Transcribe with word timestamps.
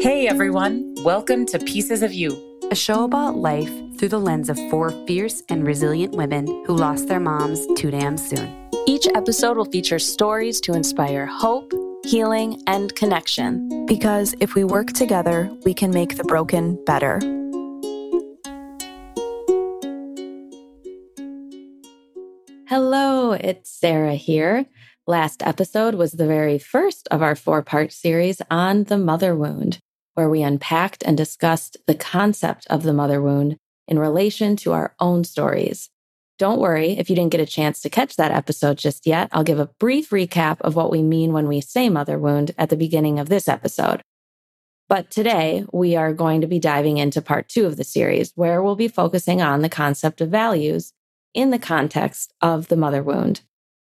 Hey 0.00 0.28
everyone, 0.28 0.94
welcome 0.98 1.44
to 1.46 1.58
Pieces 1.58 2.02
of 2.04 2.12
You, 2.12 2.60
a 2.70 2.76
show 2.76 3.02
about 3.02 3.34
life 3.34 3.72
through 3.98 4.10
the 4.10 4.20
lens 4.20 4.48
of 4.48 4.56
four 4.70 4.92
fierce 5.08 5.42
and 5.48 5.66
resilient 5.66 6.14
women 6.14 6.46
who 6.66 6.76
lost 6.76 7.08
their 7.08 7.18
moms 7.18 7.66
too 7.74 7.90
damn 7.90 8.16
soon. 8.16 8.70
Each 8.86 9.08
episode 9.16 9.56
will 9.56 9.64
feature 9.64 9.98
stories 9.98 10.60
to 10.60 10.74
inspire 10.74 11.26
hope, 11.26 11.72
healing, 12.06 12.62
and 12.68 12.94
connection. 12.94 13.86
Because 13.86 14.36
if 14.38 14.54
we 14.54 14.62
work 14.62 14.92
together, 14.92 15.50
we 15.64 15.74
can 15.74 15.90
make 15.90 16.16
the 16.16 16.22
broken 16.22 16.78
better. 16.84 17.18
Hello, 22.68 23.32
it's 23.32 23.68
Sarah 23.68 24.14
here. 24.14 24.64
Last 25.08 25.42
episode 25.42 25.96
was 25.96 26.12
the 26.12 26.26
very 26.28 26.60
first 26.60 27.08
of 27.10 27.20
our 27.20 27.34
four 27.34 27.62
part 27.62 27.92
series 27.92 28.40
on 28.48 28.84
the 28.84 28.98
mother 28.98 29.34
wound 29.34 29.80
where 30.18 30.28
we 30.28 30.42
unpacked 30.42 31.04
and 31.04 31.16
discussed 31.16 31.76
the 31.86 31.94
concept 31.94 32.66
of 32.68 32.82
the 32.82 32.92
mother 32.92 33.22
wound 33.22 33.56
in 33.86 34.00
relation 34.00 34.56
to 34.56 34.72
our 34.72 34.92
own 34.98 35.22
stories. 35.22 35.90
Don't 36.40 36.58
worry 36.58 36.98
if 36.98 37.08
you 37.08 37.14
didn't 37.14 37.30
get 37.30 37.40
a 37.40 37.46
chance 37.46 37.80
to 37.82 37.88
catch 37.88 38.16
that 38.16 38.32
episode 38.32 38.78
just 38.78 39.06
yet. 39.06 39.28
I'll 39.30 39.44
give 39.44 39.60
a 39.60 39.70
brief 39.78 40.10
recap 40.10 40.60
of 40.62 40.74
what 40.74 40.90
we 40.90 41.04
mean 41.04 41.32
when 41.32 41.46
we 41.46 41.60
say 41.60 41.88
mother 41.88 42.18
wound 42.18 42.50
at 42.58 42.68
the 42.68 42.76
beginning 42.76 43.20
of 43.20 43.28
this 43.28 43.46
episode. 43.46 44.02
But 44.88 45.08
today 45.08 45.64
we 45.72 45.94
are 45.94 46.12
going 46.12 46.40
to 46.40 46.48
be 46.48 46.58
diving 46.58 46.98
into 46.98 47.22
part 47.22 47.48
two 47.48 47.66
of 47.66 47.76
the 47.76 47.84
series, 47.84 48.32
where 48.34 48.60
we'll 48.60 48.74
be 48.74 48.88
focusing 48.88 49.40
on 49.40 49.62
the 49.62 49.68
concept 49.68 50.20
of 50.20 50.30
values 50.30 50.92
in 51.32 51.50
the 51.50 51.60
context 51.60 52.34
of 52.42 52.66
the 52.66 52.76
mother 52.76 53.04
wound. 53.04 53.42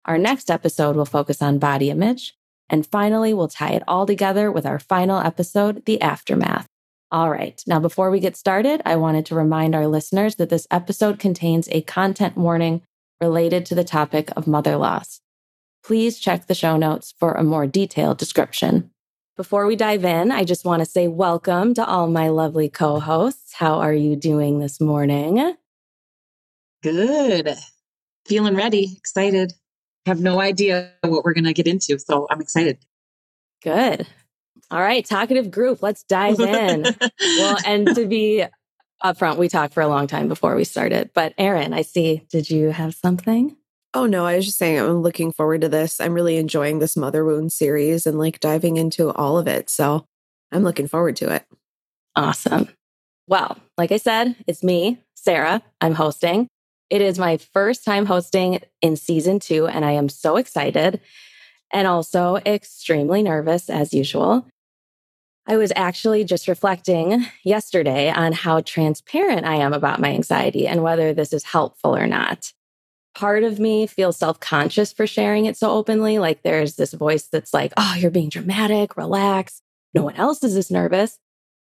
Our 0.07 0.17
next 0.17 0.51
episode 0.51 0.97
will 0.97 1.05
focus 1.05 1.43
on 1.43 1.59
body 1.59 1.91
image, 1.91 2.35
and 2.69 2.87
finally, 2.87 3.35
we'll 3.35 3.49
tie 3.49 3.73
it 3.73 3.83
all 3.87 4.07
together 4.07 4.51
with 4.51 4.67
our 4.67 4.79
final 4.79 5.19
episode, 5.19 5.85
The 5.85 6.01
Aftermath. 6.01 6.67
All 7.11 7.31
right. 7.31 7.63
Now, 7.67 7.79
before 7.79 8.11
we 8.11 8.21
get 8.21 8.37
started, 8.37 8.81
I 8.87 8.97
wanted 8.97 9.27
to 9.27 9.35
remind 9.35 9.75
our 9.75 9.87
listeners 9.87 10.37
that 10.37 10.49
this 10.49 10.67
episode 10.71 11.19
contains 11.19 11.69
a 11.69 11.83
content 11.83 12.39
warning 12.39 12.81
related 13.21 13.67
to 13.67 13.75
the 13.75 13.85
topic 13.85 14.31
of 14.35 14.47
mother 14.47 14.77
loss. 14.77 15.21
Please 15.85 16.19
check 16.19 16.47
the 16.47 16.55
show 16.55 16.79
notes 16.79 17.13
for 17.19 17.33
a 17.33 17.45
more 17.45 17.67
detailed 17.67 18.17
description. 18.17 18.91
Before 19.37 19.67
we 19.67 19.77
dive 19.77 20.05
in, 20.05 20.31
I 20.31 20.45
just 20.45 20.65
want 20.65 20.81
to 20.81 20.87
say 20.87 21.09
welcome 21.09 21.75
to 21.75 21.85
all 21.85 22.07
my 22.07 22.29
lovely 22.29 22.71
co 22.71 22.99
hosts. 23.01 23.53
How 23.55 23.81
are 23.81 23.93
you 23.93 24.17
doing 24.17 24.59
this 24.59 24.81
morning? 24.81 25.55
Good. 26.83 27.55
Feeling 28.27 28.55
ready, 28.55 28.95
excited 28.97 29.53
have 30.07 30.21
no 30.21 30.41
idea 30.41 30.93
what 31.03 31.25
we're 31.25 31.35
going 31.35 31.45
to 31.45 31.53
get 31.53 31.67
into. 31.67 31.99
So 31.99 32.27
I'm 32.31 32.41
excited. 32.41 32.79
Good. 33.63 34.07
All 34.71 34.81
right, 34.81 35.05
talkative 35.05 35.51
group, 35.51 35.83
let's 35.83 36.03
dive 36.05 36.41
in. 36.41 36.87
well, 37.21 37.59
and 37.67 37.95
to 37.95 38.07
be 38.07 38.45
upfront, 39.05 39.37
we 39.37 39.49
talked 39.49 39.75
for 39.75 39.83
a 39.83 39.89
long 39.89 40.07
time 40.07 40.29
before 40.29 40.57
we 40.57 40.65
started. 40.65 41.11
But 41.13 41.35
Erin, 41.37 41.75
I 41.75 41.83
see, 41.83 42.27
did 42.31 42.49
you 42.49 42.71
have 42.71 42.95
something? 42.95 43.57
Oh, 43.95 44.07
no, 44.07 44.25
I 44.25 44.37
was 44.37 44.47
just 44.47 44.57
saying 44.57 44.79
I'm 44.79 45.03
looking 45.03 45.33
forward 45.33 45.61
to 45.61 45.69
this. 45.69 46.01
I'm 46.01 46.15
really 46.15 46.39
enjoying 46.39 46.79
this 46.79 46.97
Mother 46.97 47.23
Wound 47.25 47.53
series 47.53 48.07
and 48.07 48.19
like 48.19 48.41
diving 48.41 48.79
into 48.79 49.11
all 49.13 49.37
of 49.37 49.47
it. 49.47 49.69
So 49.69 50.07
I'm 50.51 50.63
looking 50.63 50.89
forward 50.89 51.17
to 51.17 51.35
it. 51.35 51.45
Awesome. 52.17 52.69
Well, 53.29 53.59
like 53.77 53.93
I 53.93 53.99
said, 53.99 54.37
it's 54.47 54.63
me, 54.63 54.99
Sarah. 55.15 55.63
I'm 55.83 55.95
hosting. 55.95 56.49
It 56.93 57.01
is 57.01 57.19
my 57.19 57.39
first 57.39 57.87
time 57.87 58.05
hosting 58.05 58.61
in 58.83 58.97
season 58.97 59.39
two, 59.39 59.67
and 59.67 59.83
I 59.83 59.93
am 59.93 60.11
so 60.11 60.37
excited 60.37 61.01
and 61.73 61.89
also 61.89 62.37
extremely 62.45 63.23
nervous 63.23 63.71
as 63.71 63.95
usual. 63.95 64.47
I 65.49 65.57
was 65.57 65.73
actually 65.75 66.25
just 66.25 66.49
reflecting 66.49 67.25
yesterday 67.45 68.11
on 68.11 68.33
how 68.33 68.61
transparent 68.61 69.47
I 69.47 69.55
am 69.55 69.73
about 69.73 70.01
my 70.01 70.11
anxiety 70.11 70.67
and 70.67 70.83
whether 70.83 71.15
this 71.15 71.33
is 71.33 71.45
helpful 71.45 71.97
or 71.97 72.07
not. 72.07 72.53
Part 73.15 73.43
of 73.43 73.59
me 73.59 73.87
feels 73.87 74.19
self 74.19 74.39
conscious 74.39 74.93
for 74.93 75.07
sharing 75.07 75.47
it 75.47 75.57
so 75.57 75.71
openly. 75.71 76.19
Like 76.19 76.43
there's 76.43 76.77
this 76.77 76.93
voice 76.93 77.27
that's 77.27 77.55
like, 77.55 77.73
oh, 77.79 77.95
you're 77.97 78.11
being 78.11 78.29
dramatic, 78.29 78.99
relax. 78.99 79.63
No 79.95 80.03
one 80.03 80.17
else 80.17 80.45
is 80.45 80.55
this 80.55 80.71
nervous. 80.71 81.19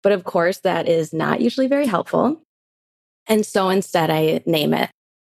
But 0.04 0.12
of 0.12 0.24
course, 0.24 0.60
that 0.60 0.88
is 0.88 1.14
not 1.14 1.42
usually 1.42 1.66
very 1.66 1.88
helpful. 1.88 2.44
And 3.26 3.44
so 3.44 3.70
instead, 3.70 4.12
I 4.12 4.44
name 4.46 4.76
it 4.76 4.92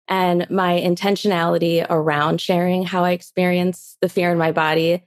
and 0.08 0.48
my 0.50 0.80
intentionality 0.80 1.84
around 1.88 2.40
sharing 2.40 2.84
how 2.84 3.04
I 3.04 3.12
experience 3.12 3.96
the 4.00 4.08
fear 4.08 4.30
in 4.30 4.38
my 4.38 4.52
body. 4.52 5.02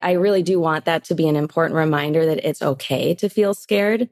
I 0.00 0.12
really 0.12 0.42
do 0.42 0.60
want 0.60 0.84
that 0.84 1.04
to 1.04 1.14
be 1.14 1.26
an 1.26 1.36
important 1.36 1.76
reminder 1.76 2.26
that 2.26 2.48
it's 2.48 2.62
okay 2.62 3.14
to 3.14 3.28
feel 3.28 3.54
scared. 3.54 4.08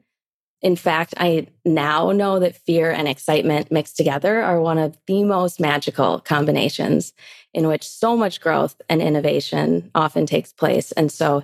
In 0.61 0.75
fact, 0.75 1.13
I 1.17 1.47
now 1.63 2.11
know 2.11 2.39
that 2.39 2.55
fear 2.55 2.91
and 2.91 3.07
excitement 3.07 3.71
mixed 3.71 3.97
together 3.97 4.41
are 4.41 4.59
one 4.59 4.77
of 4.77 4.97
the 5.05 5.23
most 5.23 5.59
magical 5.59 6.19
combinations 6.19 7.13
in 7.53 7.67
which 7.67 7.87
so 7.87 8.17
much 8.17 8.41
growth 8.41 8.81
and 8.89 9.01
innovation 9.01 9.91
often 9.93 10.25
takes 10.25 10.51
place. 10.51 10.91
And 10.93 11.11
so 11.11 11.43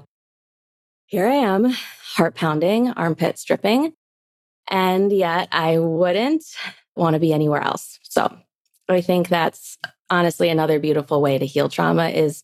here 1.06 1.28
I 1.28 1.35
am, 1.35 1.66
heart 2.16 2.35
pounding, 2.35 2.90
armpit 2.91 3.38
stripping. 3.38 3.94
And 4.69 5.12
yet 5.12 5.50
I 5.51 5.78
wouldn't 5.78 6.44
want 6.96 7.13
to 7.13 7.19
be 7.19 7.34
anywhere 7.34 7.62
else. 7.62 8.00
So 8.03 8.35
I 8.90 9.02
think 9.02 9.30
that's 9.30 9.78
honestly 10.09 10.50
another 10.50 10.80
beautiful 10.80 11.22
way 11.22 11.38
to 11.38 11.46
heal 11.46 11.69
trauma 11.69 12.09
is 12.09 12.44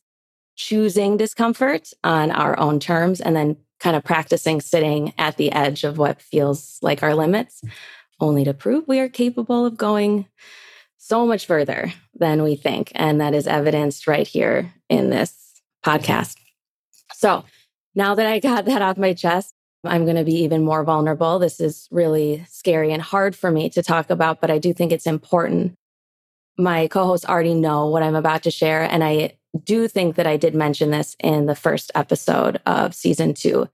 choosing 0.55 1.17
discomfort 1.17 1.91
on 2.03 2.31
our 2.31 2.57
own 2.59 2.79
terms 2.79 3.21
and 3.21 3.35
then 3.35 3.57
kind 3.79 3.95
of 3.95 4.03
practicing 4.03 4.59
sitting 4.59 5.13
at 5.17 5.37
the 5.37 5.51
edge 5.51 5.83
of 5.83 5.97
what 5.97 6.21
feels 6.21 6.79
like 6.81 7.03
our 7.03 7.13
limits, 7.13 7.61
only 8.19 8.43
to 8.43 8.53
prove 8.53 8.87
we 8.87 8.99
are 8.99 9.09
capable 9.09 9.65
of 9.65 9.77
going 9.77 10.25
so 10.97 11.25
much 11.25 11.45
further 11.45 11.93
than 12.15 12.41
we 12.41 12.55
think. 12.55 12.91
And 12.95 13.21
that 13.21 13.35
is 13.35 13.47
evidenced 13.47 14.07
right 14.07 14.27
here 14.27 14.73
in 14.89 15.09
this 15.09 15.61
podcast. 15.85 16.35
So 17.13 17.45
now 17.93 18.15
that 18.15 18.25
I 18.25 18.39
got 18.39 18.65
that 18.65 18.81
off 18.81 18.97
my 18.97 19.13
chest, 19.13 19.53
I'm 19.83 20.05
going 20.05 20.17
to 20.17 20.23
be 20.23 20.43
even 20.43 20.63
more 20.63 20.83
vulnerable. 20.83 21.39
This 21.39 21.59
is 21.59 21.87
really 21.91 22.45
scary 22.49 22.91
and 22.91 23.01
hard 23.01 23.35
for 23.35 23.51
me 23.51 23.69
to 23.69 23.83
talk 23.83 24.09
about, 24.09 24.41
but 24.41 24.49
I 24.49 24.57
do 24.57 24.73
think 24.73 24.91
it's 24.91 25.07
important 25.07 25.77
my 26.57 26.87
co-hosts 26.87 27.25
already 27.25 27.53
know 27.53 27.87
what 27.87 28.03
I'm 28.03 28.15
about 28.15 28.43
to 28.43 28.51
share. 28.51 28.83
And 28.83 29.03
I 29.03 29.37
do 29.63 29.87
think 29.87 30.15
that 30.15 30.27
I 30.27 30.37
did 30.37 30.55
mention 30.55 30.91
this 30.91 31.15
in 31.19 31.45
the 31.45 31.55
first 31.55 31.91
episode 31.95 32.59
of 32.65 32.95
season 32.95 33.33
two. 33.33 33.69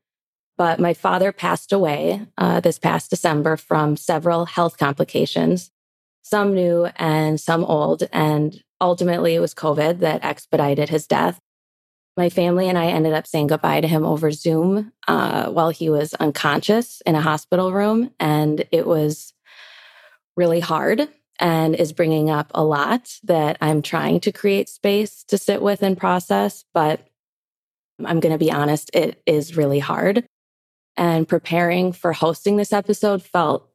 But 0.58 0.80
my 0.80 0.94
father 0.94 1.32
passed 1.32 1.74
away 1.74 2.26
uh, 2.38 2.60
this 2.60 2.78
past 2.78 3.10
December 3.10 3.58
from 3.58 3.98
several 3.98 4.46
health 4.46 4.78
complications, 4.78 5.72
some 6.22 6.54
new 6.54 6.90
and 6.96 7.40
some 7.40 7.64
old. 7.64 8.04
And 8.14 8.62
ultimately, 8.80 9.34
it 9.34 9.40
was 9.40 9.56
COVID 9.56 10.00
that 10.00 10.24
expedited 10.24 10.90
his 10.90 11.08
death. 11.08 11.40
My 12.16 12.30
family 12.30 12.70
and 12.70 12.78
I 12.78 12.88
ended 12.88 13.14
up 13.14 13.26
saying 13.26 13.48
goodbye 13.48 13.82
to 13.82 13.88
him 13.88 14.06
over 14.06 14.32
Zoom 14.32 14.92
uh, 15.08 15.50
while 15.50 15.72
he 15.72 15.90
was 15.90 16.14
unconscious 16.16 17.02
in 17.08 17.16
a 17.16 17.22
hospital 17.22 17.74
room. 17.74 18.12
And 18.20 18.64
it 18.72 18.86
was 18.86 19.34
really 20.38 20.60
hard 20.60 21.10
and 21.40 21.76
is 21.76 21.94
bringing 21.94 22.30
up 22.30 22.52
a 22.54 22.64
lot 22.64 23.18
that 23.24 23.58
I'm 23.62 23.82
trying 23.82 24.20
to 24.22 24.32
create 24.32 24.70
space 24.70 25.24
to 25.26 25.38
sit 25.38 25.62
with 25.62 25.82
and 25.82 25.98
process. 25.98 26.64
But 26.74 27.08
I'm 28.04 28.20
going 28.20 28.34
to 28.34 28.44
be 28.44 28.52
honest, 28.52 28.92
it 28.94 29.22
is 29.26 29.58
really 29.58 29.80
hard. 29.80 30.26
And 30.96 31.28
preparing 31.28 31.92
for 31.92 32.14
hosting 32.14 32.58
this 32.58 32.72
episode 32.72 33.24
felt 33.24 33.68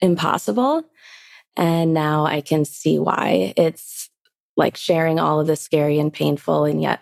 impossible. 0.00 0.84
And 1.56 1.94
now 1.94 2.26
I 2.26 2.42
can 2.42 2.64
see 2.64 2.98
why 2.98 3.54
it's 3.56 4.10
like 4.56 4.76
sharing 4.76 5.18
all 5.18 5.40
of 5.40 5.46
this 5.46 5.60
scary 5.60 5.98
and 5.98 6.12
painful 6.12 6.64
and 6.64 6.80
yet 6.80 7.00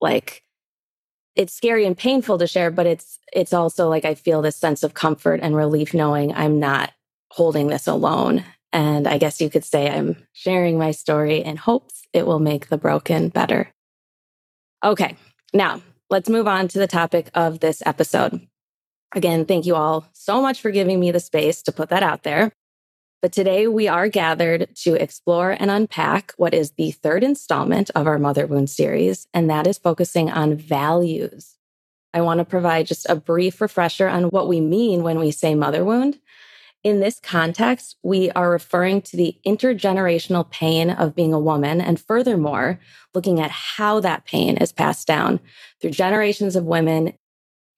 like 0.00 0.42
it's 1.34 1.52
scary 1.52 1.84
and 1.84 1.96
painful 1.96 2.38
to 2.38 2.46
share 2.46 2.70
but 2.70 2.86
it's 2.86 3.18
it's 3.32 3.52
also 3.52 3.88
like 3.88 4.04
i 4.04 4.14
feel 4.14 4.42
this 4.42 4.56
sense 4.56 4.82
of 4.82 4.94
comfort 4.94 5.40
and 5.42 5.56
relief 5.56 5.92
knowing 5.92 6.32
i'm 6.34 6.60
not 6.60 6.92
holding 7.30 7.68
this 7.68 7.86
alone 7.86 8.44
and 8.74 9.06
I 9.06 9.18
guess 9.18 9.40
you 9.40 9.48
could 9.48 9.64
say 9.64 9.88
I'm 9.88 10.16
sharing 10.32 10.76
my 10.76 10.90
story 10.90 11.38
in 11.42 11.56
hopes 11.56 12.02
it 12.12 12.26
will 12.26 12.40
make 12.40 12.68
the 12.68 12.76
broken 12.76 13.28
better. 13.28 13.72
Okay, 14.84 15.16
now 15.54 15.80
let's 16.10 16.28
move 16.28 16.46
on 16.46 16.68
to 16.68 16.78
the 16.78 16.88
topic 16.88 17.30
of 17.34 17.60
this 17.60 17.82
episode. 17.86 18.46
Again, 19.14 19.46
thank 19.46 19.64
you 19.64 19.76
all 19.76 20.06
so 20.12 20.42
much 20.42 20.60
for 20.60 20.72
giving 20.72 20.98
me 20.98 21.12
the 21.12 21.20
space 21.20 21.62
to 21.62 21.72
put 21.72 21.88
that 21.88 22.02
out 22.02 22.24
there. 22.24 22.52
But 23.22 23.32
today 23.32 23.68
we 23.68 23.88
are 23.88 24.08
gathered 24.08 24.68
to 24.82 24.94
explore 24.94 25.52
and 25.52 25.70
unpack 25.70 26.34
what 26.36 26.52
is 26.52 26.72
the 26.72 26.90
third 26.90 27.24
installment 27.24 27.90
of 27.94 28.06
our 28.06 28.18
Mother 28.18 28.46
Wound 28.46 28.68
series, 28.68 29.28
and 29.32 29.48
that 29.48 29.66
is 29.66 29.78
focusing 29.78 30.30
on 30.30 30.56
values. 30.56 31.56
I 32.12 32.20
want 32.20 32.38
to 32.38 32.44
provide 32.44 32.86
just 32.86 33.08
a 33.08 33.16
brief 33.16 33.60
refresher 33.60 34.08
on 34.08 34.24
what 34.24 34.48
we 34.48 34.60
mean 34.60 35.04
when 35.04 35.18
we 35.18 35.30
say 35.30 35.54
mother 35.54 35.84
wound 35.84 36.18
in 36.84 37.00
this 37.00 37.18
context, 37.18 37.96
we 38.02 38.30
are 38.32 38.50
referring 38.50 39.00
to 39.02 39.16
the 39.16 39.36
intergenerational 39.46 40.48
pain 40.50 40.90
of 40.90 41.14
being 41.14 41.32
a 41.32 41.40
woman, 41.40 41.80
and 41.80 41.98
furthermore, 41.98 42.78
looking 43.14 43.40
at 43.40 43.50
how 43.50 44.00
that 44.00 44.26
pain 44.26 44.58
is 44.58 44.70
passed 44.70 45.06
down 45.06 45.40
through 45.80 45.90
generations 45.90 46.54
of 46.54 46.64
women 46.64 47.14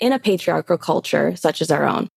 in 0.00 0.12
a 0.12 0.18
patriarchal 0.18 0.76
culture 0.76 1.36
such 1.36 1.62
as 1.62 1.70
our 1.70 1.84
own. 1.84 2.08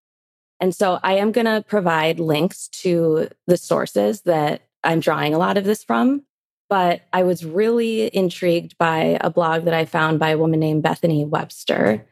And 0.59 0.75
so 0.75 0.99
I 1.03 1.13
am 1.13 1.31
going 1.31 1.45
to 1.45 1.63
provide 1.65 2.19
links 2.19 2.67
to 2.81 3.29
the 3.47 3.55
sources 3.55 4.21
that 4.21 4.63
I'm 4.83 4.99
drawing 4.99 5.33
a 5.33 5.37
lot 5.37 5.57
of 5.57 5.63
this 5.63 5.83
from. 5.83 6.23
But 6.69 7.01
I 7.13 7.23
was 7.23 7.45
really 7.45 8.13
intrigued 8.15 8.77
by 8.77 9.17
a 9.21 9.29
blog 9.29 9.65
that 9.65 9.73
I 9.73 9.85
found 9.85 10.19
by 10.19 10.29
a 10.31 10.37
woman 10.37 10.59
named 10.59 10.83
Bethany 10.83 11.25
Webster. 11.25 12.05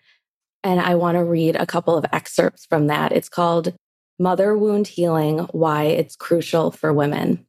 And 0.63 0.79
I 0.79 0.95
want 0.95 1.15
to 1.15 1.23
read 1.23 1.55
a 1.55 1.65
couple 1.65 1.95
of 1.95 2.05
excerpts 2.11 2.65
from 2.65 2.87
that. 2.87 3.11
It's 3.11 3.29
called 3.29 3.73
Mother 4.19 4.57
Wound 4.57 4.87
Healing 4.87 5.39
Why 5.51 5.85
It's 5.85 6.15
Crucial 6.15 6.71
for 6.71 6.91
Women. 6.91 7.45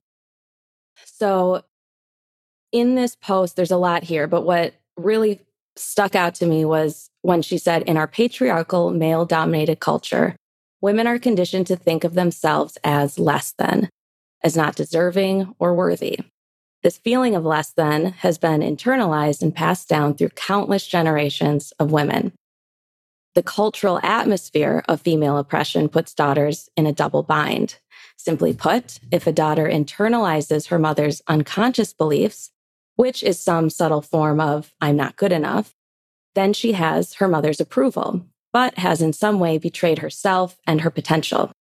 So, 1.05 1.62
in 2.73 2.94
this 2.94 3.15
post, 3.15 3.56
there's 3.56 3.70
a 3.70 3.79
lot 3.79 4.05
here, 4.05 4.26
but 4.26 4.43
what 4.43 4.75
really 4.97 5.41
stuck 5.76 6.15
out 6.15 6.35
to 6.37 6.47
me 6.47 6.65
was 6.65 7.09
when 7.23 7.41
she 7.41 7.56
said, 7.56 7.82
In 7.82 7.97
our 7.97 8.06
patriarchal, 8.06 8.91
male 8.91 9.25
dominated 9.25 9.81
culture, 9.81 10.37
women 10.81 11.06
are 11.06 11.19
conditioned 11.19 11.67
to 11.69 11.76
think 11.76 12.05
of 12.05 12.15
themselves 12.15 12.76
as 12.85 13.19
less 13.19 13.55
than, 13.56 13.88
as 14.43 14.56
not 14.56 14.76
deserving 14.76 15.55
or 15.59 15.75
worthy. 15.75 16.19
This 16.82 16.99
feeling 16.99 17.35
of 17.35 17.44
less 17.44 17.71
than 17.71 18.12
has 18.19 18.38
been 18.38 18.61
internalized 18.61 19.43
and 19.43 19.55
passed 19.55 19.88
down 19.88 20.14
through 20.14 20.31
countless 20.31 20.87
generations 20.87 21.73
of 21.79 21.91
women. 21.91 22.32
The 23.35 23.43
cultural 23.43 24.01
atmosphere 24.03 24.83
of 24.89 25.01
female 25.01 25.37
oppression 25.37 25.89
puts 25.89 26.15
daughters 26.15 26.69
in 26.77 26.87
a 26.87 26.93
double 26.93 27.23
bind. 27.23 27.79
Simply 28.17 28.53
put, 28.53 28.99
if 29.13 29.27
a 29.27 29.33
daughter 29.33 29.69
internalizes 29.69 30.69
her 30.69 30.79
mother's 30.79 31.23
unconscious 31.29 31.93
beliefs, 31.93 32.51
which 32.97 33.23
is 33.23 33.39
some 33.39 33.71
subtle 33.71 34.03
form 34.03 34.41
of 34.41 34.73
I'm 34.81 34.97
not 34.97 35.17
good 35.17 35.31
enough, 35.31 35.75
then 36.35 36.53
she 36.53 36.73
has 36.73 37.15
her 37.15 37.29
mother's 37.29 37.61
approval, 37.61 38.27
but 38.53 38.79
has 38.79 39.01
in 39.01 39.13
some 39.13 39.39
way 39.39 39.59
betrayed 39.59 39.99
herself 39.99 40.59
and 40.67 40.81
her 40.81 40.91
potential. 40.91 41.53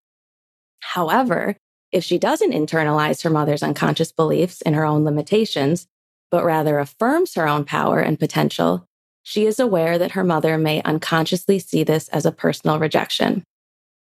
However, 0.80 1.56
if 1.92 2.02
she 2.02 2.18
doesn't 2.18 2.52
internalize 2.52 3.22
her 3.22 3.30
mother's 3.30 3.62
unconscious 3.62 4.10
beliefs 4.10 4.62
and 4.62 4.74
her 4.74 4.84
own 4.84 5.04
limitations, 5.04 5.86
but 6.30 6.44
rather 6.44 6.78
affirms 6.78 7.34
her 7.34 7.46
own 7.46 7.64
power 7.64 8.00
and 8.00 8.18
potential, 8.18 8.87
she 9.28 9.44
is 9.44 9.60
aware 9.60 9.98
that 9.98 10.12
her 10.12 10.24
mother 10.24 10.56
may 10.56 10.80
unconsciously 10.84 11.58
see 11.58 11.84
this 11.84 12.08
as 12.08 12.24
a 12.24 12.32
personal 12.32 12.78
rejection. 12.78 13.44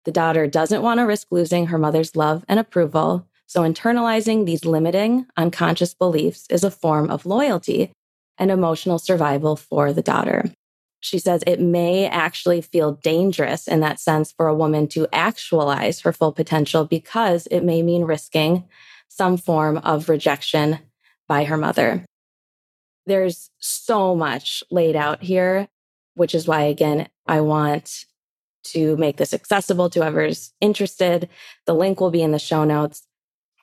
The 0.06 0.12
daughter 0.13 0.47
doesn't 0.47 0.81
want 0.81 1.01
to 1.01 1.06
risk 1.06 1.27
losing 1.31 1.65
her 1.65 1.77
mother's 1.77 2.15
love 2.15 2.45
and 2.47 2.57
approval, 2.57 3.27
so 3.45 3.63
internalizing 3.63 4.45
these 4.45 4.63
limiting, 4.63 5.25
unconscious 5.35 5.94
beliefs 5.94 6.45
is 6.50 6.63
a 6.63 6.71
form 6.71 7.12
of 7.12 7.25
loyalty 7.25 7.91
and 8.38 8.50
emotional 8.50 8.97
survival 9.00 9.57
for 9.57 9.91
the 9.91 10.01
daughter. 10.01 10.45
She 11.01 11.19
says 11.19 11.44
it 11.45 11.59
may 11.59 12.07
actually 12.07 12.62
feel 12.62 12.94
dangerous 12.94 13.68
in 13.68 13.81
that 13.81 14.00
sense 14.00 14.31
for 14.31 14.47
a 14.47 14.56
woman 14.56 14.88
to 14.89 15.09
actualize 15.12 16.00
her 16.01 16.13
full 16.13 16.31
potential 16.31 16.85
because 16.85 17.47
it 17.47 17.65
may 17.65 17.81
mean 17.81 18.06
risking 18.06 18.63
some 19.09 19.35
form 19.35 19.77
of 19.79 20.07
rejection 20.07 20.79
by 21.27 21.44
her 21.44 21.57
mother. 21.57 22.06
There's 23.07 23.50
so 23.59 24.15
much 24.15 24.63
laid 24.69 24.95
out 24.95 25.24
here, 25.24 25.68
which 26.13 26.36
is 26.36 26.48
why, 26.48 26.63
again, 26.63 27.07
I 27.25 27.42
want 27.42 28.06
to 28.65 28.95
make 28.98 29.18
this 29.18 29.33
accessible 29.33 29.89
to 29.89 30.00
whoever's 30.00 30.54
interested. 30.62 31.30
The 31.65 31.74
link 31.74 32.00
will 32.00 32.12
be 32.12 32.21
in 32.21 32.31
the 32.31 32.39
show 32.39 32.63
notes. 32.63 33.04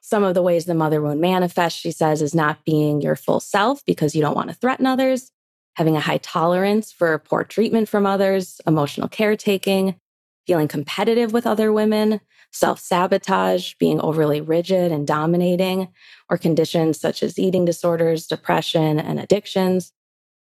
Some 0.01 0.25
of 0.25 0.35
the 0.35 0.43
ways 0.43 0.65
the 0.65 0.75
mother 0.75 1.01
wound 1.01 1.21
manifests, 1.21 1.79
she 1.79 1.93
says, 1.93 2.21
is 2.23 2.35
not 2.35 2.65
being 2.65 3.01
your 3.01 3.17
full 3.17 3.41
self 3.41 3.85
because 3.85 4.15
you 4.15 4.23
don't 4.23 4.37
want 4.37 4.49
to 4.49 4.55
threaten 4.55 4.87
others 4.87 5.31
having 5.77 5.97
a 5.97 6.01
high 6.01 6.19
tolerance 6.19 6.93
for 6.93 7.19
poor 7.19 7.45
treatment 7.45 7.89
from 7.89 8.07
others, 8.07 8.61
emotional 8.67 9.09
caretaking, 9.09 9.97
feeling 10.47 10.69
competitive 10.69 11.33
with 11.33 11.47
other 11.47 11.73
women, 11.73 12.21
self 12.53 12.81
sabotage, 12.81 13.75
being 13.79 14.01
overly 14.01 14.41
rigid 14.41 14.93
and 14.93 15.07
dominating, 15.07 15.89
or 16.31 16.39
conditions 16.39 17.01
such 17.01 17.23
as 17.23 17.39
eating 17.39 17.65
disorders, 17.65 18.27
depression, 18.27 19.01
and 19.01 19.19
addictions. 19.19 19.93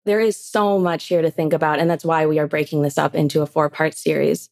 There 0.05 0.19
is 0.19 0.35
so 0.35 0.79
much 0.79 1.07
here 1.07 1.21
to 1.21 1.29
think 1.29 1.53
about, 1.53 1.79
and 1.79 1.89
that's 1.89 2.05
why 2.05 2.25
we 2.25 2.39
are 2.39 2.47
breaking 2.47 2.81
this 2.81 2.97
up 2.97 3.13
into 3.13 3.41
a 3.41 3.47
four 3.47 3.69
part 3.69 3.93
series 3.93 4.49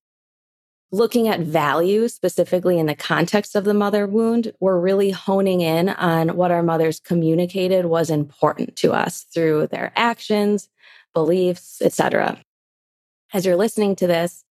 looking 0.91 1.27
at 1.27 1.39
value 1.39 2.07
specifically 2.07 2.79
in 2.79 2.87
the 2.87 2.95
context 2.95 3.55
of 3.55 3.63
the 3.63 3.73
mother 3.73 4.07
wound, 4.07 4.53
we're 4.59 4.79
really 4.79 5.11
honing 5.11 5.61
in 5.61 5.89
on 5.89 6.35
what 6.35 6.51
our 6.51 6.63
mothers 6.63 6.99
communicated 6.99 7.85
was 7.85 8.09
important 8.09 8.75
to 8.77 8.93
us 8.93 9.25
through 9.33 9.67
their 9.67 9.91
actions, 9.95 10.69
beliefs, 11.13 11.81
etc. 11.81 12.39
As 13.33 13.45
you're 13.45 13.55
listening 13.55 13.95
to 13.97 14.07
this, 14.07 14.43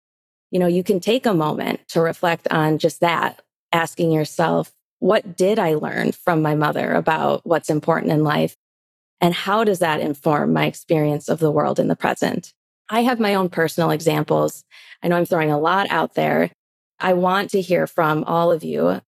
you 0.51 0.59
know, 0.59 0.67
you 0.67 0.83
can 0.83 0.99
take 0.99 1.25
a 1.25 1.33
moment 1.33 1.87
to 1.89 2.01
reflect 2.01 2.47
on 2.51 2.77
just 2.77 3.01
that, 3.01 3.41
asking 3.71 4.11
yourself, 4.11 4.71
what 4.99 5.35
did 5.35 5.59
I 5.59 5.75
learn 5.75 6.11
from 6.11 6.41
my 6.41 6.55
mother 6.55 6.93
about 6.93 7.41
what's 7.45 7.69
important 7.69 8.11
in 8.11 8.23
life? 8.23 8.55
And 9.19 9.33
how 9.33 9.63
does 9.63 9.79
that 9.79 9.99
inform 9.99 10.53
my 10.53 10.65
experience 10.65 11.27
of 11.27 11.39
the 11.39 11.51
world 11.51 11.79
in 11.79 11.87
the 11.87 11.95
present? 11.95 12.53
I 12.89 13.01
have 13.03 13.19
my 13.19 13.35
own 13.35 13.49
personal 13.49 13.91
examples. 13.91 14.63
I 15.03 15.07
know 15.07 15.17
I'm 15.17 15.25
throwing 15.25 15.51
a 15.51 15.59
lot 15.59 15.87
out 15.89 16.13
there. 16.13 16.51
I 16.99 17.13
want 17.13 17.51
to 17.51 17.61
hear 17.61 17.85
from 17.85 18.23
all 18.23 18.51
of 18.51 18.63
you 18.63 19.01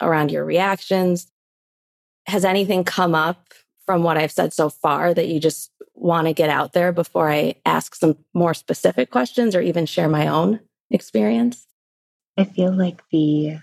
around 0.00 0.30
your 0.30 0.44
reactions. 0.44 1.30
Has 2.26 2.44
anything 2.44 2.82
come 2.84 3.14
up 3.14 3.54
from 3.86 4.02
what 4.02 4.18
I've 4.18 4.32
said 4.32 4.52
so 4.52 4.68
far 4.68 5.14
that 5.14 5.28
you 5.28 5.40
just 5.40 5.70
want 5.94 6.26
to 6.26 6.32
get 6.32 6.50
out 6.50 6.72
there 6.72 6.92
before 6.92 7.30
I 7.30 7.56
ask 7.64 7.94
some 7.94 8.16
more 8.34 8.54
specific 8.54 9.10
questions 9.10 9.54
or 9.54 9.60
even 9.60 9.86
share 9.86 10.08
my 10.08 10.28
own 10.28 10.60
experience? 10.90 11.66
I 12.36 12.44
feel 12.44 12.72
like 12.72 13.02
the 13.10 13.58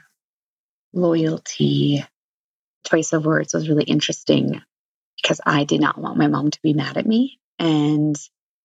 loyalty 0.94 2.04
choice 2.86 3.14
of 3.14 3.26
words 3.26 3.54
was 3.54 3.70
really 3.70 3.84
interesting 3.84 4.62
because 5.22 5.40
I 5.46 5.64
did 5.64 5.82
not 5.82 5.98
want 5.98 6.18
my 6.18 6.28
mom 6.28 6.52
to 6.52 6.60
be 6.62 6.74
mad 6.74 6.98
at 6.98 7.06
me. 7.06 7.40
And 7.60 8.16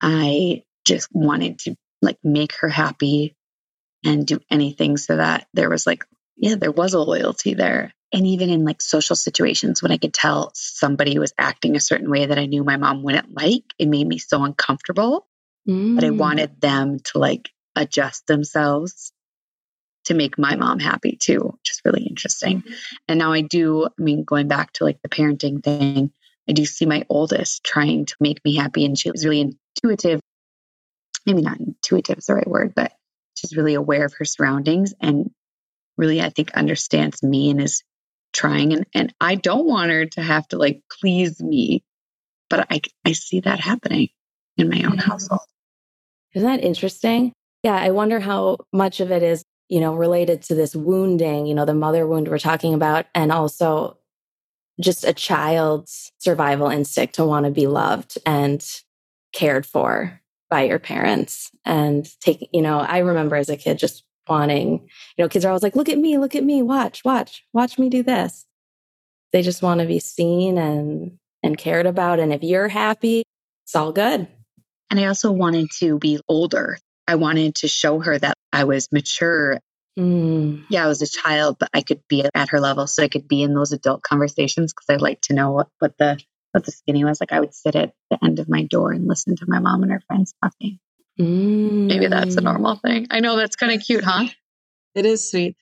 I 0.00 0.64
just 0.84 1.08
wanted 1.12 1.58
to 1.60 1.76
like 2.00 2.18
make 2.22 2.54
her 2.56 2.68
happy 2.68 3.36
and 4.04 4.26
do 4.26 4.40
anything 4.50 4.96
so 4.96 5.16
that 5.16 5.46
there 5.52 5.68
was 5.68 5.86
like, 5.86 6.04
yeah, 6.36 6.54
there 6.54 6.72
was 6.72 6.94
a 6.94 7.00
loyalty 7.00 7.54
there. 7.54 7.92
And 8.12 8.26
even 8.26 8.48
in 8.48 8.64
like 8.64 8.80
social 8.80 9.16
situations, 9.16 9.82
when 9.82 9.92
I 9.92 9.98
could 9.98 10.14
tell 10.14 10.50
somebody 10.54 11.18
was 11.18 11.34
acting 11.38 11.76
a 11.76 11.80
certain 11.80 12.10
way 12.10 12.26
that 12.26 12.38
I 12.38 12.46
knew 12.46 12.64
my 12.64 12.76
mom 12.76 13.02
wouldn't 13.02 13.34
like, 13.34 13.64
it 13.78 13.88
made 13.88 14.06
me 14.06 14.18
so 14.18 14.42
uncomfortable. 14.42 15.26
Mm. 15.68 15.94
But 15.94 16.04
I 16.04 16.08
mm. 16.08 16.16
wanted 16.16 16.60
them 16.60 17.00
to 17.00 17.18
like 17.18 17.50
adjust 17.76 18.26
themselves 18.26 19.12
to 20.06 20.14
make 20.14 20.38
my 20.38 20.56
mom 20.56 20.78
happy 20.78 21.16
too, 21.16 21.40
which 21.40 21.70
is 21.70 21.82
really 21.84 22.04
interesting. 22.04 22.62
Mm-hmm. 22.62 22.72
And 23.08 23.18
now 23.18 23.32
I 23.32 23.42
do, 23.42 23.86
I 23.86 24.02
mean, 24.02 24.24
going 24.24 24.48
back 24.48 24.72
to 24.74 24.84
like 24.84 25.02
the 25.02 25.10
parenting 25.10 25.62
thing, 25.62 26.10
I 26.48 26.52
do 26.52 26.64
see 26.64 26.86
my 26.86 27.04
oldest 27.10 27.62
trying 27.62 28.06
to 28.06 28.14
make 28.18 28.42
me 28.42 28.56
happy. 28.56 28.86
And 28.86 28.98
she 28.98 29.10
was 29.10 29.24
really 29.24 29.42
intuitive 29.82 30.22
maybe 31.28 31.42
not 31.42 31.60
intuitive 31.60 32.18
is 32.18 32.26
the 32.26 32.34
right 32.34 32.48
word, 32.48 32.72
but 32.74 32.92
she's 33.34 33.56
really 33.56 33.74
aware 33.74 34.04
of 34.04 34.14
her 34.14 34.24
surroundings 34.24 34.94
and 35.00 35.30
really, 35.96 36.20
I 36.20 36.30
think, 36.30 36.52
understands 36.52 37.22
me 37.22 37.50
and 37.50 37.60
is 37.60 37.82
trying. 38.32 38.72
And, 38.72 38.86
and 38.94 39.14
I 39.20 39.34
don't 39.34 39.66
want 39.66 39.90
her 39.90 40.06
to 40.06 40.22
have 40.22 40.46
to 40.48 40.58
like 40.58 40.82
please 41.00 41.40
me, 41.42 41.82
but 42.50 42.66
I, 42.70 42.80
I 43.04 43.12
see 43.12 43.40
that 43.40 43.60
happening 43.60 44.08
in 44.56 44.68
my 44.68 44.82
own 44.82 44.92
mm-hmm. 44.92 45.10
household. 45.10 45.40
Isn't 46.34 46.48
that 46.48 46.64
interesting? 46.64 47.32
Yeah, 47.62 47.76
I 47.76 47.90
wonder 47.90 48.20
how 48.20 48.58
much 48.72 49.00
of 49.00 49.10
it 49.10 49.22
is, 49.22 49.44
you 49.68 49.80
know, 49.80 49.94
related 49.94 50.42
to 50.42 50.54
this 50.54 50.76
wounding, 50.76 51.46
you 51.46 51.54
know, 51.54 51.64
the 51.64 51.74
mother 51.74 52.06
wound 52.06 52.28
we're 52.28 52.38
talking 52.38 52.74
about, 52.74 53.06
and 53.14 53.32
also 53.32 53.98
just 54.80 55.04
a 55.04 55.12
child's 55.12 56.12
survival 56.18 56.68
instinct 56.68 57.16
to 57.16 57.24
want 57.24 57.46
to 57.46 57.50
be 57.50 57.66
loved 57.66 58.18
and 58.24 58.64
cared 59.32 59.66
for 59.66 60.20
by 60.48 60.62
your 60.62 60.78
parents 60.78 61.50
and 61.64 62.08
take, 62.20 62.48
you 62.52 62.62
know, 62.62 62.78
I 62.78 62.98
remember 62.98 63.36
as 63.36 63.48
a 63.48 63.56
kid 63.56 63.78
just 63.78 64.04
wanting, 64.28 64.88
you 65.16 65.24
know, 65.24 65.28
kids 65.28 65.44
are 65.44 65.48
always 65.48 65.62
like, 65.62 65.76
look 65.76 65.88
at 65.88 65.98
me, 65.98 66.18
look 66.18 66.34
at 66.34 66.44
me, 66.44 66.62
watch, 66.62 67.04
watch, 67.04 67.44
watch 67.52 67.78
me 67.78 67.88
do 67.88 68.02
this. 68.02 68.46
They 69.32 69.42
just 69.42 69.62
want 69.62 69.80
to 69.80 69.86
be 69.86 69.98
seen 69.98 70.58
and, 70.58 71.18
and 71.42 71.58
cared 71.58 71.86
about. 71.86 72.18
And 72.18 72.32
if 72.32 72.42
you're 72.42 72.68
happy, 72.68 73.22
it's 73.64 73.76
all 73.76 73.92
good. 73.92 74.26
And 74.90 74.98
I 74.98 75.06
also 75.06 75.30
wanted 75.30 75.68
to 75.80 75.98
be 75.98 76.20
older. 76.28 76.78
I 77.06 77.16
wanted 77.16 77.56
to 77.56 77.68
show 77.68 78.00
her 78.00 78.18
that 78.18 78.34
I 78.52 78.64
was 78.64 78.90
mature. 78.90 79.60
Mm. 79.98 80.64
Yeah, 80.70 80.84
I 80.84 80.88
was 80.88 81.02
a 81.02 81.06
child, 81.06 81.56
but 81.58 81.68
I 81.74 81.82
could 81.82 82.02
be 82.08 82.24
at 82.34 82.50
her 82.50 82.60
level. 82.60 82.86
So 82.86 83.02
I 83.02 83.08
could 83.08 83.28
be 83.28 83.42
in 83.42 83.54
those 83.54 83.72
adult 83.72 84.02
conversations 84.02 84.72
because 84.72 84.86
I 84.88 84.96
like 85.02 85.20
to 85.22 85.34
know 85.34 85.52
what, 85.52 85.68
what 85.78 85.98
the 85.98 86.18
what 86.52 86.64
the 86.64 86.72
skinny 86.72 87.04
was. 87.04 87.20
Like 87.20 87.32
I 87.32 87.40
would 87.40 87.54
sit 87.54 87.76
at 87.76 87.92
the 88.10 88.18
end 88.24 88.38
of 88.38 88.48
my 88.48 88.62
door 88.62 88.92
and 88.92 89.06
listen 89.06 89.36
to 89.36 89.46
my 89.46 89.58
mom 89.58 89.82
and 89.82 89.92
her 89.92 90.02
friends 90.06 90.34
talking. 90.42 90.78
Mm. 91.20 91.86
Maybe 91.86 92.06
that's 92.06 92.36
a 92.36 92.40
normal 92.40 92.76
thing. 92.76 93.06
I 93.10 93.20
know 93.20 93.36
that's 93.36 93.56
kind 93.56 93.72
of 93.72 93.84
cute, 93.84 94.04
huh? 94.04 94.28
It 94.94 95.04
is 95.04 95.30
sweet. 95.30 95.56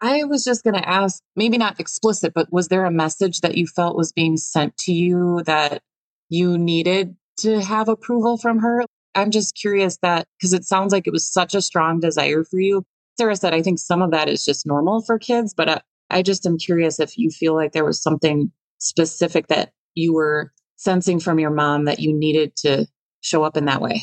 I 0.00 0.24
was 0.24 0.42
just 0.44 0.64
going 0.64 0.74
to 0.74 0.88
ask, 0.88 1.22
maybe 1.36 1.58
not 1.58 1.78
explicit, 1.78 2.32
but 2.34 2.52
was 2.52 2.68
there 2.68 2.84
a 2.84 2.90
message 2.90 3.40
that 3.40 3.56
you 3.56 3.66
felt 3.66 3.96
was 3.96 4.12
being 4.12 4.36
sent 4.36 4.76
to 4.78 4.92
you 4.92 5.42
that 5.46 5.82
you 6.28 6.58
needed 6.58 7.16
to 7.38 7.60
have 7.60 7.88
approval 7.88 8.36
from 8.36 8.58
her? 8.58 8.84
I'm 9.14 9.30
just 9.30 9.54
curious 9.54 9.98
that 10.02 10.26
because 10.38 10.52
it 10.52 10.64
sounds 10.64 10.92
like 10.92 11.06
it 11.06 11.12
was 11.12 11.30
such 11.30 11.54
a 11.54 11.62
strong 11.62 12.00
desire 12.00 12.42
for 12.44 12.58
you. 12.58 12.84
Sarah 13.18 13.36
said, 13.36 13.54
I 13.54 13.62
think 13.62 13.78
some 13.78 14.02
of 14.02 14.10
that 14.10 14.28
is 14.28 14.44
just 14.44 14.66
normal 14.66 15.02
for 15.02 15.18
kids, 15.18 15.54
but 15.54 15.68
I, 15.68 15.80
I 16.10 16.22
just 16.22 16.46
am 16.46 16.58
curious 16.58 16.98
if 16.98 17.16
you 17.16 17.30
feel 17.30 17.54
like 17.54 17.72
there 17.72 17.84
was 17.84 18.02
something 18.02 18.50
specific 18.78 19.48
that 19.48 19.70
you 19.94 20.14
were 20.14 20.52
sensing 20.76 21.20
from 21.20 21.38
your 21.38 21.50
mom 21.50 21.84
that 21.84 22.00
you 22.00 22.12
needed 22.12 22.56
to 22.56 22.86
show 23.20 23.44
up 23.44 23.56
in 23.56 23.66
that 23.66 23.80
way. 23.80 24.02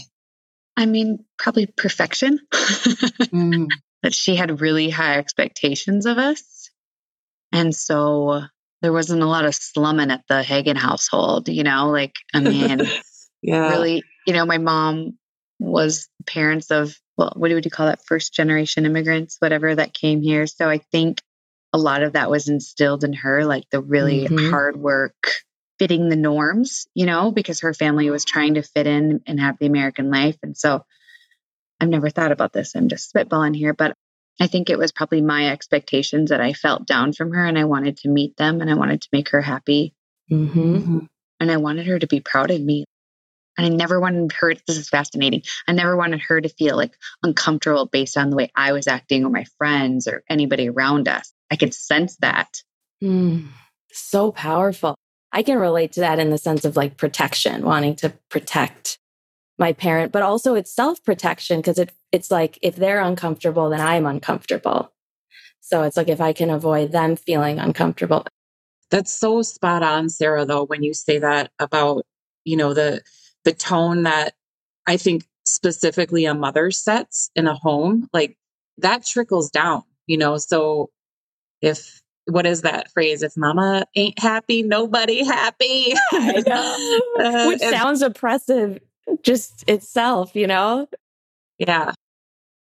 I 0.79 0.86
mean, 0.86 1.25
probably 1.38 1.65
perfection. 1.67 2.39
Mm. 2.51 3.67
that 4.03 4.13
she 4.13 4.36
had 4.36 4.62
really 4.62 4.89
high 4.89 5.17
expectations 5.17 6.05
of 6.05 6.17
us. 6.17 6.69
And 7.51 7.75
so 7.75 8.43
there 8.81 8.93
wasn't 8.93 9.21
a 9.21 9.27
lot 9.27 9.43
of 9.43 9.53
slumming 9.53 10.09
at 10.09 10.24
the 10.29 10.41
Hagen 10.41 10.77
household, 10.77 11.50
you 11.50 11.63
know, 11.63 11.89
like, 11.89 12.13
I 12.33 12.39
mean, 12.39 12.79
yeah. 13.41 13.69
really, 13.71 14.03
you 14.25 14.33
know, 14.33 14.45
my 14.45 14.57
mom 14.57 15.17
was 15.59 16.07
parents 16.25 16.71
of, 16.71 16.98
well, 17.17 17.33
what 17.36 17.51
would 17.51 17.65
you 17.65 17.71
call 17.71 17.88
that? 17.88 18.05
First 18.05 18.33
generation 18.33 18.86
immigrants, 18.86 19.36
whatever 19.39 19.75
that 19.75 19.93
came 19.93 20.21
here. 20.21 20.48
So 20.48 20.69
I 20.69 20.77
think 20.77 21.21
a 21.74 21.77
lot 21.77 22.03
of 22.03 22.13
that 22.13 22.31
was 22.31 22.48
instilled 22.48 23.03
in 23.03 23.12
her, 23.13 23.43
like 23.43 23.65
the 23.69 23.81
really 23.81 24.27
Mhm. 24.29 24.50
hard 24.50 24.77
work, 24.77 25.43
fitting 25.79 26.09
the 26.09 26.15
norms, 26.15 26.88
you 26.93 27.05
know, 27.05 27.31
because 27.31 27.62
her 27.62 27.74
family 27.74 28.09
was 28.09 28.25
trying 28.25 28.55
to 28.55 28.62
fit 28.62 28.86
in 28.86 29.21
and 29.25 29.39
have 29.39 29.57
the 29.57 29.65
American 29.65 30.12
life. 30.12 30.38
And 30.43 30.55
so 30.55 30.86
I've 31.79 31.89
never 31.89 32.09
thought 32.09 32.31
about 32.31 32.53
this. 32.53 32.75
I'm 32.75 32.89
just 32.89 33.13
spitballing 33.13 33.55
here, 33.55 33.74
but 33.74 33.93
I 34.41 34.48
think 34.48 34.69
it 34.69 34.77
was 34.77 34.91
probably 34.91 35.21
my 35.21 35.50
expectations 35.50 36.29
that 36.29 36.41
I 36.41 36.53
felt 36.53 36.86
down 36.86 37.13
from 37.13 37.31
her 37.31 37.45
and 37.45 37.57
I 37.57 37.65
wanted 37.65 37.98
to 37.98 38.09
meet 38.09 38.38
them 38.38 38.62
and 38.62 38.69
I 38.69 38.75
wanted 38.75 39.01
to 39.01 39.09
make 39.12 39.29
her 39.29 39.41
happy 39.41 39.93
Mm-hmm. 40.31 41.00
and 41.39 41.51
I 41.51 41.57
wanted 41.57 41.88
her 41.88 41.98
to 41.98 42.07
be 42.07 42.19
proud 42.19 42.51
of 42.51 42.62
me. 42.62 42.86
And 43.57 43.65
I 43.65 43.69
never 43.69 44.00
wanted 44.00 44.31
her, 44.33 44.53
this 44.67 44.77
is 44.77 44.89
fascinating. 44.89 45.43
I 45.67 45.74
never 45.74 45.98
wanted 45.98 46.21
her 46.21 46.39
to 46.39 46.50
feel 46.50 46.77
like 46.77 46.93
uncomfortable 47.24 47.88
based 47.88 48.15
on 48.15 48.29
the 48.29 48.36
way 48.36 48.51
I 48.55 48.71
was 48.71 48.88
acting 48.88 49.25
or 49.25 49.29
my 49.29 49.45
friends 49.57 50.07
or 50.07 50.24
anybody 50.29 50.69
around 50.69 51.07
us. 51.07 51.33
I 51.51 51.55
could 51.55 51.74
sense 51.74 52.15
that. 52.17 52.62
Mm, 53.03 53.48
so 53.91 54.31
powerful. 54.31 54.95
I 55.31 55.43
can 55.43 55.59
relate 55.59 55.91
to 55.93 56.00
that 56.01 56.19
in 56.19 56.29
the 56.29 56.38
sense 56.38 56.65
of 56.65 56.75
like 56.75 56.98
protection, 56.98 57.63
wanting 57.63 57.95
to 57.98 58.13
protect 58.29 59.00
my 59.57 59.74
parent, 59.74 60.12
but 60.12 60.24
also 60.24 60.55
it's 60.55 60.74
self 60.74 61.03
protection 61.03 61.59
because 61.59 61.77
it, 61.77 61.91
it's 62.12 62.31
like 62.31 62.57
if 62.62 62.75
they're 62.75 63.01
uncomfortable, 63.01 63.69
then 63.69 63.81
I'm 63.81 64.05
uncomfortable. 64.05 64.91
So 65.59 65.83
it's 65.83 65.98
like 65.98 66.07
if 66.07 66.21
I 66.21 66.33
can 66.33 66.50
avoid 66.50 66.91
them 66.91 67.15
feeling 67.15 67.59
uncomfortable. 67.59 68.25
That's 68.89 69.12
so 69.12 69.43
spot 69.43 69.83
on, 69.83 70.09
Sarah, 70.09 70.45
though, 70.45 70.65
when 70.65 70.81
you 70.81 70.95
say 70.95 71.19
that 71.19 71.51
about, 71.59 72.05
you 72.43 72.57
know, 72.57 72.74
the 72.74 73.01
the 73.43 73.53
tone 73.53 74.03
that 74.03 74.33
I 74.88 74.98
think 74.98 75.25
specifically 75.45 76.25
a 76.25 76.33
mother 76.33 76.71
sets 76.71 77.29
in 77.36 77.45
a 77.48 77.53
home, 77.53 78.07
like 78.13 78.38
that 78.79 79.05
trickles 79.05 79.51
down, 79.51 79.83
you 80.07 80.17
know. 80.17 80.38
So 80.38 80.89
if 81.62 82.01
what 82.29 82.45
is 82.45 82.62
that 82.62 82.91
phrase? 82.91 83.24
If 83.24 83.36
mama 83.36 83.86
ain't 83.95 84.19
happy, 84.19 84.63
nobody 84.63 85.24
happy. 85.24 85.93
Uh, 87.19 87.45
Which 87.48 87.59
sounds 87.59 88.01
oppressive 88.01 88.79
just 89.24 89.67
itself, 89.67 90.36
you 90.36 90.48
know? 90.48 90.88
Yeah. 91.57 91.93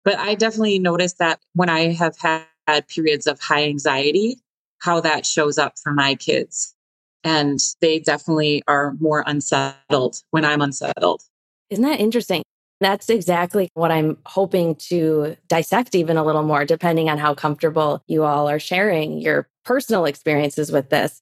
But 0.04 0.18
I 0.18 0.36
definitely 0.36 0.80
noticed 0.80 1.18
that 1.18 1.40
when 1.54 1.70
I 1.70 1.92
have 1.94 2.18
had 2.18 2.88
periods 2.88 3.26
of 3.26 3.40
high 3.40 3.64
anxiety, 3.64 4.38
how 4.80 5.00
that 5.02 5.26
shows 5.26 5.58
up 5.58 5.74
for 5.82 5.94
my 5.94 6.16
kids. 6.16 6.76
And 7.24 7.60
they 7.80 8.00
definitely 8.00 8.64
are 8.68 8.96
more 9.00 9.24
unsettled 9.26 10.22
when 10.32 10.44
I'm 10.44 10.62
unsettled. 10.62 11.24
Isn't 11.70 11.86
that 11.86 12.00
interesting? 12.00 12.44
That's 12.84 13.10
exactly 13.10 13.70
what 13.76 13.92
I'm 13.92 14.18
hoping 14.26 14.76
to 14.90 15.38
dissect 15.48 15.96
even 15.96 16.18
a 16.18 16.24
little 16.24 16.44
more, 16.44 16.66
depending 16.66 17.10
on 17.10 17.18
how 17.18 17.34
comfortable 17.34 18.04
you 18.08 18.24
all 18.24 18.50
are 18.50 18.60
sharing 18.60 19.20
your 19.20 19.48
personal 19.64 20.04
experiences 20.04 20.70
with 20.70 20.90
this. 20.90 21.22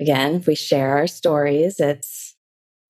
Again, 0.00 0.36
if 0.36 0.46
we 0.46 0.54
share 0.54 0.96
our 0.96 1.08
stories, 1.08 1.80
it's 1.80 2.36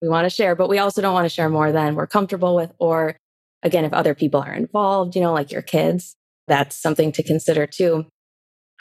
we 0.03 0.09
want 0.11 0.27
to 0.27 0.31
share, 0.31 0.55
but 0.55 0.69
we 0.69 0.77
also 0.77 1.01
don't 1.01 1.15
want 1.15 1.25
to 1.25 1.35
share 1.35 1.49
more 1.49 1.73
than 1.73 1.95
we're 1.95 2.07
comfortable 2.07 2.55
with. 2.55 2.75
Or 2.79 3.17
again, 3.63 3.87
if 3.87 3.95
other 3.95 4.15
people 4.15 4.41
are 4.43 4.53
involved, 4.53 5.17
you 5.17 5.23
know, 5.23 5.33
like 5.33 5.51
your 5.51 5.63
kids, 5.63 6.15
that's 6.47 6.77
something 6.77 7.11
to 7.13 7.23
consider 7.23 7.67
too. 7.67 8.05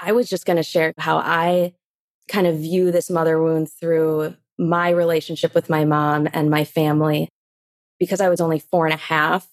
I 0.02 0.12
was 0.12 0.28
just 0.28 0.46
going 0.46 0.58
to 0.58 0.64
share 0.64 0.92
how 0.98 1.20
I 1.20 1.76
kind 2.28 2.46
of 2.46 2.58
view 2.58 2.92
this 2.92 3.10
mother 3.10 3.42
wound 3.42 3.70
through 3.72 4.36
my 4.60 4.90
relationship 4.90 5.56
with 5.56 5.70
my 5.70 5.86
mom 5.86 6.28
and 6.34 6.50
my 6.50 6.66
family 6.66 7.30
because 8.04 8.20
I 8.20 8.28
was 8.28 8.42
only 8.42 8.60
four 8.60 8.86
and 8.86 8.94
a 8.94 8.98
half, 8.98 9.48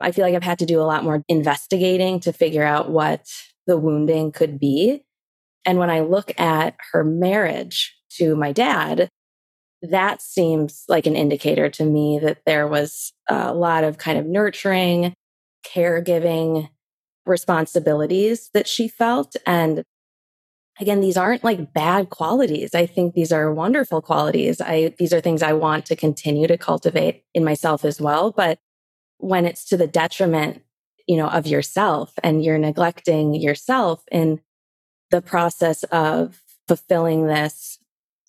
I 0.00 0.12
feel 0.12 0.24
like 0.24 0.36
I've 0.36 0.42
had 0.44 0.60
to 0.60 0.66
do 0.66 0.80
a 0.80 0.84
lot 0.84 1.02
more 1.02 1.24
investigating 1.28 2.20
to 2.20 2.32
figure 2.32 2.62
out 2.62 2.90
what 2.90 3.26
the 3.66 3.76
wounding 3.76 4.30
could 4.30 4.60
be. 4.60 5.02
And 5.64 5.78
when 5.78 5.90
I 5.90 6.00
look 6.00 6.38
at 6.38 6.76
her 6.92 7.02
marriage 7.02 7.96
to 8.18 8.36
my 8.36 8.52
dad, 8.52 9.08
that 9.82 10.22
seems 10.22 10.84
like 10.86 11.06
an 11.06 11.16
indicator 11.16 11.68
to 11.70 11.84
me 11.84 12.20
that 12.22 12.38
there 12.46 12.68
was 12.68 13.12
a 13.28 13.52
lot 13.52 13.82
of 13.82 13.98
kind 13.98 14.16
of 14.16 14.26
nurturing, 14.26 15.12
caregiving 15.66 16.68
responsibilities 17.26 18.50
that 18.54 18.68
she 18.68 18.86
felt. 18.86 19.34
And 19.44 19.82
again, 20.80 21.00
these 21.00 21.16
aren't 21.16 21.44
like 21.44 21.72
bad 21.72 22.10
qualities. 22.10 22.74
I 22.74 22.86
think 22.86 23.14
these 23.14 23.32
are 23.32 23.52
wonderful 23.52 24.00
qualities. 24.00 24.60
I, 24.60 24.94
these 24.98 25.12
are 25.12 25.20
things 25.20 25.42
I 25.42 25.52
want 25.52 25.86
to 25.86 25.96
continue 25.96 26.46
to 26.46 26.58
cultivate 26.58 27.24
in 27.34 27.44
myself 27.44 27.84
as 27.84 28.00
well. 28.00 28.30
But 28.30 28.58
when 29.18 29.44
it's 29.44 29.64
to 29.66 29.76
the 29.76 29.86
detriment, 29.86 30.62
you 31.06 31.16
know, 31.16 31.28
of 31.28 31.46
yourself 31.46 32.12
and 32.22 32.44
you're 32.44 32.58
neglecting 32.58 33.34
yourself 33.34 34.02
in 34.10 34.40
the 35.10 35.22
process 35.22 35.82
of 35.84 36.40
fulfilling 36.68 37.26
this, 37.26 37.78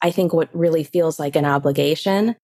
I 0.01 0.11
think 0.11 0.33
what 0.33 0.49
really 0.53 0.83
feels 0.83 1.19
like 1.19 1.35
an 1.35 1.45
obligation, 1.45 2.35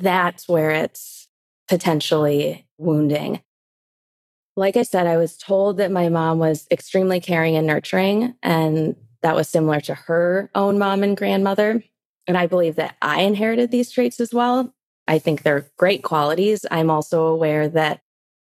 that's 0.00 0.48
where 0.48 0.70
it's 0.70 1.28
potentially 1.68 2.66
wounding. 2.76 3.40
Like 4.56 4.76
I 4.76 4.82
said, 4.82 5.06
I 5.06 5.16
was 5.16 5.36
told 5.36 5.78
that 5.78 5.90
my 5.90 6.08
mom 6.08 6.38
was 6.38 6.66
extremely 6.70 7.20
caring 7.20 7.56
and 7.56 7.66
nurturing, 7.66 8.34
and 8.42 8.96
that 9.26 9.34
was 9.34 9.48
similar 9.48 9.80
to 9.80 9.94
her 9.94 10.48
own 10.54 10.78
mom 10.78 11.02
and 11.02 11.16
grandmother. 11.16 11.82
And 12.28 12.38
I 12.38 12.46
believe 12.46 12.76
that 12.76 12.94
I 13.02 13.22
inherited 13.22 13.72
these 13.72 13.90
traits 13.90 14.20
as 14.20 14.32
well. 14.32 14.72
I 15.08 15.18
think 15.18 15.42
they're 15.42 15.68
great 15.76 16.04
qualities. 16.04 16.64
I'm 16.70 16.90
also 16.90 17.26
aware 17.26 17.68
that 17.70 18.02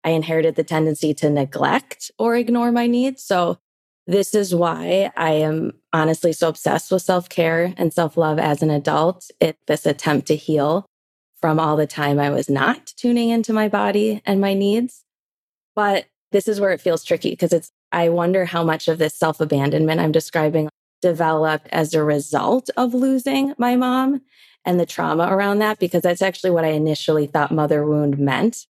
I 0.05 0.11
inherited 0.11 0.55
the 0.55 0.63
tendency 0.63 1.13
to 1.15 1.29
neglect 1.29 2.11
or 2.17 2.37
ignore 2.37 2.71
my 2.71 2.87
needs. 2.87 3.21
So 3.21 3.59
this 4.07 4.33
is 4.33 4.55
why 4.55 5.11
I 5.17 5.31
am 5.31 5.73
honestly 5.91 6.31
so 6.31 6.47
obsessed 6.47 6.93
with 6.93 7.01
self 7.01 7.27
care 7.27 7.73
and 7.75 7.93
self 7.93 8.15
love 8.15 8.39
as 8.39 8.63
an 8.63 8.69
adult. 8.69 9.29
It's 9.41 9.59
this 9.67 9.85
attempt 9.85 10.27
to 10.27 10.37
heal 10.37 10.85
from 11.41 11.59
all 11.59 11.75
the 11.75 11.87
time 11.87 12.21
I 12.21 12.29
was 12.29 12.49
not 12.49 12.93
tuning 12.95 13.31
into 13.31 13.51
my 13.51 13.67
body 13.67 14.21
and 14.25 14.39
my 14.39 14.53
needs. 14.53 15.03
But 15.75 16.05
this 16.31 16.47
is 16.47 16.61
where 16.61 16.71
it 16.71 16.79
feels 16.79 17.03
tricky 17.03 17.31
because 17.31 17.51
it's, 17.51 17.69
I 17.91 18.09
wonder 18.09 18.45
how 18.45 18.63
much 18.63 18.87
of 18.87 18.97
this 18.97 19.15
self 19.15 19.41
abandonment 19.41 19.99
I'm 19.99 20.11
describing 20.11 20.69
developed 21.01 21.67
as 21.71 21.93
a 21.93 22.03
result 22.03 22.69
of 22.75 22.93
losing 22.93 23.53
my 23.57 23.75
mom 23.75 24.21
and 24.65 24.79
the 24.79 24.85
trauma 24.85 25.27
around 25.33 25.59
that, 25.59 25.79
because 25.79 26.03
that's 26.03 26.21
actually 26.21 26.51
what 26.51 26.65
I 26.65 26.69
initially 26.69 27.27
thought 27.27 27.51
mother 27.51 27.85
wound 27.85 28.19
meant 28.19 28.67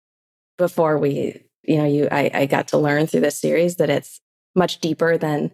before 0.58 0.99
we, 0.99 1.44
you 1.62 1.78
know, 1.78 1.87
you, 1.87 2.08
I, 2.11 2.30
I 2.35 2.46
got 2.46 2.68
to 2.68 2.78
learn 2.78 3.06
through 3.06 3.20
this 3.20 3.38
series 3.38 3.76
that 3.76 3.90
it's 3.90 4.20
much 4.54 4.80
deeper 4.80 5.16
than, 5.16 5.52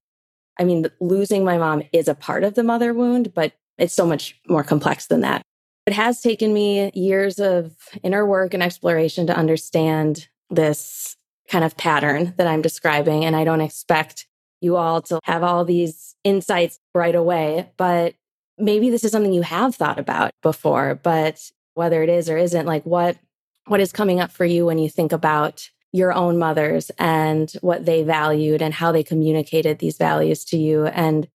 I 0.59 0.65
mean, 0.65 0.87
losing 1.01 1.45
my 1.45 1.59
mom 1.59 1.83
is 1.93 2.09
a 2.09 2.15
part 2.15 2.45
of 2.45 2.55
the 2.55 2.63
mother 2.63 2.95
wound, 2.95 3.35
but 3.35 3.53
it's 3.79 3.95
so 3.95 4.07
much 4.07 4.41
more 4.49 4.65
complex 4.65 5.07
than 5.07 5.21
that. 5.21 5.43
It 5.87 5.93
has 5.93 6.21
taken 6.21 6.55
me 6.55 6.91
years 6.95 7.39
of 7.39 7.75
inner 8.03 8.25
work 8.25 8.55
and 8.55 8.63
exploration 8.63 9.27
to 9.27 9.37
understand 9.37 10.29
this 10.51 11.17
kind 11.53 11.65
of 11.65 11.77
pattern 11.77 12.33
that 12.39 12.47
I'm 12.47 12.63
describing. 12.63 13.27
And 13.27 13.37
I 13.37 13.45
don't 13.45 13.61
expect 13.61 14.27
you 14.63 14.77
all 14.77 15.03
to 15.03 15.21
have 15.25 15.43
all 15.43 15.67
these 15.67 16.17
insights 16.25 16.79
right 16.95 17.15
away, 17.15 17.71
but 17.77 18.15
maybe 18.57 18.89
this 18.89 19.05
is 19.05 19.13
something 19.13 19.35
you 19.35 19.43
have 19.43 19.75
thought 19.75 19.99
about 19.99 20.33
before, 20.43 20.99
but 21.03 21.51
whether 21.75 22.03
it 22.03 22.09
is 22.09 22.31
or 22.31 22.39
isn't, 22.39 22.65
like 22.65 22.85
what, 22.87 23.19
what 23.67 23.81
is 23.81 23.93
coming 23.93 24.19
up 24.19 24.31
for 24.31 24.47
you 24.47 24.65
when 24.65 24.79
you 24.79 24.89
think 24.89 25.13
about 25.13 25.69
your 25.93 26.13
own 26.15 26.39
mothers 26.39 26.91
and 26.99 27.53
what 27.61 27.85
they 27.85 28.03
valued 28.03 28.63
and 28.63 28.73
how 28.73 28.91
they 28.91 29.03
communicated 29.03 29.79
these 29.79 29.99
values 29.99 30.47
to 30.47 30.57
you 30.57 30.87
and 30.87 31.29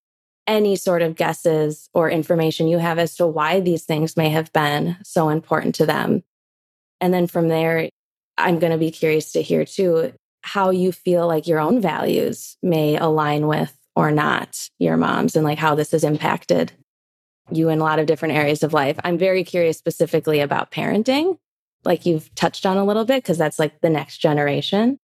any 0.48 0.74
sort 0.74 1.02
of 1.02 1.14
guesses 1.14 1.88
or 1.94 2.10
information 2.10 2.66
you 2.66 2.78
have 2.78 2.98
as 2.98 3.14
to 3.14 3.26
why 3.26 3.60
these 3.60 3.84
things 3.84 4.16
may 4.16 4.30
have 4.30 4.52
been 4.52 4.96
so 5.04 5.28
important 5.28 5.76
to 5.76 5.86
them. 5.86 6.24
And 7.00 7.14
then 7.14 7.28
from 7.28 7.46
there, 7.46 7.88
I'm 8.38 8.58
going 8.58 8.72
to 8.72 8.78
be 8.78 8.90
curious 8.90 9.32
to 9.32 9.42
hear 9.42 9.64
too 9.64 10.12
how 10.42 10.70
you 10.70 10.92
feel 10.92 11.26
like 11.26 11.46
your 11.46 11.58
own 11.58 11.80
values 11.80 12.56
may 12.62 12.96
align 12.96 13.46
with 13.46 13.76
or 13.96 14.10
not 14.10 14.68
your 14.78 14.96
mom's 14.96 15.34
and 15.36 15.44
like 15.44 15.58
how 15.58 15.74
this 15.74 15.90
has 15.90 16.04
impacted 16.04 16.72
you 17.50 17.68
in 17.68 17.80
a 17.80 17.84
lot 17.84 17.98
of 17.98 18.06
different 18.06 18.34
areas 18.34 18.62
of 18.62 18.72
life. 18.72 18.98
I'm 19.04 19.18
very 19.18 19.42
curious 19.42 19.76
specifically 19.76 20.40
about 20.40 20.70
parenting, 20.70 21.38
like 21.84 22.06
you've 22.06 22.32
touched 22.34 22.64
on 22.64 22.76
a 22.76 22.84
little 22.84 23.04
bit, 23.04 23.22
because 23.22 23.38
that's 23.38 23.58
like 23.58 23.80
the 23.80 23.90
next 23.90 24.18
generation. 24.18 24.98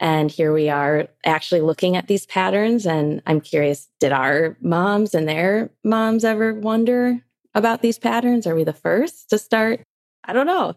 And 0.00 0.30
here 0.30 0.52
we 0.52 0.68
are 0.68 1.08
actually 1.24 1.60
looking 1.60 1.96
at 1.96 2.06
these 2.06 2.26
patterns. 2.26 2.86
And 2.86 3.20
I'm 3.26 3.40
curious 3.40 3.88
did 3.98 4.12
our 4.12 4.56
moms 4.60 5.14
and 5.14 5.28
their 5.28 5.70
moms 5.82 6.24
ever 6.24 6.54
wonder 6.54 7.20
about 7.54 7.82
these 7.82 7.98
patterns? 7.98 8.46
Are 8.46 8.54
we 8.54 8.62
the 8.64 8.72
first 8.72 9.30
to 9.30 9.38
start? 9.38 9.82
I 10.22 10.32
don't 10.32 10.46
know. 10.46 10.76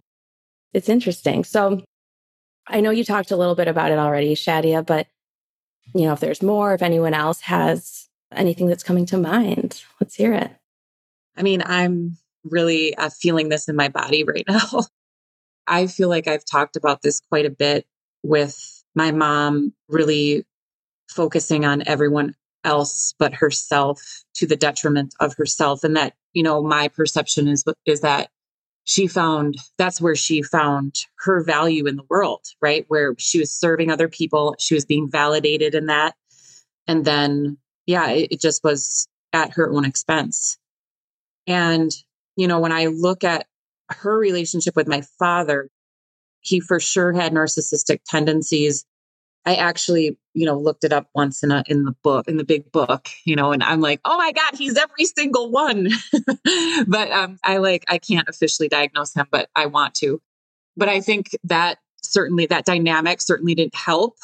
It's 0.73 0.89
interesting. 0.89 1.43
So 1.43 1.83
I 2.67 2.81
know 2.81 2.91
you 2.91 3.03
talked 3.03 3.31
a 3.31 3.37
little 3.37 3.55
bit 3.55 3.67
about 3.67 3.91
it 3.91 3.99
already, 3.99 4.35
Shadia, 4.35 4.85
but 4.85 5.07
you 5.93 6.05
know, 6.05 6.13
if 6.13 6.19
there's 6.19 6.41
more, 6.41 6.73
if 6.73 6.81
anyone 6.81 7.13
else 7.13 7.41
has 7.41 8.07
anything 8.31 8.67
that's 8.67 8.83
coming 8.83 9.05
to 9.07 9.17
mind, 9.17 9.83
let's 9.99 10.15
hear 10.15 10.33
it. 10.33 10.51
I 11.35 11.43
mean, 11.43 11.61
I'm 11.65 12.17
really 12.43 12.95
uh, 12.95 13.09
feeling 13.09 13.49
this 13.49 13.67
in 13.67 13.75
my 13.75 13.89
body 13.89 14.23
right 14.23 14.45
now. 14.47 14.81
I 15.67 15.87
feel 15.87 16.09
like 16.09 16.27
I've 16.27 16.45
talked 16.45 16.75
about 16.75 17.01
this 17.01 17.19
quite 17.19 17.45
a 17.45 17.49
bit 17.51 17.85
with 18.23 18.83
my 18.95 19.11
mom 19.11 19.73
really 19.89 20.45
focusing 21.09 21.65
on 21.65 21.83
everyone 21.87 22.35
else 22.63 23.13
but 23.17 23.33
herself 23.33 24.23
to 24.35 24.45
the 24.45 24.55
detriment 24.55 25.13
of 25.19 25.35
herself 25.35 25.83
and 25.83 25.95
that 25.95 26.13
you 26.33 26.43
know 26.43 26.61
my 26.61 26.87
perception 26.87 27.47
is 27.47 27.63
is 27.87 28.01
that 28.01 28.29
she 28.91 29.07
found 29.07 29.55
that's 29.77 30.01
where 30.01 30.15
she 30.15 30.41
found 30.41 30.95
her 31.19 31.41
value 31.43 31.87
in 31.87 31.95
the 31.95 32.03
world 32.09 32.45
right? 32.61 32.85
Where 32.89 33.15
she 33.17 33.39
was 33.39 33.51
serving 33.51 33.89
other 33.89 34.09
people 34.09 34.55
she 34.59 34.73
was 34.73 34.85
being 34.85 35.09
validated 35.09 35.75
in 35.75 35.85
that. 35.85 36.15
And 36.87 37.05
then 37.05 37.57
yeah 37.85 38.09
it, 38.09 38.33
it 38.33 38.41
just 38.41 38.63
was 38.63 39.07
at 39.33 39.53
her 39.53 39.71
own 39.71 39.85
expense. 39.85 40.57
And 41.47 41.91
you 42.35 42.47
know 42.47 42.59
when 42.59 42.71
i 42.71 42.85
look 42.85 43.23
at 43.23 43.45
her 43.89 44.17
relationship 44.17 44.75
with 44.75 44.87
my 44.87 45.01
father 45.19 45.69
he 46.39 46.59
for 46.59 46.79
sure 46.79 47.13
had 47.13 47.33
narcissistic 47.33 47.99
tendencies 48.05 48.85
I 49.45 49.55
actually, 49.55 50.17
you 50.33 50.45
know, 50.45 50.57
looked 50.57 50.83
it 50.83 50.93
up 50.93 51.09
once 51.15 51.43
in 51.43 51.51
a 51.51 51.63
in 51.67 51.83
the 51.83 51.95
book, 52.03 52.27
in 52.27 52.37
the 52.37 52.43
big 52.43 52.71
book, 52.71 53.09
you 53.25 53.35
know, 53.35 53.51
and 53.51 53.63
I'm 53.63 53.81
like, 53.81 53.99
oh 54.05 54.17
my 54.17 54.31
God, 54.31 54.55
he's 54.55 54.77
every 54.77 55.05
single 55.05 55.49
one. 55.49 55.89
but 56.87 57.11
um, 57.11 57.37
I 57.43 57.57
like 57.57 57.85
I 57.87 57.97
can't 57.97 58.29
officially 58.29 58.69
diagnose 58.69 59.13
him, 59.13 59.27
but 59.31 59.49
I 59.55 59.65
want 59.65 59.95
to. 59.95 60.21
But 60.77 60.89
I 60.89 61.01
think 61.01 61.31
that 61.43 61.79
certainly 62.03 62.45
that 62.47 62.65
dynamic 62.65 63.21
certainly 63.21 63.55
didn't 63.55 63.75
help 63.75 64.17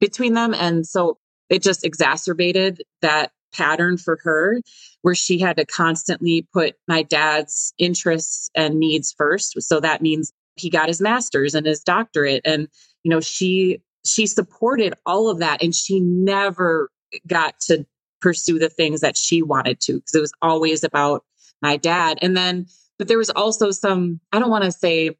between 0.00 0.34
them. 0.34 0.54
And 0.54 0.86
so 0.86 1.18
it 1.50 1.62
just 1.62 1.84
exacerbated 1.84 2.82
that 3.02 3.32
pattern 3.52 3.96
for 3.96 4.18
her 4.22 4.60
where 5.02 5.14
she 5.14 5.38
had 5.38 5.56
to 5.56 5.64
constantly 5.64 6.46
put 6.52 6.74
my 6.88 7.02
dad's 7.02 7.72
interests 7.78 8.50
and 8.54 8.78
needs 8.78 9.14
first. 9.16 9.60
So 9.62 9.80
that 9.80 10.02
means 10.02 10.32
he 10.56 10.70
got 10.70 10.88
his 10.88 11.00
master's 11.00 11.54
and 11.54 11.66
his 11.66 11.80
doctorate. 11.80 12.42
And, 12.44 12.68
you 13.02 13.10
know, 13.10 13.20
she 13.20 13.80
she 14.04 14.26
supported 14.26 14.94
all 15.06 15.30
of 15.30 15.38
that 15.38 15.62
and 15.62 15.74
she 15.74 16.00
never 16.00 16.90
got 17.26 17.58
to 17.60 17.86
pursue 18.20 18.58
the 18.58 18.68
things 18.68 19.00
that 19.00 19.16
she 19.16 19.42
wanted 19.42 19.80
to 19.80 19.94
because 19.94 20.14
it 20.14 20.20
was 20.20 20.32
always 20.42 20.82
about 20.82 21.24
my 21.62 21.76
dad. 21.76 22.18
And 22.22 22.36
then, 22.36 22.66
but 22.98 23.08
there 23.08 23.18
was 23.18 23.30
also 23.30 23.70
some, 23.70 24.20
I 24.32 24.38
don't 24.38 24.50
want 24.50 24.64
to 24.64 24.72
say 24.72 25.16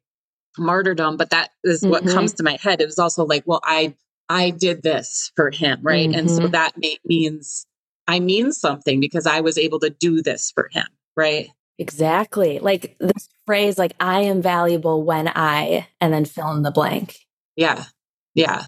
martyrdom, 0.57 1.17
but 1.17 1.29
that 1.29 1.51
is 1.63 1.81
mm-hmm. 1.81 1.91
what 1.91 2.07
comes 2.07 2.33
to 2.33 2.43
my 2.43 2.57
head. 2.61 2.81
It 2.81 2.85
was 2.85 2.99
also 2.99 3.25
like, 3.25 3.43
well, 3.45 3.61
I, 3.63 3.95
I 4.29 4.49
did 4.49 4.81
this 4.81 5.31
for 5.35 5.51
him. 5.51 5.79
Right. 5.81 6.09
Mm-hmm. 6.09 6.19
And 6.19 6.31
so 6.31 6.41
mm-hmm. 6.43 6.51
that 6.51 6.73
may, 6.77 6.97
means 7.05 7.67
I 8.07 8.19
mean 8.19 8.51
something 8.51 8.99
because 8.99 9.25
I 9.25 9.41
was 9.41 9.57
able 9.57 9.79
to 9.81 9.89
do 9.89 10.21
this 10.21 10.51
for 10.53 10.69
him. 10.71 10.87
Right. 11.15 11.49
Exactly. 11.77 12.59
Like 12.59 12.95
this 12.99 13.29
phrase, 13.45 13.77
like, 13.77 13.93
I 13.99 14.21
am 14.21 14.41
valuable 14.41 15.03
when 15.03 15.27
I, 15.27 15.87
and 15.99 16.13
then 16.13 16.25
fill 16.25 16.51
in 16.51 16.63
the 16.63 16.71
blank. 16.71 17.17
Yeah. 17.55 17.85
Yeah. 18.33 18.65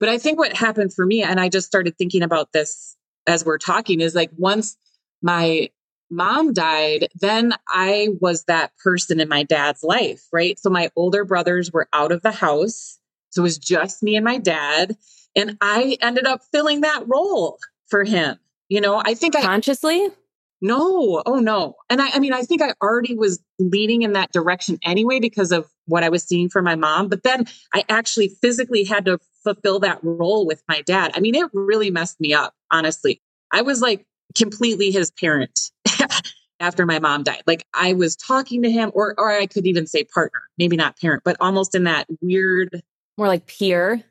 But 0.00 0.08
I 0.08 0.18
think 0.18 0.38
what 0.38 0.56
happened 0.56 0.94
for 0.94 1.04
me, 1.04 1.22
and 1.22 1.40
I 1.40 1.48
just 1.48 1.66
started 1.66 1.96
thinking 1.96 2.22
about 2.22 2.52
this 2.52 2.96
as 3.26 3.44
we're 3.44 3.58
talking, 3.58 4.00
is 4.00 4.14
like 4.14 4.30
once 4.36 4.76
my 5.22 5.70
mom 6.10 6.52
died, 6.52 7.08
then 7.14 7.52
I 7.68 8.08
was 8.20 8.44
that 8.44 8.72
person 8.82 9.20
in 9.20 9.28
my 9.28 9.42
dad's 9.42 9.82
life, 9.82 10.22
right? 10.32 10.58
So 10.58 10.70
my 10.70 10.90
older 10.96 11.24
brothers 11.24 11.72
were 11.72 11.88
out 11.92 12.12
of 12.12 12.22
the 12.22 12.30
house. 12.30 12.98
So 13.30 13.42
it 13.42 13.44
was 13.44 13.58
just 13.58 14.02
me 14.02 14.16
and 14.16 14.24
my 14.24 14.38
dad. 14.38 14.96
And 15.36 15.58
I 15.60 15.98
ended 16.00 16.26
up 16.26 16.40
filling 16.50 16.80
that 16.82 17.04
role 17.06 17.58
for 17.88 18.04
him. 18.04 18.38
You 18.68 18.80
know, 18.80 19.02
I 19.04 19.14
think 19.14 19.34
consciously. 19.34 20.02
I, 20.02 20.10
no, 20.60 21.22
oh 21.24 21.38
no. 21.38 21.74
And 21.88 22.02
I, 22.02 22.10
I 22.10 22.18
mean, 22.18 22.32
I 22.32 22.42
think 22.42 22.62
I 22.62 22.74
already 22.82 23.14
was 23.14 23.40
leaning 23.58 24.02
in 24.02 24.12
that 24.14 24.32
direction 24.32 24.78
anyway 24.82 25.20
because 25.20 25.52
of 25.52 25.66
what 25.86 26.02
I 26.02 26.08
was 26.08 26.24
seeing 26.24 26.48
for 26.48 26.62
my 26.62 26.74
mom. 26.74 27.08
But 27.08 27.22
then 27.22 27.46
I 27.74 27.84
actually 27.88 28.36
physically 28.42 28.84
had 28.84 29.04
to 29.04 29.18
fulfill 29.44 29.78
that 29.80 30.00
role 30.02 30.46
with 30.46 30.62
my 30.68 30.82
dad. 30.82 31.12
I 31.14 31.20
mean, 31.20 31.34
it 31.34 31.48
really 31.52 31.90
messed 31.90 32.20
me 32.20 32.34
up, 32.34 32.54
honestly. 32.70 33.22
I 33.52 33.62
was 33.62 33.80
like 33.80 34.04
completely 34.36 34.90
his 34.90 35.10
parent 35.12 35.58
after 36.60 36.86
my 36.86 36.98
mom 36.98 37.22
died. 37.22 37.42
Like 37.46 37.64
I 37.74 37.92
was 37.92 38.16
talking 38.16 38.62
to 38.62 38.70
him, 38.70 38.90
or 38.94 39.14
or 39.16 39.30
I 39.30 39.46
could 39.46 39.66
even 39.66 39.86
say 39.86 40.04
partner, 40.04 40.40
maybe 40.58 40.76
not 40.76 40.98
parent, 40.98 41.22
but 41.24 41.36
almost 41.40 41.74
in 41.74 41.84
that 41.84 42.06
weird, 42.20 42.82
more 43.16 43.28
like 43.28 43.46
peer. 43.46 44.02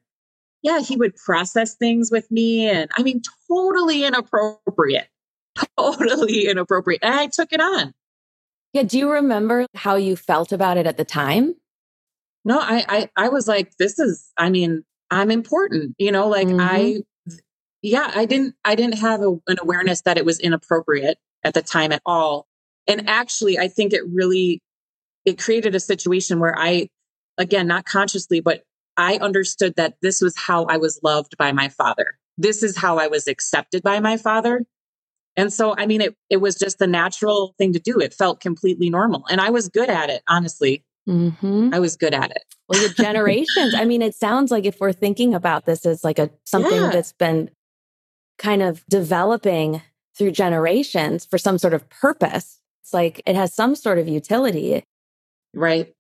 Yeah, 0.63 0.79
he 0.79 0.95
would 0.95 1.15
process 1.15 1.75
things 1.75 2.10
with 2.12 2.29
me, 2.31 2.67
and 2.67 2.89
I 2.97 3.03
mean, 3.03 3.21
totally 3.47 4.03
inappropriate 4.03 5.07
totally 5.78 6.48
inappropriate. 6.48 7.02
And 7.04 7.13
I 7.13 7.28
took 7.28 7.54
it 7.54 7.62
on. 7.62 7.93
Yeah. 8.74 8.84
Do 8.84 8.98
you 8.98 9.12
remember 9.12 9.65
how 9.76 9.96
you 9.96 10.15
felt 10.15 10.52
about 10.52 10.78
it 10.78 10.88
at 10.88 10.98
the 10.98 11.06
time? 11.06 11.56
No, 12.46 12.60
I, 12.60 12.86
I, 12.88 13.10
I 13.15 13.30
was 13.30 13.48
like, 13.48 13.76
this 13.78 14.00
is, 14.00 14.32
I 14.38 14.50
mean, 14.50 14.84
I'm 15.12 15.32
important, 15.32 15.96
you 15.98 16.12
know, 16.12 16.28
like 16.28 16.48
mm-hmm. 16.48 16.60
I, 16.60 17.02
yeah, 17.82 18.12
I 18.13 18.26
didn't, 18.26 18.56
I 18.63 18.76
didn't 18.76 19.00
have 19.00 19.22
a, 19.22 19.32
an 19.48 19.58
awareness 19.62 20.02
that 20.02 20.17
it 20.17 20.26
was 20.26 20.39
inappropriate 20.39 21.17
at 21.43 21.54
the 21.54 21.62
time 21.62 21.91
at 21.91 22.02
all. 22.06 22.48
And 22.88 23.10
actually, 23.10 23.58
I 23.58 23.67
think 23.67 23.93
it 23.93 24.02
really, 24.08 24.62
it 25.26 25.38
created 25.38 25.76
a 25.76 25.80
situation 25.80 26.39
where 26.39 26.58
I, 26.58 26.89
again, 27.38 27.67
not 27.67 27.86
consciously, 27.86 28.39
but 28.39 28.63
I 28.96 29.17
understood 29.17 29.76
that 29.76 29.96
this 30.02 30.22
was 30.22 30.38
how 30.38 30.65
I 30.65 30.78
was 30.78 31.00
loved 31.04 31.38
by 31.38 31.52
my 31.52 31.70
father. 31.70 32.17
This 32.38 32.63
is 32.63 32.78
how 32.78 32.98
I 32.98 33.08
was 33.08 33.28
accepted 33.28 33.84
by 33.84 34.00
my 34.00 34.17
father. 34.17 34.65
And 35.38 35.54
so, 35.54 35.76
I 35.78 35.86
mean, 35.86 36.02
it, 36.02 36.15
it 36.30 36.38
was 36.38 36.56
just 36.56 36.80
the 36.80 36.88
natural 36.88 37.54
thing 37.60 37.71
to 37.73 37.80
do. 37.80 38.00
It 38.00 38.13
felt 38.13 38.41
completely 38.41 38.89
normal. 38.89 39.23
And 39.30 39.39
I 39.39 39.52
was 39.52 39.69
good 39.69 39.89
at 39.89 40.10
it, 40.10 40.23
honestly. 40.28 40.84
Mm-hmm. 41.08 41.69
I 41.71 41.80
was 41.80 41.95
good 41.95 42.13
at 42.13 42.32
it. 42.32 42.43
Well, 42.67 42.82
your 42.82 42.89
generations. 42.89 43.73
I 43.76 43.86
mean, 43.86 44.02
it 44.02 44.15
sounds 44.15 44.52
like 44.52 44.65
if 44.65 44.80
we're 44.80 44.91
thinking 44.91 45.34
about 45.34 45.65
this 45.65 45.86
as 45.86 46.04
like 46.04 46.19
a 46.19 46.30
something 46.43 46.73
yeah. 46.73 46.89
that's 46.89 47.13
been 47.13 47.50
kind 48.38 48.62
of 48.62 48.84
developing 48.88 49.82
through 50.17 50.32
generations 50.32 51.26
for 51.26 51.38
some 51.38 51.58
sort 51.58 51.73
of 51.73 51.88
purpose, 51.89 52.60
it's 52.84 52.93
like 52.93 53.21
it 53.26 53.36
has 53.36 53.54
some 53.54 53.76
sort 53.76 54.00
of 54.00 54.08
utility. 54.08 54.84
Right. 55.54 55.93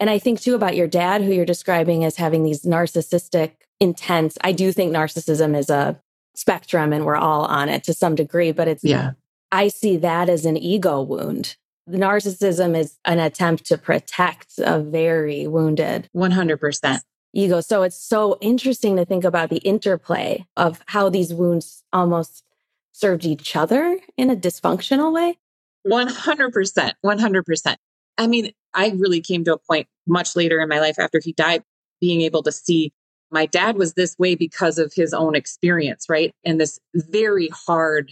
And 0.00 0.08
I 0.08 0.18
think 0.18 0.40
too 0.40 0.54
about 0.54 0.74
your 0.74 0.88
dad, 0.88 1.22
who 1.22 1.32
you're 1.32 1.44
describing 1.44 2.04
as 2.04 2.16
having 2.16 2.42
these 2.42 2.62
narcissistic, 2.62 3.52
intense. 3.78 4.38
I 4.40 4.52
do 4.52 4.72
think 4.72 4.92
narcissism 4.92 5.56
is 5.56 5.68
a 5.68 6.00
spectrum 6.34 6.92
and 6.92 7.04
we're 7.04 7.16
all 7.16 7.44
on 7.44 7.68
it 7.68 7.84
to 7.84 7.94
some 7.94 8.14
degree, 8.14 8.52
but 8.52 8.68
it's, 8.68 8.84
yeah, 8.84 9.12
I 9.52 9.68
see 9.68 9.96
that 9.98 10.28
as 10.28 10.44
an 10.44 10.56
ego 10.56 11.02
wound. 11.02 11.56
Narcissism 11.88 12.76
is 12.76 12.98
an 13.04 13.18
attempt 13.18 13.66
to 13.66 13.78
protect 13.78 14.58
a 14.58 14.80
very 14.80 15.46
wounded 15.46 16.08
100% 16.14 17.00
ego. 17.32 17.60
So 17.60 17.82
it's 17.82 18.00
so 18.00 18.38
interesting 18.40 18.96
to 18.96 19.04
think 19.04 19.24
about 19.24 19.50
the 19.50 19.58
interplay 19.58 20.46
of 20.56 20.80
how 20.86 21.08
these 21.08 21.34
wounds 21.34 21.82
almost 21.92 22.44
served 22.92 23.24
each 23.24 23.56
other 23.56 23.98
in 24.16 24.30
a 24.30 24.36
dysfunctional 24.36 25.12
way. 25.12 25.38
100%. 25.86 26.92
100%. 27.04 27.76
I 28.18 28.26
mean, 28.26 28.52
I 28.74 28.90
really 28.90 29.20
came 29.20 29.44
to 29.44 29.54
a 29.54 29.58
point 29.58 29.88
much 30.06 30.36
later 30.36 30.60
in 30.60 30.68
my 30.68 30.78
life 30.78 30.98
after 30.98 31.20
he 31.22 31.32
died, 31.32 31.62
being 32.00 32.20
able 32.20 32.42
to 32.42 32.52
see 32.52 32.92
my 33.30 33.46
dad 33.46 33.76
was 33.76 33.94
this 33.94 34.18
way 34.18 34.34
because 34.34 34.78
of 34.78 34.92
his 34.94 35.14
own 35.14 35.34
experience, 35.34 36.06
right? 36.08 36.34
And 36.44 36.60
this 36.60 36.80
very 36.94 37.48
hard 37.48 38.10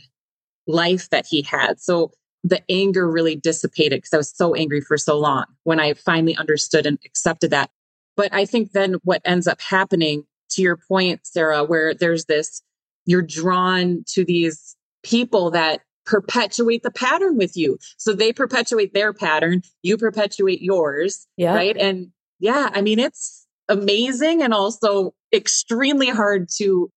life 0.66 1.10
that 1.10 1.26
he 1.26 1.42
had. 1.42 1.80
So 1.80 2.12
the 2.44 2.62
anger 2.70 3.10
really 3.10 3.34
dissipated 3.34 3.98
because 3.98 4.14
I 4.14 4.18
was 4.18 4.32
so 4.34 4.54
angry 4.54 4.80
for 4.80 4.96
so 4.96 5.18
long 5.18 5.44
when 5.64 5.80
I 5.80 5.94
finally 5.94 6.36
understood 6.36 6.86
and 6.86 6.98
accepted 7.04 7.50
that. 7.50 7.70
But 8.16 8.32
I 8.32 8.44
think 8.44 8.72
then 8.72 8.94
what 9.02 9.22
ends 9.24 9.46
up 9.46 9.60
happening 9.60 10.24
to 10.50 10.62
your 10.62 10.76
point, 10.76 11.20
Sarah, 11.24 11.64
where 11.64 11.94
there's 11.94 12.26
this, 12.26 12.62
you're 13.06 13.22
drawn 13.22 14.04
to 14.08 14.24
these 14.24 14.76
people 15.02 15.50
that 15.50 15.80
perpetuate 16.06 16.82
the 16.82 16.90
pattern 16.90 17.36
with 17.36 17.56
you. 17.56 17.78
So 17.96 18.12
they 18.12 18.32
perpetuate 18.32 18.94
their 18.94 19.12
pattern, 19.12 19.62
you 19.82 19.96
perpetuate 19.96 20.62
yours. 20.62 21.26
Yeah. 21.36 21.54
Right. 21.54 21.76
And 21.76 22.12
yeah, 22.38 22.70
I 22.72 22.82
mean, 22.82 22.98
it's, 22.98 23.46
amazing 23.68 24.42
and 24.42 24.54
also 24.54 25.14
extremely 25.32 26.08
hard 26.08 26.48
to 26.56 26.90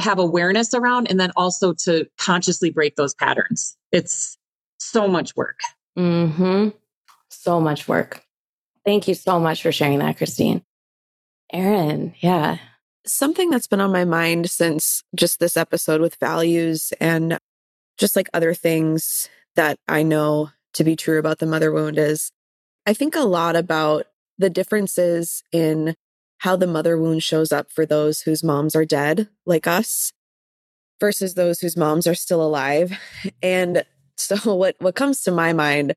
have 0.00 0.18
awareness 0.18 0.74
around 0.74 1.08
and 1.10 1.20
then 1.20 1.30
also 1.36 1.72
to 1.74 2.06
consciously 2.18 2.70
break 2.70 2.96
those 2.96 3.14
patterns. 3.14 3.76
It's 3.92 4.38
so 4.78 5.06
much 5.06 5.36
work. 5.36 5.58
Mhm. 5.96 6.74
So 7.28 7.60
much 7.60 7.86
work. 7.86 8.22
Thank 8.84 9.08
you 9.08 9.14
so 9.14 9.38
much 9.38 9.62
for 9.62 9.72
sharing 9.72 9.98
that, 9.98 10.16
Christine. 10.16 10.64
Erin, 11.52 12.14
yeah. 12.20 12.58
Something 13.06 13.50
that's 13.50 13.66
been 13.66 13.80
on 13.80 13.92
my 13.92 14.04
mind 14.04 14.50
since 14.50 15.02
just 15.14 15.38
this 15.38 15.56
episode 15.56 16.00
with 16.00 16.16
values 16.16 16.92
and 17.00 17.38
just 17.98 18.16
like 18.16 18.28
other 18.32 18.54
things 18.54 19.28
that 19.56 19.78
I 19.88 20.02
know 20.02 20.50
to 20.74 20.84
be 20.84 20.96
true 20.96 21.18
about 21.18 21.38
the 21.38 21.46
mother 21.46 21.72
wound 21.72 21.98
is 21.98 22.30
I 22.86 22.94
think 22.94 23.14
a 23.14 23.20
lot 23.20 23.56
about 23.56 24.06
the 24.40 24.50
differences 24.50 25.42
in 25.52 25.94
how 26.38 26.56
the 26.56 26.66
mother 26.66 26.96
wound 26.96 27.22
shows 27.22 27.52
up 27.52 27.70
for 27.70 27.84
those 27.84 28.22
whose 28.22 28.42
moms 28.42 28.74
are 28.74 28.86
dead, 28.86 29.28
like 29.44 29.66
us, 29.66 30.12
versus 30.98 31.34
those 31.34 31.60
whose 31.60 31.76
moms 31.76 32.06
are 32.06 32.14
still 32.14 32.42
alive. 32.42 32.98
And 33.42 33.84
so 34.16 34.54
what 34.54 34.76
what 34.78 34.94
comes 34.94 35.22
to 35.22 35.30
my 35.30 35.52
mind, 35.52 35.94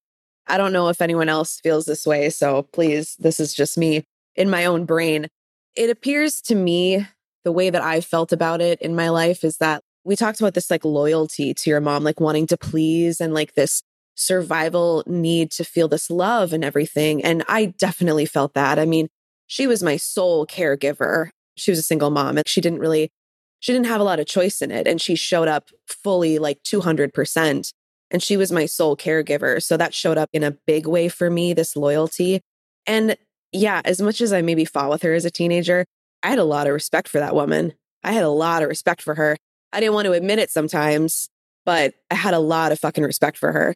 I 0.47 0.58
don't 0.58 0.73
know 0.73 0.89
if 0.89 1.01
anyone 1.01 1.29
else 1.29 1.60
feels 1.62 1.86
this 1.86 2.06
way, 2.06 2.29
so 2.29 2.63
please, 2.73 3.15
this 3.17 3.39
is 3.39 3.53
just 3.53 3.77
me 3.77 4.03
in 4.36 4.49
my 4.49 4.65
own 4.65 4.86
brain. 4.86 5.27
It 5.75 5.89
appears 5.89 6.41
to 6.41 6.56
me 6.56 7.08
the 7.45 7.51
way 7.51 7.69
that 7.69 7.82
I 7.82 8.01
felt 8.01 8.32
about 8.32 8.62
it 8.62 8.82
in 8.82 8.95
my 8.95 9.10
life 9.10 9.43
is 9.43 9.58
that 9.58 9.82
we 10.03 10.15
talked 10.17 10.41
about 10.41 10.53
this 10.53 10.69
like 10.69 10.84
loyalty 10.84 11.53
to 11.53 11.69
your 11.69 11.79
mom, 11.79 12.03
like 12.03 12.19
wanting 12.19 12.47
to 12.47 12.58
please 12.58 13.21
and 13.21 13.34
like 13.34 13.53
this 13.53 13.82
survival 14.15 15.04
need 15.08 15.52
to 15.52 15.63
feel 15.63 15.88
this 15.88 16.10
love 16.10 16.54
and 16.54 16.63
everything. 16.63 17.23
And 17.23 17.43
I 17.47 17.65
definitely 17.65 18.26
felt 18.26 18.54
that. 18.54 18.80
I 18.80 18.86
mean, 18.86 19.08
she 19.47 19.67
was 19.67 19.84
my 19.84 19.97
sole 19.97 20.45
caregiver. 20.45 21.30
She 21.56 21.71
was 21.71 21.80
a 21.80 21.84
single 21.84 22.10
mom 22.10 22.38
and 22.38 22.47
she 22.47 22.62
didn't 22.62 22.80
really, 22.80 23.12
she 23.60 23.73
didn't 23.73 23.88
have 23.88 24.02
a 24.02 24.06
lot 24.06 24.19
of 24.19 24.26
choice 24.26 24.62
in 24.62 24.71
it. 24.71 24.88
And 24.88 25.02
she 25.02 25.15
showed 25.15 25.47
up 25.47 25.69
fully 25.88 26.39
like 26.39 26.62
200%. 26.63 27.73
And 28.12 28.21
she 28.21 28.38
was 28.38 28.52
my 28.52 28.65
sole 28.65 28.95
caregiver. 28.95 29.62
So 29.62 29.78
that 29.78 29.93
showed 29.93 30.17
up 30.17 30.30
in 30.34 30.43
a 30.43 30.52
big 30.52 30.86
way 30.86 31.10
for 31.10 31.30
me, 31.30 31.54
this 31.54 31.76
loyalty. 31.76 32.41
And 32.86 33.15
yeah, 33.52 33.82
as 33.86 34.02
much 34.02 34.21
as 34.21 34.34
I 34.34 34.41
maybe 34.41 34.65
fought 34.65 34.89
with 34.89 35.02
her 35.04 35.13
as 35.13 35.26
a 35.26 35.32
teenager, 35.32 35.86
I 36.21 36.30
had 36.30 36.39
a 36.39 36.43
lot 36.43 36.67
of 36.67 36.73
respect 36.73 37.08
for 37.08 37.19
that 37.19 37.36
woman. 37.36 37.73
I 38.04 38.12
had 38.12 38.23
a 38.23 38.30
lot 38.30 38.62
of 38.62 38.69
respect 38.69 39.02
for 39.02 39.15
her. 39.15 39.38
I 39.71 39.80
didn't 39.80 39.93
want 39.93 40.06
to 40.06 40.13
admit 40.13 40.39
it 40.39 40.52
sometimes, 40.52 41.30
but 41.65 41.95
I 42.12 42.15
had 42.15 42.34
a 42.34 42.39
lot 42.39 42.71
of 42.71 42.80
fucking 42.80 43.04
respect 43.04 43.38
for 43.38 43.52
her. 43.52 43.73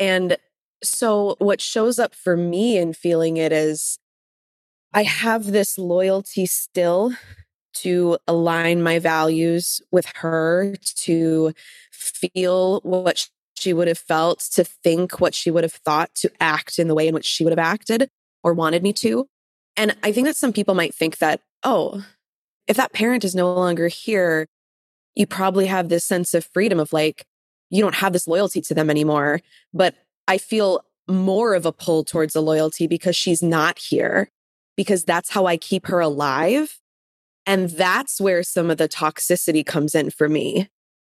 And 0.00 0.38
so 0.82 1.36
what 1.38 1.60
shows 1.60 1.98
up 1.98 2.14
for 2.14 2.36
me 2.36 2.78
in 2.78 2.94
feeling 2.94 3.36
it 3.36 3.52
is 3.52 3.98
I 4.92 5.04
have 5.04 5.52
this 5.52 5.78
loyalty 5.78 6.46
still 6.46 7.12
to 7.74 8.18
align 8.26 8.82
my 8.82 8.98
values 8.98 9.80
with 9.92 10.06
her, 10.16 10.74
to 10.96 11.52
feel 11.92 12.80
what 12.80 13.28
she 13.56 13.72
would 13.72 13.88
have 13.88 13.98
felt, 13.98 14.40
to 14.54 14.64
think 14.64 15.20
what 15.20 15.34
she 15.34 15.50
would 15.50 15.64
have 15.64 15.74
thought, 15.74 16.12
to 16.16 16.30
act 16.40 16.78
in 16.78 16.88
the 16.88 16.94
way 16.94 17.06
in 17.06 17.14
which 17.14 17.26
she 17.26 17.44
would 17.44 17.52
have 17.52 17.58
acted 17.58 18.08
or 18.42 18.54
wanted 18.54 18.82
me 18.82 18.92
to. 18.94 19.28
And 19.76 19.94
I 20.02 20.12
think 20.12 20.26
that 20.26 20.36
some 20.36 20.52
people 20.52 20.74
might 20.74 20.94
think 20.94 21.18
that, 21.18 21.40
oh, 21.62 22.04
if 22.66 22.76
that 22.76 22.92
parent 22.92 23.24
is 23.24 23.34
no 23.34 23.52
longer 23.52 23.88
here, 23.88 24.48
you 25.14 25.26
probably 25.26 25.66
have 25.66 25.88
this 25.88 26.04
sense 26.04 26.34
of 26.34 26.44
freedom 26.44 26.80
of 26.80 26.92
like, 26.92 27.24
you 27.70 27.82
don't 27.82 27.94
have 27.94 28.12
this 28.12 28.26
loyalty 28.26 28.60
to 28.62 28.74
them 28.74 28.90
anymore. 28.90 29.40
But 29.72 29.94
I 30.28 30.38
feel 30.38 30.84
more 31.08 31.54
of 31.54 31.66
a 31.66 31.72
pull 31.72 32.04
towards 32.04 32.34
the 32.34 32.42
loyalty 32.42 32.86
because 32.86 33.16
she's 33.16 33.42
not 33.42 33.78
here, 33.78 34.30
because 34.76 35.04
that's 35.04 35.30
how 35.30 35.46
I 35.46 35.56
keep 35.56 35.86
her 35.86 36.00
alive. 36.00 36.78
And 37.46 37.70
that's 37.70 38.20
where 38.20 38.42
some 38.42 38.70
of 38.70 38.78
the 38.78 38.88
toxicity 38.88 39.64
comes 39.64 39.94
in 39.94 40.10
for 40.10 40.28
me 40.28 40.68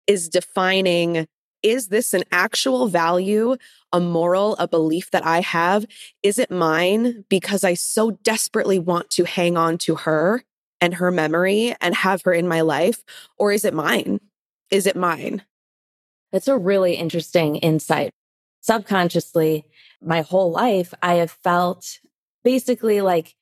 is 0.07 0.29
defining 0.29 1.27
is 1.63 1.89
this 1.89 2.15
an 2.15 2.25
actual 2.33 2.89
value, 2.89 3.55
a 3.93 4.01
moral, 4.01 4.57
a 4.57 4.67
belief 4.67 5.11
that 5.11 5.27
I 5.27 5.41
have? 5.41 5.85
Is 6.23 6.39
it 6.39 6.51
mine 6.51 7.25
because 7.29 7.65
I 7.65 7.75
so 7.75 8.13
desperately 8.13 8.79
want 8.79 9.11
to 9.11 9.25
hang 9.25 9.57
on 9.57 9.77
to 9.79 9.97
her 9.97 10.43
and 10.81 10.95
her 10.95 11.11
memory 11.11 11.75
and 11.81 11.95
have 11.95 12.23
her 12.23 12.33
in 12.33 12.49
my 12.49 12.63
life? 12.63 13.03
Or 13.39 13.53
is 13.53 13.65
it 13.65 13.75
mine? 13.75 14.21
Is 14.71 14.87
it 14.87 14.97
mine? 14.97 15.43
That's 16.33 16.49
a 16.49 16.57
really 16.57 16.95
interesting 16.95 17.57
insight. 17.57 18.11
Subconsciously, 18.61 19.65
my 20.03 20.23
whole 20.23 20.51
life, 20.51 20.95
I 21.03 21.15
have 21.15 21.31
felt 21.31 21.99
basically 22.45 23.01
like 23.01 23.35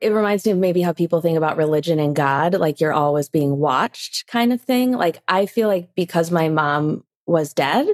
it 0.00 0.12
reminds 0.12 0.44
me 0.44 0.52
of 0.52 0.58
maybe 0.58 0.82
how 0.82 0.92
people 0.92 1.20
think 1.20 1.38
about 1.38 1.56
religion 1.56 2.00
and 2.00 2.16
God, 2.16 2.54
like 2.54 2.80
you're 2.80 2.92
always 2.92 3.28
being 3.28 3.58
watched 3.58 4.26
kind 4.26 4.52
of 4.52 4.60
thing. 4.60 4.92
Like 4.92 5.22
I 5.28 5.46
feel 5.46 5.68
like 5.68 5.94
because 5.94 6.30
my 6.30 6.48
mom 6.48 7.04
was 7.26 7.54
dead, 7.54 7.86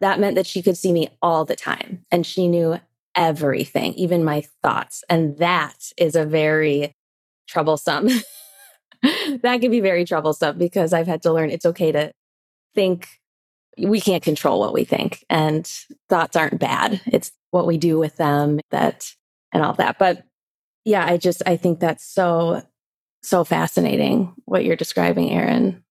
that 0.00 0.18
meant 0.18 0.36
that 0.36 0.46
she 0.46 0.62
could 0.62 0.78
see 0.78 0.92
me 0.92 1.10
all 1.20 1.44
the 1.44 1.56
time 1.56 2.06
and 2.10 2.24
she 2.24 2.48
knew 2.48 2.80
everything, 3.14 3.92
even 3.94 4.24
my 4.24 4.42
thoughts. 4.62 5.04
And 5.10 5.36
that 5.36 5.92
is 5.98 6.16
a 6.16 6.24
very 6.24 6.94
troublesome. 7.46 8.08
that 9.02 9.60
can 9.60 9.70
be 9.70 9.80
very 9.80 10.06
troublesome 10.06 10.56
because 10.56 10.94
I've 10.94 11.06
had 11.06 11.22
to 11.22 11.32
learn 11.32 11.50
it's 11.50 11.66
okay 11.66 11.92
to 11.92 12.12
think 12.74 13.19
we 13.80 14.00
can't 14.00 14.22
control 14.22 14.60
what 14.60 14.74
we 14.74 14.84
think 14.84 15.24
and 15.28 15.66
thoughts 16.08 16.36
aren't 16.36 16.60
bad. 16.60 17.00
It's 17.06 17.32
what 17.50 17.66
we 17.66 17.78
do 17.78 17.98
with 17.98 18.16
them 18.16 18.60
that 18.70 19.12
and 19.52 19.62
all 19.62 19.74
that. 19.74 19.98
But 19.98 20.24
yeah, 20.84 21.04
I 21.04 21.16
just 21.16 21.42
I 21.46 21.56
think 21.56 21.80
that's 21.80 22.04
so 22.04 22.62
so 23.22 23.44
fascinating 23.44 24.34
what 24.44 24.64
you're 24.64 24.76
describing, 24.76 25.30
Erin. 25.30 25.82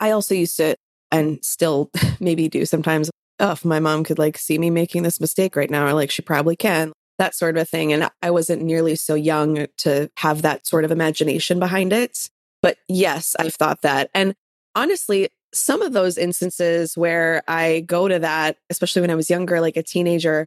I 0.00 0.10
also 0.10 0.34
used 0.34 0.56
to 0.56 0.76
and 1.10 1.44
still 1.44 1.90
maybe 2.20 2.48
do 2.48 2.64
sometimes. 2.66 3.10
Oh, 3.40 3.52
if 3.52 3.64
my 3.64 3.80
mom 3.80 4.04
could 4.04 4.18
like 4.18 4.38
see 4.38 4.58
me 4.58 4.70
making 4.70 5.02
this 5.02 5.20
mistake 5.20 5.56
right 5.56 5.70
now, 5.70 5.86
or 5.86 5.92
like 5.92 6.10
she 6.10 6.22
probably 6.22 6.56
can, 6.56 6.92
that 7.18 7.34
sort 7.34 7.56
of 7.56 7.62
a 7.62 7.64
thing. 7.64 7.92
And 7.92 8.08
I 8.22 8.30
wasn't 8.30 8.62
nearly 8.62 8.94
so 8.96 9.14
young 9.14 9.66
to 9.78 10.10
have 10.18 10.42
that 10.42 10.66
sort 10.66 10.84
of 10.84 10.92
imagination 10.92 11.58
behind 11.58 11.92
it. 11.92 12.28
But 12.62 12.78
yes, 12.88 13.34
I've 13.38 13.54
thought 13.54 13.82
that. 13.82 14.08
And 14.14 14.34
honestly, 14.74 15.28
some 15.54 15.82
of 15.82 15.92
those 15.92 16.18
instances 16.18 16.96
where 16.96 17.42
I 17.48 17.80
go 17.80 18.08
to 18.08 18.18
that, 18.18 18.56
especially 18.70 19.02
when 19.02 19.10
I 19.10 19.14
was 19.14 19.30
younger, 19.30 19.60
like 19.60 19.76
a 19.76 19.82
teenager, 19.82 20.46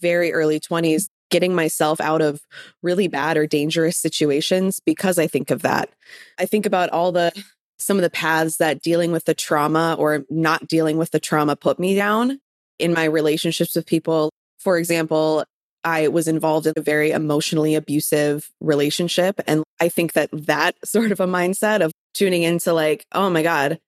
very 0.00 0.32
early 0.32 0.60
20s, 0.60 1.08
getting 1.30 1.54
myself 1.54 2.00
out 2.00 2.22
of 2.22 2.40
really 2.82 3.08
bad 3.08 3.36
or 3.36 3.46
dangerous 3.46 3.96
situations 3.96 4.80
because 4.80 5.18
I 5.18 5.26
think 5.26 5.50
of 5.50 5.62
that. 5.62 5.90
I 6.38 6.46
think 6.46 6.66
about 6.66 6.90
all 6.90 7.12
the 7.12 7.32
some 7.78 7.96
of 7.96 8.02
the 8.02 8.10
paths 8.10 8.56
that 8.56 8.82
dealing 8.82 9.12
with 9.12 9.24
the 9.24 9.34
trauma 9.34 9.94
or 9.98 10.24
not 10.28 10.66
dealing 10.66 10.96
with 10.96 11.12
the 11.12 11.20
trauma 11.20 11.54
put 11.54 11.78
me 11.78 11.94
down 11.94 12.40
in 12.78 12.92
my 12.92 13.04
relationships 13.04 13.76
with 13.76 13.86
people. 13.86 14.30
For 14.58 14.78
example, 14.78 15.44
I 15.84 16.08
was 16.08 16.26
involved 16.26 16.66
in 16.66 16.74
a 16.76 16.82
very 16.82 17.12
emotionally 17.12 17.76
abusive 17.76 18.50
relationship. 18.60 19.40
And 19.46 19.62
I 19.80 19.88
think 19.88 20.14
that 20.14 20.28
that 20.32 20.74
sort 20.84 21.12
of 21.12 21.20
a 21.20 21.26
mindset 21.26 21.82
of 21.82 21.92
tuning 22.14 22.42
into 22.42 22.72
like, 22.72 23.04
oh 23.12 23.30
my 23.30 23.42
God, 23.42 23.78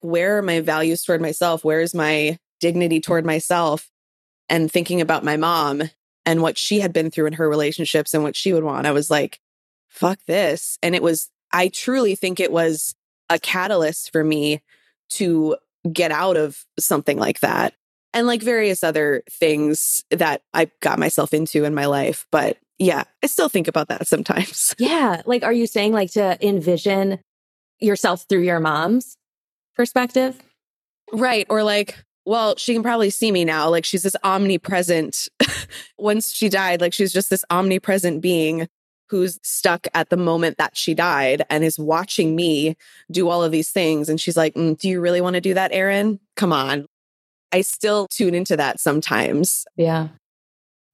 where 0.00 0.38
are 0.38 0.42
my 0.42 0.60
values 0.60 1.02
toward 1.02 1.20
myself? 1.20 1.64
Where's 1.64 1.94
my 1.94 2.38
dignity 2.60 3.00
toward 3.00 3.24
myself? 3.24 3.90
And 4.48 4.70
thinking 4.70 5.00
about 5.00 5.24
my 5.24 5.36
mom 5.36 5.82
and 6.24 6.42
what 6.42 6.58
she 6.58 6.80
had 6.80 6.92
been 6.92 7.10
through 7.10 7.26
in 7.26 7.32
her 7.34 7.48
relationships 7.48 8.14
and 8.14 8.22
what 8.22 8.36
she 8.36 8.52
would 8.52 8.64
want. 8.64 8.86
I 8.86 8.92
was 8.92 9.10
like, 9.10 9.40
fuck 9.88 10.18
this. 10.26 10.78
And 10.82 10.94
it 10.94 11.02
was, 11.02 11.30
I 11.52 11.68
truly 11.68 12.14
think 12.14 12.38
it 12.38 12.52
was 12.52 12.94
a 13.28 13.38
catalyst 13.38 14.12
for 14.12 14.22
me 14.22 14.62
to 15.10 15.56
get 15.92 16.10
out 16.12 16.36
of 16.36 16.64
something 16.78 17.18
like 17.18 17.40
that 17.40 17.74
and 18.12 18.26
like 18.26 18.42
various 18.42 18.82
other 18.82 19.22
things 19.30 20.04
that 20.10 20.42
I 20.54 20.70
got 20.80 20.98
myself 20.98 21.34
into 21.34 21.64
in 21.64 21.74
my 21.74 21.86
life. 21.86 22.26
But 22.30 22.58
yeah, 22.78 23.04
I 23.22 23.26
still 23.26 23.48
think 23.48 23.68
about 23.68 23.88
that 23.88 24.06
sometimes. 24.06 24.74
Yeah. 24.78 25.22
Like, 25.26 25.44
are 25.44 25.52
you 25.52 25.66
saying 25.66 25.92
like 25.92 26.12
to 26.12 26.36
envision 26.46 27.20
yourself 27.78 28.26
through 28.28 28.42
your 28.42 28.60
mom's 28.60 29.16
perspective? 29.76 30.40
Right. 31.12 31.46
Or 31.48 31.62
like, 31.62 32.02
well, 32.24 32.56
she 32.56 32.72
can 32.72 32.82
probably 32.82 33.10
see 33.10 33.30
me 33.30 33.44
now. 33.44 33.68
Like 33.68 33.84
she's 33.84 34.02
this 34.02 34.16
omnipresent. 34.24 35.28
Once 35.98 36.32
she 36.32 36.48
died, 36.48 36.80
like 36.80 36.92
she's 36.92 37.12
just 37.12 37.30
this 37.30 37.44
omnipresent 37.50 38.20
being 38.20 38.68
who's 39.08 39.38
stuck 39.42 39.86
at 39.94 40.10
the 40.10 40.16
moment 40.16 40.58
that 40.58 40.76
she 40.76 40.92
died 40.92 41.44
and 41.48 41.62
is 41.62 41.78
watching 41.78 42.34
me 42.34 42.76
do 43.10 43.28
all 43.28 43.44
of 43.44 43.52
these 43.52 43.70
things. 43.70 44.08
And 44.08 44.20
she's 44.20 44.36
like, 44.36 44.54
mm, 44.54 44.76
Do 44.76 44.88
you 44.88 45.00
really 45.00 45.20
want 45.20 45.34
to 45.34 45.40
do 45.40 45.54
that, 45.54 45.72
Erin? 45.72 46.18
Come 46.34 46.52
on. 46.52 46.86
I 47.52 47.60
still 47.60 48.08
tune 48.08 48.34
into 48.34 48.56
that 48.56 48.80
sometimes. 48.80 49.64
Yeah. 49.76 50.08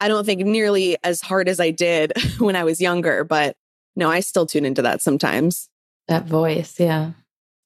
I 0.00 0.08
don't 0.08 0.26
think 0.26 0.42
nearly 0.42 0.98
as 1.02 1.20
hard 1.22 1.48
as 1.48 1.60
I 1.60 1.70
did 1.70 2.12
when 2.38 2.56
I 2.56 2.64
was 2.64 2.80
younger, 2.80 3.24
but 3.24 3.56
no, 3.96 4.10
I 4.10 4.20
still 4.20 4.46
tune 4.46 4.64
into 4.64 4.82
that 4.82 5.00
sometimes. 5.00 5.68
That 6.08 6.26
voice. 6.26 6.78
Yeah. 6.78 7.12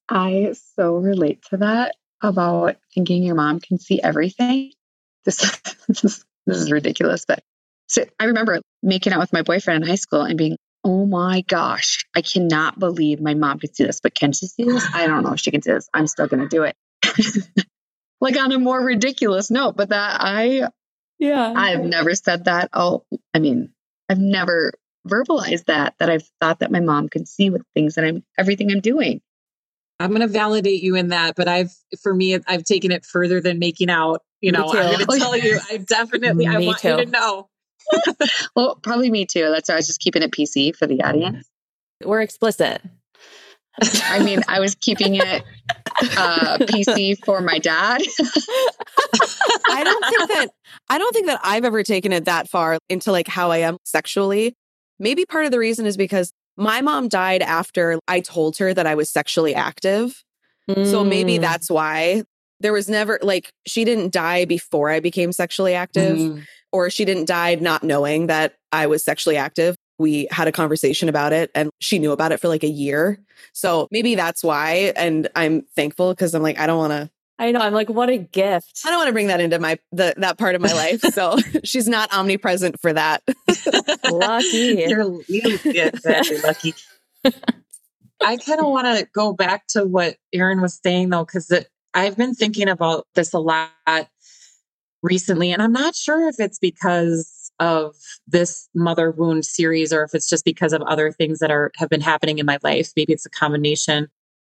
I 0.09 0.53
so 0.75 0.95
relate 0.95 1.43
to 1.49 1.57
that 1.57 1.95
about 2.21 2.77
thinking 2.93 3.23
your 3.23 3.35
mom 3.35 3.59
can 3.59 3.77
see 3.77 4.01
everything. 4.01 4.71
This, 5.25 5.37
this, 5.87 6.03
is, 6.03 6.25
this 6.45 6.57
is 6.57 6.71
ridiculous, 6.71 7.25
but 7.25 7.43
so 7.87 8.03
I 8.19 8.25
remember 8.25 8.61
making 8.83 9.13
out 9.13 9.19
with 9.19 9.33
my 9.33 9.41
boyfriend 9.41 9.83
in 9.83 9.89
high 9.89 9.95
school 9.95 10.21
and 10.21 10.37
being, 10.37 10.57
oh 10.83 11.05
my 11.05 11.41
gosh, 11.41 12.05
I 12.15 12.21
cannot 12.21 12.79
believe 12.79 13.21
my 13.21 13.33
mom 13.33 13.59
could 13.59 13.75
see 13.75 13.85
this, 13.85 13.99
but 14.01 14.13
can 14.13 14.33
she 14.33 14.47
see 14.47 14.63
this? 14.63 14.85
I 14.93 15.07
don't 15.07 15.23
know 15.23 15.33
if 15.33 15.39
she 15.39 15.51
can 15.51 15.61
see 15.61 15.71
this. 15.71 15.89
I'm 15.93 16.07
still 16.07 16.27
going 16.27 16.47
to 16.47 16.49
do 16.49 16.63
it. 16.63 16.75
like 18.21 18.37
on 18.37 18.51
a 18.51 18.59
more 18.59 18.79
ridiculous 18.79 19.49
note, 19.49 19.75
but 19.75 19.89
that 19.89 20.17
I, 20.21 20.69
yeah, 21.19 21.53
I've 21.55 21.83
never 21.83 22.13
said 22.13 22.45
that. 22.45 22.69
Oh, 22.73 23.03
I 23.33 23.39
mean, 23.39 23.71
I've 24.09 24.19
never 24.19 24.73
verbalized 25.07 25.65
that, 25.65 25.95
that 25.99 26.09
I've 26.09 26.29
thought 26.41 26.59
that 26.59 26.71
my 26.71 26.79
mom 26.79 27.09
can 27.09 27.25
see 27.25 27.49
what 27.49 27.61
things 27.73 27.95
that 27.95 28.05
I'm, 28.05 28.23
everything 28.37 28.71
I'm 28.71 28.81
doing. 28.81 29.21
I'm 29.99 30.09
going 30.09 30.21
to 30.21 30.27
validate 30.27 30.83
you 30.83 30.95
in 30.95 31.09
that, 31.09 31.35
but 31.35 31.47
I've, 31.47 31.71
for 32.01 32.13
me, 32.13 32.37
I've 32.47 32.63
taken 32.63 32.91
it 32.91 33.05
further 33.05 33.41
than 33.41 33.59
making 33.59 33.89
out. 33.89 34.21
You 34.41 34.51
know, 34.51 34.67
I'm 34.67 34.75
going 34.75 34.99
to 34.99 35.17
tell 35.17 35.35
you, 35.35 35.59
I 35.71 35.77
definitely, 35.87 36.45
I 36.45 36.59
want 36.59 36.79
too. 36.79 36.89
you 36.89 36.97
to 36.97 37.05
know. 37.05 37.49
well, 38.55 38.75
probably 38.75 39.09
me 39.09 39.25
too. 39.25 39.49
That's 39.49 39.69
why 39.69 39.75
I 39.75 39.77
was 39.77 39.87
just 39.87 39.99
keeping 39.99 40.21
it 40.21 40.31
PC 40.31 40.75
for 40.75 40.85
the 40.85 41.03
audience. 41.03 41.49
We're 42.03 42.21
explicit. 42.21 42.81
I 44.05 44.23
mean, 44.23 44.41
I 44.47 44.59
was 44.59 44.75
keeping 44.75 45.15
it 45.15 45.43
uh, 46.17 46.57
PC 46.59 47.17
for 47.23 47.41
my 47.41 47.59
dad. 47.59 48.01
I 49.69 49.83
don't 49.83 50.05
think 50.05 50.29
that 50.29 50.47
I 50.89 50.97
don't 50.97 51.13
think 51.13 51.27
that 51.27 51.39
I've 51.43 51.63
ever 51.63 51.83
taken 51.83 52.11
it 52.11 52.25
that 52.25 52.49
far 52.49 52.79
into 52.89 53.11
like 53.11 53.27
how 53.27 53.51
I 53.51 53.57
am 53.57 53.77
sexually. 53.83 54.55
Maybe 54.99 55.25
part 55.25 55.45
of 55.45 55.51
the 55.51 55.59
reason 55.59 55.85
is 55.85 55.95
because 55.95 56.33
my 56.57 56.81
mom 56.81 57.07
died 57.07 57.41
after 57.41 57.99
I 58.07 58.19
told 58.19 58.57
her 58.57 58.73
that 58.73 58.87
I 58.87 58.95
was 58.95 59.09
sexually 59.09 59.53
active. 59.53 60.23
Mm. 60.69 60.89
So 60.89 61.03
maybe 61.03 61.37
mm. 61.37 61.41
that's 61.41 61.69
why 61.69 62.23
there 62.59 62.73
was 62.73 62.89
never 62.89 63.19
like 63.21 63.51
she 63.67 63.85
didn't 63.85 64.11
die 64.11 64.45
before 64.45 64.89
I 64.89 64.99
became 64.99 65.31
sexually 65.31 65.75
active 65.75 66.17
mm. 66.17 66.43
or 66.71 66.89
she 66.89 67.05
didn't 67.05 67.25
die 67.25 67.55
not 67.55 67.83
knowing 67.83 68.27
that 68.27 68.55
I 68.71 68.87
was 68.87 69.03
sexually 69.03 69.37
active. 69.37 69.75
We 69.99 70.27
had 70.31 70.47
a 70.47 70.51
conversation 70.51 71.09
about 71.09 71.33
it 71.33 71.51
and 71.55 71.69
she 71.79 71.99
knew 71.99 72.11
about 72.11 72.31
it 72.31 72.39
for 72.39 72.47
like 72.47 72.63
a 72.63 72.69
year. 72.69 73.19
So 73.53 73.87
maybe 73.91 74.15
that's 74.15 74.43
why 74.43 74.93
and 74.95 75.29
I'm 75.35 75.61
thankful 75.75 76.11
because 76.13 76.33
I'm 76.33 76.43
like 76.43 76.59
I 76.59 76.65
don't 76.67 76.77
want 76.79 76.93
to 76.93 77.09
I 77.39 77.51
know. 77.51 77.59
I'm 77.59 77.73
like, 77.73 77.89
what 77.89 78.09
a 78.09 78.17
gift. 78.17 78.81
I 78.85 78.89
don't 78.89 78.97
want 78.97 79.07
to 79.09 79.13
bring 79.13 79.27
that 79.27 79.39
into 79.39 79.59
my 79.59 79.77
the 79.91 80.13
that 80.17 80.37
part 80.37 80.55
of 80.55 80.61
my 80.61 80.73
life. 80.73 81.03
So 81.17 81.37
she's 81.63 81.87
not 81.87 82.13
omnipresent 82.13 82.79
for 82.79 82.93
that. 82.93 83.23
lucky. 84.11 84.85
You're, 84.87 85.19
you 85.27 85.57
get 85.59 86.01
very 86.03 86.39
lucky. 86.41 86.75
I 88.21 88.37
kind 88.37 88.59
of 88.59 88.67
want 88.67 88.85
to 88.85 89.07
go 89.13 89.33
back 89.33 89.67
to 89.69 89.85
what 89.85 90.17
Erin 90.33 90.61
was 90.61 90.79
saying 90.83 91.09
though, 91.09 91.25
because 91.25 91.51
I've 91.93 92.17
been 92.17 92.35
thinking 92.35 92.67
about 92.67 93.07
this 93.15 93.33
a 93.33 93.39
lot 93.39 93.71
recently, 95.01 95.51
and 95.51 95.61
I'm 95.61 95.71
not 95.71 95.95
sure 95.95 96.27
if 96.27 96.35
it's 96.39 96.59
because 96.59 97.51
of 97.59 97.95
this 98.27 98.69
mother 98.75 99.09
wound 99.09 99.45
series 99.45 99.91
or 99.91 100.03
if 100.03 100.13
it's 100.13 100.29
just 100.29 100.45
because 100.45 100.73
of 100.73 100.81
other 100.83 101.11
things 101.11 101.39
that 101.39 101.49
are 101.49 101.71
have 101.77 101.89
been 101.89 102.01
happening 102.01 102.37
in 102.37 102.45
my 102.45 102.59
life. 102.63 102.91
Maybe 102.95 103.13
it's 103.13 103.25
a 103.25 103.31
combination 103.31 104.09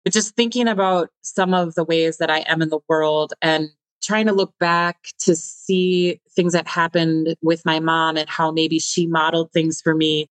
but 0.07 0.13
just 0.13 0.37
thinking 0.37 0.69
about 0.69 1.09
some 1.21 1.53
of 1.53 1.75
the 1.75 1.83
ways 1.83 2.15
that 2.19 2.29
I 2.29 2.37
am 2.47 2.61
in 2.61 2.69
the 2.69 2.79
world 2.87 3.33
and 3.41 3.67
trying 4.01 4.27
to 4.27 4.31
look 4.31 4.53
back 4.57 5.09
to 5.19 5.35
see 5.35 6.21
things 6.33 6.53
that 6.53 6.65
happened 6.65 7.35
with 7.41 7.65
my 7.65 7.81
mom 7.81 8.15
and 8.15 8.29
how 8.29 8.49
maybe 8.49 8.79
she 8.79 9.05
modeled 9.05 9.51
things 9.51 9.81
for 9.81 9.93
me 9.93 10.29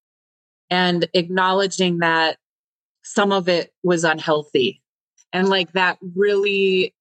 and 0.70 1.06
acknowledging 1.12 1.98
that 1.98 2.38
some 3.02 3.32
of 3.32 3.50
it 3.50 3.70
was 3.82 4.02
unhealthy. 4.02 4.80
And 5.34 5.50
like 5.50 5.72
that 5.72 5.98
really 6.16 6.94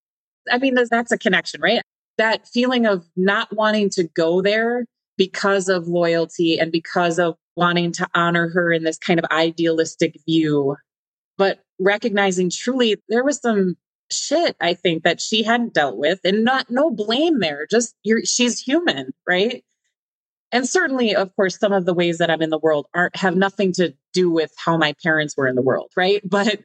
i 0.51 0.57
mean 0.57 0.75
that's 0.75 1.13
a 1.13 1.17
connection 1.17 1.61
right? 1.61 1.81
That 2.17 2.45
feeling 2.45 2.85
of 2.85 3.07
not 3.15 3.55
wanting 3.55 3.89
to 3.91 4.03
go 4.03 4.41
there 4.41 4.83
because 5.17 5.69
of 5.69 5.87
loyalty 5.87 6.59
and 6.59 6.73
because 6.73 7.19
of 7.19 7.37
wanting 7.55 7.93
to 7.93 8.07
honor 8.13 8.49
her 8.49 8.73
in 8.73 8.83
this 8.83 8.97
kind 8.97 9.17
of 9.17 9.25
idealistic 9.31 10.17
view. 10.27 10.75
But 11.37 11.61
recognizing 11.79 12.49
truly 12.49 12.97
there 13.09 13.23
was 13.23 13.39
some 13.39 13.75
shit 14.11 14.55
I 14.61 14.73
think 14.73 15.03
that 15.03 15.19
she 15.19 15.43
hadn't 15.43 15.73
dealt 15.73 15.97
with 15.97 16.19
and 16.23 16.43
not 16.43 16.69
no 16.69 16.91
blame 16.91 17.39
there 17.39 17.65
just 17.69 17.95
you're 18.03 18.23
she's 18.23 18.59
human 18.59 19.13
right? 19.27 19.63
And 20.51 20.67
certainly 20.67 21.15
of 21.15 21.35
course 21.35 21.59
some 21.59 21.73
of 21.73 21.85
the 21.85 21.93
ways 21.93 22.19
that 22.19 22.29
I'm 22.29 22.41
in 22.41 22.51
the 22.51 22.59
world 22.59 22.87
aren't 22.93 23.15
have 23.15 23.35
nothing 23.35 23.71
to 23.73 23.93
do 24.13 24.29
with 24.29 24.51
how 24.57 24.77
my 24.77 24.93
parents 25.03 25.35
were 25.35 25.47
in 25.47 25.55
the 25.55 25.61
world 25.61 25.91
right? 25.97 26.21
But 26.29 26.59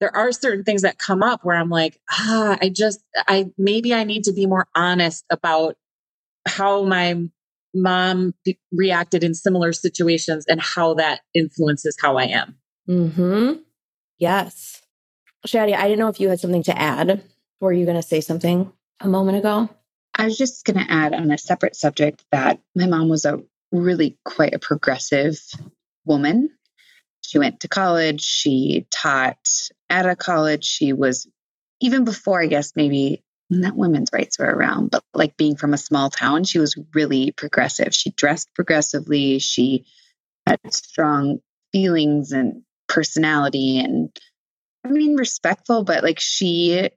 there 0.00 0.14
are 0.14 0.32
certain 0.32 0.64
things 0.64 0.82
that 0.82 0.98
come 0.98 1.22
up 1.22 1.44
where 1.44 1.56
I'm 1.56 1.70
like 1.70 2.00
ah 2.10 2.58
I 2.60 2.70
just 2.70 3.00
I 3.16 3.50
maybe 3.58 3.92
I 3.94 4.04
need 4.04 4.24
to 4.24 4.32
be 4.32 4.46
more 4.46 4.66
honest 4.74 5.24
about 5.30 5.76
how 6.46 6.84
my 6.84 7.28
mom 7.74 8.34
reacted 8.72 9.22
in 9.24 9.34
similar 9.34 9.72
situations 9.72 10.44
and 10.48 10.60
how 10.60 10.94
that 10.94 11.20
influences 11.34 11.96
how 12.00 12.16
I 12.16 12.24
am. 12.24 12.56
Mhm 12.88 13.60
Yes. 14.18 14.82
Shadi, 15.46 15.74
I 15.74 15.82
didn't 15.82 15.98
know 15.98 16.08
if 16.08 16.20
you 16.20 16.28
had 16.28 16.40
something 16.40 16.62
to 16.64 16.78
add. 16.78 17.22
Were 17.60 17.72
you 17.72 17.84
going 17.84 17.96
to 18.00 18.02
say 18.02 18.20
something 18.20 18.72
a 19.00 19.08
moment 19.08 19.38
ago? 19.38 19.68
I 20.14 20.24
was 20.24 20.38
just 20.38 20.64
going 20.64 20.78
to 20.78 20.92
add 20.92 21.12
on 21.12 21.30
a 21.30 21.38
separate 21.38 21.76
subject 21.76 22.24
that 22.30 22.60
my 22.74 22.86
mom 22.86 23.08
was 23.08 23.24
a 23.24 23.42
really 23.72 24.16
quite 24.24 24.54
a 24.54 24.58
progressive 24.58 25.38
woman. 26.04 26.50
She 27.20 27.38
went 27.38 27.60
to 27.60 27.68
college, 27.68 28.20
she 28.22 28.86
taught 28.90 29.38
at 29.90 30.06
a 30.06 30.14
college. 30.14 30.64
She 30.64 30.92
was, 30.92 31.26
even 31.80 32.04
before, 32.04 32.40
I 32.40 32.46
guess, 32.46 32.74
maybe 32.76 33.24
not 33.50 33.76
women's 33.76 34.10
rights 34.12 34.38
were 34.38 34.46
around, 34.46 34.90
but 34.90 35.02
like 35.12 35.36
being 35.36 35.56
from 35.56 35.74
a 35.74 35.78
small 35.78 36.10
town, 36.10 36.44
she 36.44 36.58
was 36.58 36.76
really 36.94 37.32
progressive. 37.32 37.94
She 37.94 38.10
dressed 38.10 38.54
progressively. 38.54 39.38
She 39.38 39.86
had 40.46 40.60
strong 40.70 41.40
feelings 41.72 42.32
and 42.32 42.62
personality 42.94 43.80
and 43.80 44.16
I 44.84 44.88
mean 44.88 45.16
respectful, 45.16 45.82
but 45.82 46.04
like 46.04 46.20
she 46.20 46.90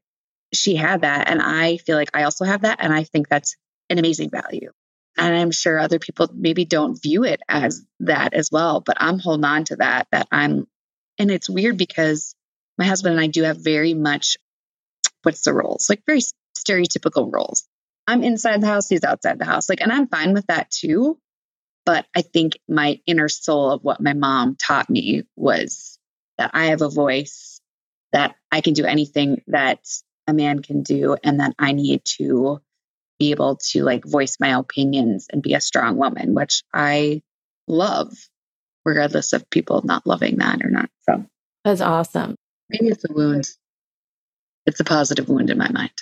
she 0.54 0.76
had 0.76 1.02
that 1.02 1.30
and 1.30 1.42
I 1.42 1.78
feel 1.78 1.98
like 1.98 2.12
I 2.14 2.24
also 2.24 2.46
have 2.46 2.62
that 2.62 2.78
and 2.80 2.94
I 2.94 3.04
think 3.04 3.28
that's 3.28 3.56
an 3.90 3.98
amazing 3.98 4.30
value. 4.30 4.72
And 5.18 5.36
I'm 5.36 5.52
sure 5.52 5.80
other 5.80 5.98
people 5.98 6.30
maybe 6.32 6.64
don't 6.64 7.02
view 7.02 7.24
it 7.24 7.42
as 7.50 7.84
that 8.02 8.36
as 8.36 8.50
well, 8.52 8.82
but 8.82 8.98
I'm 9.00 9.18
holding 9.18 9.46
on 9.46 9.64
to 9.66 9.78
that 9.78 10.08
that 10.12 10.28
I'm 10.32 10.68
and 11.18 11.32
it's 11.32 11.50
weird 11.50 11.78
because 11.78 12.36
my 12.78 12.86
husband 12.86 13.14
and 13.14 13.22
I 13.22 13.28
do 13.28 13.42
have 13.44 13.58
very 13.58 13.96
much 13.96 14.38
what's 15.24 15.42
the 15.42 15.54
roles? 15.54 15.90
Like 15.90 16.04
very 16.06 16.22
stereotypical 16.56 17.34
roles. 17.34 17.68
I'm 18.06 18.24
inside 18.24 18.62
the 18.62 18.68
house, 18.68 18.88
he's 18.88 19.04
outside 19.04 19.40
the 19.40 19.46
house. 19.46 19.68
Like 19.68 19.82
and 19.82 19.92
I'm 19.92 20.08
fine 20.08 20.34
with 20.34 20.46
that 20.48 20.70
too. 20.70 21.18
But 21.88 22.06
I 22.13 22.21
think 22.21 22.60
my 22.67 23.00
inner 23.08 23.30
soul 23.30 23.71
of 23.71 23.82
what 23.82 24.02
my 24.02 24.12
mom 24.12 24.58
taught 24.58 24.89
me 24.89 25.23
was 25.38 25.97
that 26.38 26.52
I 26.54 26.65
have 26.65 26.82
a 26.82 26.89
voice, 26.89 27.62
that 28.12 28.36
I 28.52 28.60
can 28.60 28.73
do 28.73 28.84
anything 28.84 29.41
that 29.47 29.80
a 30.28 30.34
man 30.34 30.62
can 30.62 30.84
do, 30.84 31.15
and 31.23 31.39
that 31.39 31.56
I 31.58 31.71
need 31.71 32.02
to 32.17 32.60
be 33.19 33.32
able 33.32 33.56
to 33.69 33.84
like 33.84 34.04
voice 34.04 34.36
my 34.38 34.60
opinions 34.60 35.28
and 35.32 35.41
be 35.41 35.54
a 35.54 35.62
strong 35.62 35.95
woman, 35.95 36.36
which 36.36 36.62
I 36.73 37.21
love, 37.69 38.12
regardless 38.84 39.32
of 39.32 39.50
people 39.50 39.82
not 39.86 40.06
loving 40.06 40.39
that 40.39 40.62
or 40.65 40.69
not. 40.69 40.89
So 41.10 41.26
that's 41.63 41.80
awesome. 41.80 42.36
Maybe 42.69 42.88
it's 42.88 43.06
a 43.10 43.13
wound. 43.13 43.50
It's 44.65 44.82
a 44.82 44.84
positive 44.84 45.30
wound 45.30 45.50
in 45.50 45.58
my 45.58 45.71
mind. 45.71 45.93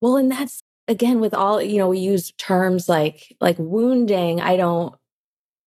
Well, 0.00 0.18
and 0.18 0.30
that's 0.30 0.62
again 0.88 1.20
with 1.20 1.34
all 1.34 1.62
you 1.62 1.78
know 1.78 1.88
we 1.88 1.98
use 1.98 2.32
terms 2.32 2.88
like 2.88 3.34
like 3.40 3.56
wounding 3.58 4.40
i 4.40 4.56
don't 4.56 4.94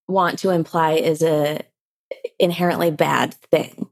want 0.07 0.39
to 0.39 0.49
imply 0.51 0.93
is 0.93 1.21
a 1.21 1.59
inherently 2.39 2.89
bad 2.89 3.33
thing. 3.51 3.89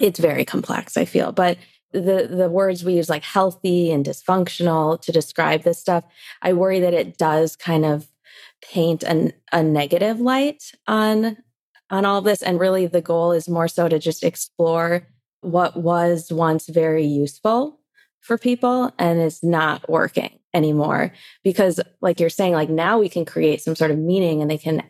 It's 0.00 0.18
very 0.18 0.44
complex 0.44 0.96
i 0.96 1.04
feel 1.04 1.32
but 1.32 1.58
the 1.92 2.26
the 2.30 2.48
words 2.48 2.84
we 2.84 2.94
use 2.94 3.10
like 3.10 3.22
healthy 3.22 3.90
and 3.90 4.04
dysfunctional 4.04 5.00
to 5.02 5.12
describe 5.12 5.62
this 5.62 5.78
stuff 5.78 6.04
i 6.40 6.52
worry 6.52 6.80
that 6.80 6.94
it 6.94 7.18
does 7.18 7.56
kind 7.56 7.84
of 7.84 8.08
paint 8.62 9.02
an, 9.02 9.32
a 9.52 9.62
negative 9.62 10.18
light 10.18 10.72
on 10.86 11.36
on 11.90 12.06
all 12.06 12.22
this 12.22 12.42
and 12.42 12.58
really 12.58 12.86
the 12.86 13.02
goal 13.02 13.32
is 13.32 13.48
more 13.48 13.68
so 13.68 13.88
to 13.88 13.98
just 13.98 14.24
explore 14.24 15.06
what 15.42 15.76
was 15.76 16.32
once 16.32 16.66
very 16.68 17.04
useful 17.04 17.78
for 18.22 18.38
people 18.38 18.92
and 18.98 19.20
it's 19.20 19.42
not 19.42 19.88
working 19.90 20.38
anymore 20.54 21.12
because 21.42 21.80
like 22.00 22.20
you're 22.20 22.30
saying 22.30 22.52
like 22.52 22.70
now 22.70 22.98
we 22.98 23.08
can 23.08 23.24
create 23.24 23.60
some 23.60 23.74
sort 23.74 23.90
of 23.90 23.98
meaning 23.98 24.40
and 24.40 24.50
they 24.50 24.58
can 24.58 24.82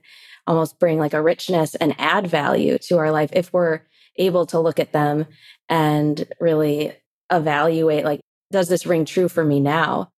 almost 0.46 0.78
bring 0.78 0.98
like 0.98 1.14
a 1.14 1.22
richness 1.22 1.74
and 1.76 1.94
add 1.98 2.26
value 2.26 2.78
to 2.78 2.98
our 2.98 3.10
life 3.10 3.30
if 3.32 3.52
we're 3.52 3.80
able 4.16 4.44
to 4.44 4.58
look 4.58 4.78
at 4.78 4.92
them 4.92 5.26
and 5.68 6.26
really 6.40 6.92
evaluate 7.30 8.04
like 8.04 8.20
does 8.50 8.68
this 8.68 8.84
ring 8.84 9.06
true 9.06 9.30
for 9.30 9.42
me 9.42 9.60
now? 9.60 10.10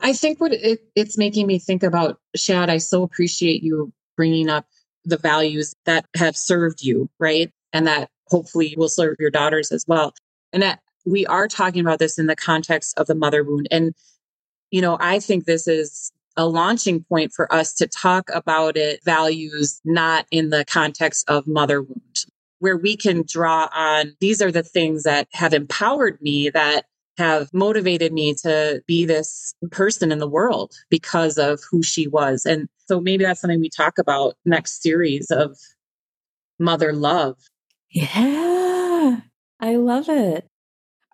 I 0.00 0.12
think 0.12 0.38
what 0.38 0.52
it, 0.52 0.80
it's 0.94 1.16
making 1.16 1.46
me 1.46 1.58
think 1.58 1.82
about 1.82 2.18
shad 2.36 2.68
i 2.68 2.78
so 2.78 3.02
appreciate 3.02 3.62
you 3.62 3.92
bringing 4.16 4.48
up 4.50 4.66
the 5.04 5.16
values 5.16 5.74
that 5.86 6.04
have 6.14 6.36
served 6.36 6.82
you 6.82 7.08
right? 7.18 7.50
And 7.72 7.86
that 7.86 8.10
hopefully 8.26 8.74
will 8.76 8.88
serve 8.88 9.16
your 9.18 9.30
daughters 9.30 9.72
as 9.72 9.84
well. 9.88 10.12
And 10.52 10.62
that 10.62 10.80
we 11.04 11.26
are 11.26 11.48
talking 11.48 11.80
about 11.80 11.98
this 11.98 12.18
in 12.18 12.26
the 12.26 12.36
context 12.36 12.98
of 12.98 13.06
the 13.06 13.14
mother 13.14 13.42
wound. 13.42 13.68
And, 13.70 13.94
you 14.70 14.80
know, 14.80 14.96
I 15.00 15.18
think 15.20 15.44
this 15.44 15.66
is 15.66 16.12
a 16.36 16.46
launching 16.46 17.04
point 17.04 17.32
for 17.32 17.52
us 17.52 17.74
to 17.74 17.86
talk 17.86 18.30
about 18.32 18.76
it, 18.76 19.04
values, 19.04 19.80
not 19.84 20.26
in 20.30 20.50
the 20.50 20.64
context 20.64 21.28
of 21.28 21.46
mother 21.46 21.82
wound, 21.82 22.24
where 22.60 22.76
we 22.76 22.96
can 22.96 23.24
draw 23.26 23.68
on 23.74 24.14
these 24.20 24.40
are 24.40 24.52
the 24.52 24.62
things 24.62 25.02
that 25.02 25.28
have 25.32 25.52
empowered 25.52 26.20
me, 26.20 26.50
that 26.50 26.86
have 27.18 27.52
motivated 27.52 28.12
me 28.12 28.34
to 28.34 28.82
be 28.86 29.04
this 29.04 29.54
person 29.70 30.12
in 30.12 30.18
the 30.18 30.28
world 30.28 30.72
because 30.88 31.36
of 31.36 31.60
who 31.70 31.82
she 31.82 32.06
was. 32.06 32.46
And 32.46 32.68
So 32.90 33.00
maybe 33.00 33.22
that's 33.22 33.40
something 33.40 33.60
we 33.60 33.68
talk 33.68 33.98
about 33.98 34.34
next 34.44 34.82
series 34.82 35.30
of 35.30 35.56
mother 36.58 36.92
love. 36.92 37.36
Yeah. 37.90 39.20
I 39.60 39.76
love 39.76 40.08
it. 40.08 40.49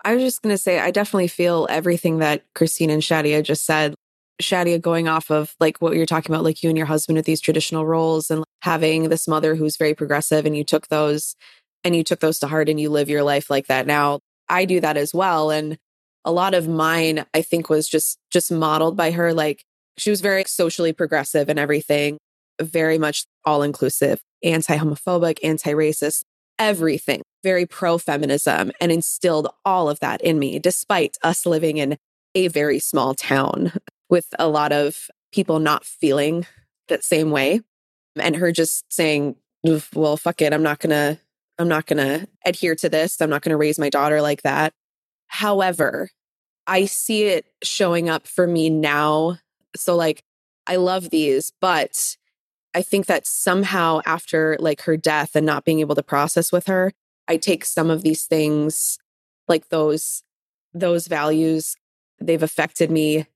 I 0.06 0.14
was 0.14 0.22
just 0.22 0.40
going 0.40 0.54
to 0.54 0.58
say, 0.58 0.78
I 0.78 0.92
definitely 0.92 1.26
feel 1.26 1.66
everything 1.68 2.18
that 2.18 2.44
Christine 2.54 2.90
and 2.90 3.02
Shadia 3.02 3.42
just 3.42 3.66
said. 3.66 3.96
Shadia 4.40 4.80
going 4.80 5.08
off 5.08 5.32
of 5.32 5.56
like 5.58 5.78
what 5.78 5.96
you're 5.96 6.06
talking 6.06 6.32
about, 6.32 6.44
like 6.44 6.62
you 6.62 6.68
and 6.68 6.76
your 6.76 6.86
husband 6.86 7.16
with 7.16 7.24
these 7.24 7.40
traditional 7.40 7.84
roles 7.84 8.30
and 8.30 8.44
having 8.62 9.08
this 9.08 9.26
mother 9.26 9.56
who's 9.56 9.76
very 9.76 9.94
progressive 9.94 10.46
and 10.46 10.56
you 10.56 10.62
took 10.62 10.86
those 10.86 11.34
and 11.82 11.96
you 11.96 12.04
took 12.04 12.20
those 12.20 12.38
to 12.38 12.46
heart 12.46 12.68
and 12.68 12.78
you 12.78 12.88
live 12.88 13.08
your 13.08 13.24
life 13.24 13.50
like 13.50 13.66
that 13.66 13.84
now. 13.84 14.20
I 14.48 14.64
do 14.64 14.78
that 14.78 14.96
as 14.96 15.12
well. 15.12 15.50
And 15.50 15.76
a 16.24 16.30
lot 16.30 16.54
of 16.54 16.68
mine, 16.68 17.26
I 17.34 17.42
think 17.42 17.68
was 17.68 17.88
just, 17.88 18.16
just 18.30 18.52
modeled 18.52 18.96
by 18.96 19.10
her. 19.10 19.34
Like 19.34 19.64
she 19.98 20.10
was 20.10 20.20
very 20.20 20.44
socially 20.44 20.92
progressive 20.92 21.48
and 21.48 21.58
everything, 21.58 22.18
very 22.62 22.96
much 22.96 23.24
all 23.44 23.64
inclusive, 23.64 24.20
anti 24.44 24.76
homophobic, 24.76 25.40
anti 25.42 25.72
racist, 25.72 26.22
everything, 26.58 27.22
very 27.42 27.66
pro 27.66 27.98
feminism 27.98 28.72
and 28.80 28.90
instilled 28.92 29.48
all 29.64 29.88
of 29.88 30.00
that 30.00 30.20
in 30.20 30.38
me, 30.38 30.58
despite 30.58 31.16
us 31.22 31.46
living 31.46 31.78
in 31.78 31.96
a 32.34 32.48
very 32.48 32.78
small 32.78 33.14
town 33.14 33.72
with 34.10 34.26
a 34.38 34.48
lot 34.48 34.72
of 34.72 35.08
people 35.32 35.58
not 35.58 35.84
feeling 35.84 36.46
that 36.88 37.04
same 37.04 37.30
way. 37.30 37.60
And 38.16 38.36
her 38.36 38.52
just 38.52 38.84
saying, 38.92 39.36
well, 39.94 40.16
fuck 40.16 40.40
it. 40.40 40.52
I'm 40.52 40.62
not 40.62 40.80
to, 40.90 41.18
I'm 41.58 41.68
not 41.68 41.86
to 41.98 42.26
adhere 42.44 42.74
to 42.76 42.88
this. 42.88 43.20
I'm 43.20 43.30
not 43.30 43.42
to 43.50 43.56
raise 43.56 43.78
my 43.78 43.90
daughter 43.90 44.22
like 44.22 44.42
that. 44.42 44.72
However, 45.26 46.08
I 46.66 46.86
see 46.86 47.24
it 47.24 47.46
showing 47.62 48.08
up 48.08 48.26
for 48.26 48.46
me 48.46 48.70
now. 48.70 49.38
So, 49.76 49.96
like, 49.96 50.22
I 50.66 50.76
love 50.76 51.10
these, 51.10 51.52
but 51.60 52.16
I 52.76 52.82
think 52.82 53.06
that 53.06 53.26
somehow 53.26 54.02
after 54.04 54.58
like 54.60 54.82
her 54.82 54.98
death 54.98 55.34
and 55.34 55.46
not 55.46 55.64
being 55.64 55.80
able 55.80 55.94
to 55.94 56.02
process 56.02 56.52
with 56.52 56.66
her, 56.66 56.92
I 57.26 57.38
take 57.38 57.64
some 57.64 57.88
of 57.88 58.02
these 58.02 58.24
things, 58.24 58.98
like 59.48 59.70
those, 59.70 60.22
those 60.74 61.06
values, 61.06 61.74
they've 62.20 62.42
affected 62.42 62.90
me 62.90 63.28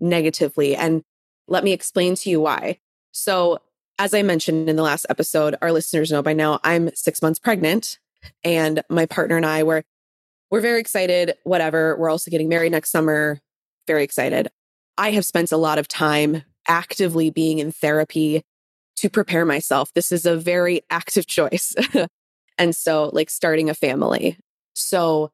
negatively. 0.00 0.74
And 0.74 1.02
let 1.46 1.62
me 1.62 1.72
explain 1.72 2.14
to 2.14 2.30
you 2.30 2.40
why. 2.40 2.78
So, 3.12 3.58
as 3.98 4.14
I 4.14 4.22
mentioned 4.22 4.70
in 4.70 4.76
the 4.76 4.82
last 4.82 5.04
episode, 5.10 5.56
our 5.60 5.72
listeners 5.72 6.10
know 6.10 6.22
by 6.22 6.32
now 6.32 6.58
I'm 6.64 6.88
six 6.94 7.20
months 7.20 7.38
pregnant, 7.38 7.98
and 8.44 8.82
my 8.88 9.04
partner 9.04 9.36
and 9.36 9.44
I 9.44 9.62
were 9.62 9.84
we're 10.50 10.60
very 10.62 10.80
excited. 10.80 11.34
Whatever. 11.44 11.98
We're 11.98 12.10
also 12.10 12.30
getting 12.30 12.48
married 12.48 12.72
next 12.72 12.92
summer. 12.92 13.40
Very 13.86 14.04
excited. 14.04 14.48
I 14.96 15.10
have 15.10 15.26
spent 15.26 15.52
a 15.52 15.58
lot 15.58 15.78
of 15.78 15.86
time 15.86 16.44
actively 16.66 17.28
being 17.28 17.58
in 17.58 17.72
therapy 17.72 18.42
to 18.96 19.10
prepare 19.10 19.44
myself. 19.44 19.92
This 19.94 20.12
is 20.12 20.26
a 20.26 20.36
very 20.36 20.82
active 20.90 21.26
choice. 21.26 21.74
and 22.58 22.74
so, 22.74 23.10
like, 23.12 23.30
starting 23.30 23.70
a 23.70 23.74
family. 23.74 24.38
So, 24.74 25.32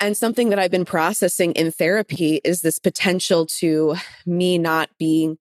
and 0.00 0.16
something 0.16 0.48
that 0.50 0.58
I've 0.58 0.70
been 0.70 0.84
processing 0.84 1.52
in 1.52 1.70
therapy 1.70 2.40
is 2.44 2.62
this 2.62 2.78
potential 2.78 3.46
to 3.58 3.96
me 4.24 4.58
not 4.58 4.90
being 4.98 5.36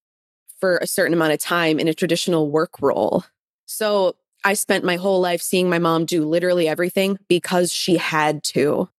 for 0.59 0.77
a 0.77 0.87
certain 0.87 1.13
amount 1.13 1.33
of 1.33 1.39
time 1.39 1.79
in 1.79 1.87
a 1.87 1.93
traditional 1.93 2.51
work 2.51 2.81
role. 2.81 3.23
So 3.65 4.15
I 4.43 4.53
spent 4.53 4.83
my 4.83 4.97
whole 4.97 5.21
life 5.21 5.41
seeing 5.41 5.69
my 5.69 5.79
mom 5.79 6.05
do 6.05 6.25
literally 6.25 6.67
everything 6.67 7.17
because 7.27 7.71
she 7.71 7.97
had 7.97 8.43
to. 8.45 8.89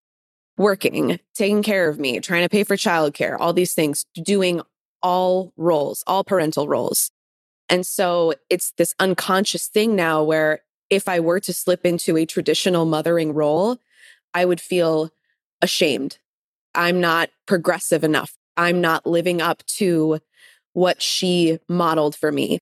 Working, 0.56 1.18
taking 1.34 1.62
care 1.62 1.88
of 1.88 1.98
me, 1.98 2.20
trying 2.20 2.42
to 2.42 2.50
pay 2.50 2.64
for 2.64 2.76
childcare, 2.76 3.36
all 3.40 3.54
these 3.54 3.72
things, 3.72 4.04
doing 4.22 4.60
all 5.02 5.54
roles, 5.56 6.04
all 6.06 6.22
parental 6.22 6.68
roles. 6.68 7.10
And 7.70 7.87
so 7.87 8.35
it's 8.50 8.72
this 8.76 8.94
unconscious 8.98 9.68
thing 9.68 9.94
now 9.96 10.22
where 10.22 10.61
if 10.90 11.09
I 11.09 11.20
were 11.20 11.40
to 11.40 11.52
slip 11.52 11.87
into 11.87 12.16
a 12.16 12.26
traditional 12.26 12.85
mothering 12.85 13.33
role, 13.33 13.78
I 14.35 14.44
would 14.44 14.61
feel 14.61 15.11
ashamed. 15.62 16.18
I'm 16.74 17.00
not 17.00 17.30
progressive 17.46 18.02
enough. 18.02 18.35
I'm 18.56 18.80
not 18.80 19.06
living 19.06 19.40
up 19.40 19.64
to 19.78 20.18
what 20.72 21.00
she 21.00 21.59
modeled 21.68 22.16
for 22.16 22.33
me. 22.33 22.59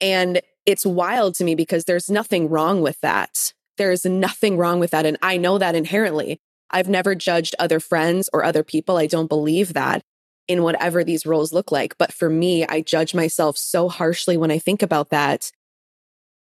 And 0.00 0.40
it's 0.64 0.84
wild 0.84 1.34
to 1.36 1.44
me 1.44 1.54
because 1.54 1.84
there's 1.84 2.10
nothing 2.10 2.48
wrong 2.48 2.80
with 2.80 3.00
that. 3.00 3.52
There's 3.76 4.04
nothing 4.04 4.56
wrong 4.56 4.80
with 4.80 4.90
that. 4.90 5.06
And 5.06 5.18
I 5.22 5.36
know 5.36 5.58
that 5.58 5.74
inherently. 5.74 6.38
I've 6.70 6.88
never 6.88 7.14
judged 7.14 7.54
other 7.58 7.78
friends 7.78 8.28
or 8.32 8.42
other 8.42 8.62
people. 8.62 8.96
I 8.96 9.06
don't 9.06 9.28
believe 9.28 9.74
that 9.74 10.02
in 10.48 10.62
whatever 10.62 11.02
these 11.02 11.26
roles 11.26 11.52
look 11.52 11.72
like. 11.72 11.98
But 11.98 12.12
for 12.12 12.30
me, 12.30 12.66
I 12.66 12.80
judge 12.80 13.14
myself 13.14 13.56
so 13.56 13.88
harshly 13.88 14.36
when 14.36 14.50
I 14.50 14.58
think 14.58 14.82
about 14.82 15.10
that. 15.10 15.50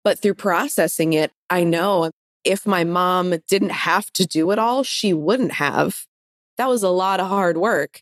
But 0.03 0.19
through 0.19 0.35
processing 0.35 1.13
it, 1.13 1.31
I 1.49 1.63
know 1.63 2.11
if 2.43 2.67
my 2.67 2.83
mom 2.83 3.33
didn't 3.47 3.71
have 3.71 4.11
to 4.13 4.25
do 4.25 4.51
it 4.51 4.59
all, 4.59 4.83
she 4.83 5.13
wouldn't 5.13 5.53
have. 5.53 6.05
That 6.57 6.69
was 6.69 6.83
a 6.83 6.89
lot 6.89 7.19
of 7.19 7.27
hard 7.27 7.57
work. 7.57 8.01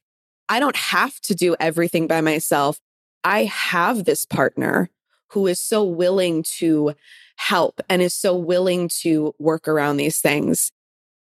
I 0.50 0.60
don't 0.60 0.76
have 0.76 1.20
to 1.22 1.34
do 1.34 1.56
everything 1.60 2.08
by 2.08 2.22
myself. 2.22 2.80
I 3.24 3.46
have 3.46 4.04
this 4.04 4.26
partner 4.26 4.90
who 5.30 5.48
is 5.48 5.60
so 5.60 5.84
willing 5.84 6.44
to 6.58 6.94
help 7.38 7.82
and 7.90 8.02
is 8.02 8.14
so 8.14 8.36
willing 8.36 8.90
to 9.02 9.34
work 9.40 9.68
around 9.68 9.98
these 9.98 10.20
things. 10.20 10.72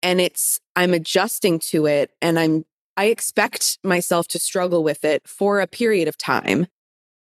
And 0.01 0.21
it's, 0.21 0.59
I'm 0.75 0.93
adjusting 0.93 1.59
to 1.67 1.85
it 1.85 2.11
and 2.21 2.39
I'm, 2.39 2.65
I 2.99 3.05
expect 3.05 3.77
myself 3.81 4.27
to 4.27 4.39
struggle 4.39 4.83
with 4.83 5.05
it 5.05 5.25
for 5.25 5.61
a 5.61 5.67
period 5.67 6.09
of 6.09 6.17
time 6.17 6.67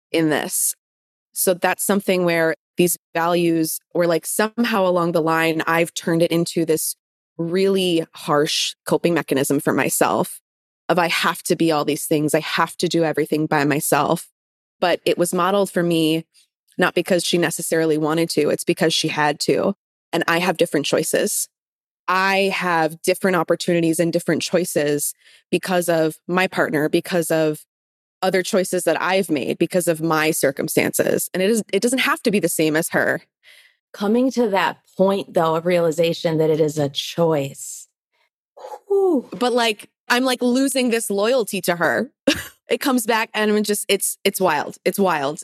in 0.10 0.30
this. 0.30 0.74
So 1.34 1.54
that's 1.54 1.84
something 1.84 2.24
where 2.24 2.56
these 2.78 2.98
values 3.14 3.82
or 3.94 4.08
like 4.08 4.26
somehow 4.26 4.88
along 4.88 5.12
the 5.12 5.22
line, 5.22 5.62
I've 5.68 5.94
turned 5.94 6.22
it 6.22 6.32
into 6.32 6.64
this 6.64 6.96
really 7.38 8.08
harsh 8.14 8.74
coping 8.88 9.14
mechanism 9.14 9.60
for 9.60 9.74
myself 9.74 10.40
of 10.88 10.98
I 10.98 11.10
have 11.10 11.44
to 11.44 11.58
be 11.58 11.74
all 11.74 11.84
these 11.84 12.06
things. 12.06 12.34
I 12.34 12.40
have 12.40 12.78
to 12.78 12.88
do 12.88 13.04
everything 13.04 13.46
by 13.46 13.66
myself. 13.66 14.30
But 14.80 15.02
it 15.04 15.18
was 15.18 15.34
modeled 15.34 15.70
for 15.70 15.84
me 15.84 16.26
not 16.78 16.96
because 16.96 17.26
she 17.26 17.38
necessarily 17.38 17.98
wanted 17.98 18.30
to, 18.30 18.48
it's 18.48 18.64
because 18.64 18.94
she 18.94 19.10
had 19.10 19.42
to. 19.42 19.76
And 20.14 20.24
I 20.26 20.40
have 20.40 20.56
different 20.56 20.86
choices. 20.86 21.50
I 22.08 22.52
have 22.54 23.02
different 23.02 23.38
opportunities 23.38 24.00
and 24.00 24.14
different 24.14 24.42
choices 24.42 25.14
because 25.52 25.90
of 25.90 26.18
my 26.28 26.48
partner, 26.48 26.90
because 26.90 27.32
of 27.32 27.66
other 28.22 28.42
choices 28.42 28.84
that 28.84 29.02
I've 29.02 29.30
made 29.30 29.58
because 29.58 29.88
of 29.88 30.02
my 30.02 30.32
circumstances. 30.32 31.30
And 31.34 31.44
it 31.44 31.50
is 31.50 31.64
it 31.72 31.82
doesn't 31.82 32.00
have 32.00 32.22
to 32.24 32.32
be 32.32 32.40
the 32.40 32.50
same 32.50 32.76
as 32.76 32.90
her. 32.90 33.22
Coming 33.94 34.32
to 34.32 34.50
that 34.50 34.80
point 34.98 35.34
though 35.34 35.56
of 35.56 35.66
realization 35.66 36.38
that 36.40 36.50
it 36.50 36.60
is 36.60 36.78
a 36.78 36.90
choice. 36.90 37.88
Whew. 38.88 39.30
But 39.38 39.54
like 39.54 39.90
I'm 40.10 40.24
like 40.24 40.42
losing 40.42 40.90
this 40.90 41.10
loyalty 41.10 41.62
to 41.62 41.76
her. 41.76 42.12
it 42.70 42.80
comes 42.80 43.06
back 43.06 43.30
and 43.34 43.52
I'm 43.52 43.64
just 43.64 43.86
it's 43.88 44.18
it's 44.24 44.42
wild. 44.42 44.78
It's 44.86 45.00
wild. 45.00 45.42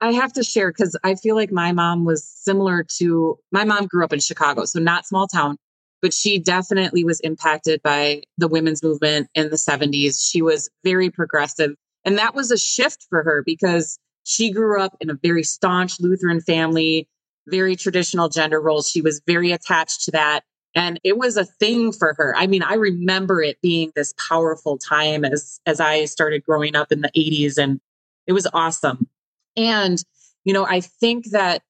I 0.00 0.12
have 0.12 0.32
to 0.34 0.44
share 0.44 0.70
because 0.70 0.96
I 1.02 1.14
feel 1.14 1.34
like 1.34 1.50
my 1.50 1.72
mom 1.72 2.04
was 2.04 2.22
similar 2.22 2.84
to 2.98 3.38
my 3.50 3.64
mom 3.64 3.86
grew 3.86 4.04
up 4.04 4.12
in 4.12 4.20
Chicago, 4.20 4.66
so 4.66 4.78
not 4.78 5.06
small 5.06 5.26
town, 5.26 5.56
but 6.02 6.12
she 6.12 6.38
definitely 6.38 7.04
was 7.04 7.20
impacted 7.20 7.82
by 7.82 8.22
the 8.38 8.48
women's 8.48 8.82
movement 8.82 9.28
in 9.34 9.50
the 9.50 9.56
70s. 9.56 10.24
She 10.24 10.42
was 10.42 10.68
very 10.84 11.10
progressive. 11.10 11.72
And 12.04 12.18
that 12.18 12.34
was 12.34 12.50
a 12.50 12.58
shift 12.58 13.06
for 13.08 13.22
her 13.22 13.42
because 13.44 13.98
she 14.24 14.50
grew 14.50 14.80
up 14.80 14.96
in 15.00 15.10
a 15.10 15.14
very 15.14 15.42
staunch 15.42 16.00
Lutheran 16.00 16.40
family, 16.40 17.08
very 17.46 17.76
traditional 17.76 18.28
gender 18.28 18.60
roles. 18.60 18.90
She 18.90 19.00
was 19.00 19.20
very 19.26 19.52
attached 19.52 20.04
to 20.04 20.10
that. 20.12 20.44
And 20.74 21.00
it 21.04 21.16
was 21.16 21.36
a 21.36 21.44
thing 21.44 21.90
for 21.92 22.14
her. 22.18 22.34
I 22.36 22.46
mean, 22.46 22.62
I 22.62 22.74
remember 22.74 23.42
it 23.42 23.60
being 23.62 23.92
this 23.94 24.14
powerful 24.28 24.76
time 24.76 25.24
as 25.24 25.58
as 25.64 25.80
I 25.80 26.04
started 26.04 26.44
growing 26.44 26.76
up 26.76 26.92
in 26.92 27.00
the 27.00 27.10
80s 27.16 27.56
and 27.56 27.80
it 28.26 28.32
was 28.32 28.46
awesome. 28.52 29.08
And, 29.56 30.02
you 30.44 30.52
know, 30.52 30.66
I 30.66 30.80
think 30.80 31.30
that 31.30 31.62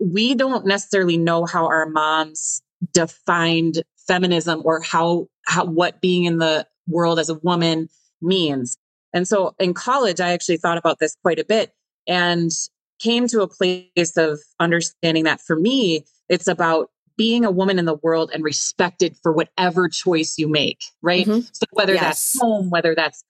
we 0.00 0.34
don't 0.34 0.66
necessarily 0.66 1.16
know 1.16 1.44
how 1.44 1.66
our 1.66 1.88
moms 1.88 2.62
defined 2.92 3.82
feminism 4.06 4.62
or 4.64 4.80
how, 4.82 5.28
how 5.46 5.64
what 5.64 6.00
being 6.00 6.24
in 6.24 6.38
the 6.38 6.66
world 6.86 7.18
as 7.18 7.28
a 7.28 7.34
woman 7.34 7.88
means. 8.20 8.78
And 9.12 9.26
so 9.26 9.54
in 9.58 9.74
college, 9.74 10.20
I 10.20 10.32
actually 10.32 10.56
thought 10.58 10.78
about 10.78 10.98
this 10.98 11.16
quite 11.22 11.38
a 11.38 11.44
bit 11.44 11.72
and 12.06 12.50
came 12.98 13.28
to 13.28 13.42
a 13.42 13.48
place 13.48 14.16
of 14.16 14.40
understanding 14.58 15.24
that 15.24 15.40
for 15.40 15.56
me, 15.56 16.04
it's 16.28 16.48
about 16.48 16.90
being 17.16 17.44
a 17.44 17.50
woman 17.50 17.78
in 17.78 17.84
the 17.84 17.96
world 17.96 18.30
and 18.32 18.44
respected 18.44 19.16
for 19.22 19.32
whatever 19.32 19.88
choice 19.88 20.38
you 20.38 20.48
make, 20.48 20.84
right? 21.02 21.26
Mm-hmm. 21.26 21.40
So 21.52 21.66
whether 21.72 21.94
yes. 21.94 22.02
that's 22.02 22.40
home, 22.40 22.70
whether 22.70 22.94
that's 22.94 23.24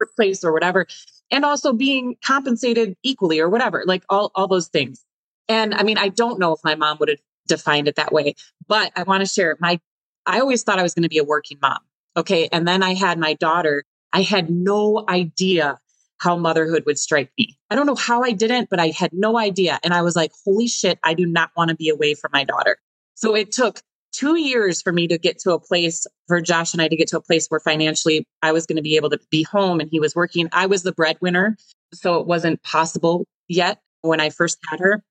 workplace 0.00 0.42
or 0.42 0.52
whatever, 0.52 0.86
and 1.30 1.44
also 1.44 1.72
being 1.72 2.16
compensated 2.24 2.96
equally 3.02 3.40
or 3.40 3.50
whatever, 3.50 3.84
like 3.86 4.02
all, 4.08 4.32
all 4.34 4.48
those 4.48 4.68
things. 4.68 5.04
And 5.48 5.74
I 5.74 5.82
mean, 5.82 5.98
I 5.98 6.08
don't 6.08 6.38
know 6.38 6.52
if 6.54 6.60
my 6.64 6.74
mom 6.74 6.96
would 7.00 7.10
have 7.10 7.18
defined 7.46 7.88
it 7.88 7.96
that 7.96 8.12
way, 8.12 8.34
but 8.66 8.92
I 8.96 9.02
want 9.02 9.22
to 9.22 9.28
share 9.28 9.56
my, 9.60 9.80
I 10.26 10.40
always 10.40 10.62
thought 10.62 10.78
I 10.78 10.82
was 10.82 10.94
going 10.94 11.02
to 11.02 11.08
be 11.08 11.18
a 11.18 11.24
working 11.24 11.58
mom. 11.60 11.78
Okay. 12.16 12.48
And 12.52 12.66
then 12.66 12.82
I 12.82 12.94
had 12.94 13.18
my 13.18 13.34
daughter. 13.34 13.84
I 14.12 14.22
had 14.22 14.48
no 14.50 15.04
idea 15.08 15.78
how 16.18 16.36
motherhood 16.36 16.84
would 16.86 16.98
strike 16.98 17.30
me. 17.36 17.56
I 17.70 17.74
don't 17.74 17.86
know 17.86 17.96
how 17.96 18.22
I 18.22 18.30
didn't, 18.30 18.70
but 18.70 18.78
I 18.80 18.88
had 18.88 19.10
no 19.12 19.36
idea. 19.36 19.80
And 19.82 19.92
I 19.92 20.02
was 20.02 20.14
like, 20.14 20.30
holy 20.44 20.68
shit, 20.68 20.98
I 21.02 21.12
do 21.14 21.26
not 21.26 21.50
want 21.56 21.70
to 21.70 21.76
be 21.76 21.88
away 21.88 22.14
from 22.14 22.30
my 22.32 22.44
daughter. 22.44 22.78
So 23.14 23.34
it 23.34 23.52
took 23.52 23.80
two 24.12 24.38
years 24.38 24.80
for 24.80 24.92
me 24.92 25.08
to 25.08 25.18
get 25.18 25.38
to 25.40 25.52
a 25.52 25.58
place 25.58 26.06
for 26.28 26.40
Josh 26.40 26.72
and 26.72 26.80
I 26.80 26.88
to 26.88 26.96
get 26.96 27.08
to 27.08 27.18
a 27.18 27.20
place 27.20 27.48
where 27.48 27.60
financially 27.60 28.26
I 28.42 28.52
was 28.52 28.64
going 28.64 28.76
to 28.76 28.82
be 28.82 28.96
able 28.96 29.10
to 29.10 29.18
be 29.30 29.42
home 29.42 29.80
and 29.80 29.88
he 29.90 29.98
was 29.98 30.14
working. 30.14 30.48
I 30.52 30.66
was 30.66 30.84
the 30.84 30.92
breadwinner. 30.92 31.56
So 31.92 32.20
it 32.20 32.26
wasn't 32.26 32.62
possible 32.62 33.26
yet 33.48 33.80
when 34.02 34.20
I 34.20 34.30
first 34.30 34.58
had 34.68 34.80
her. 34.80 35.02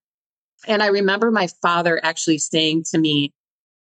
And 0.68 0.82
I 0.82 0.88
remember 0.88 1.32
my 1.32 1.48
father 1.62 2.00
actually 2.04 2.38
saying 2.38 2.86
to 2.92 2.98
me, 2.98 3.34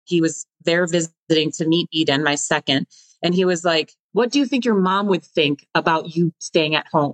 he 0.05 0.21
was 0.21 0.45
there 0.65 0.85
visiting 0.87 1.51
to 1.53 1.67
meet 1.67 1.87
Eden, 1.91 2.23
my 2.23 2.35
second. 2.35 2.87
And 3.23 3.35
he 3.35 3.45
was 3.45 3.63
like, 3.63 3.93
What 4.13 4.31
do 4.31 4.39
you 4.39 4.45
think 4.45 4.65
your 4.65 4.75
mom 4.75 5.07
would 5.07 5.23
think 5.23 5.65
about 5.75 6.15
you 6.15 6.33
staying 6.39 6.75
at 6.75 6.87
home? 6.91 7.13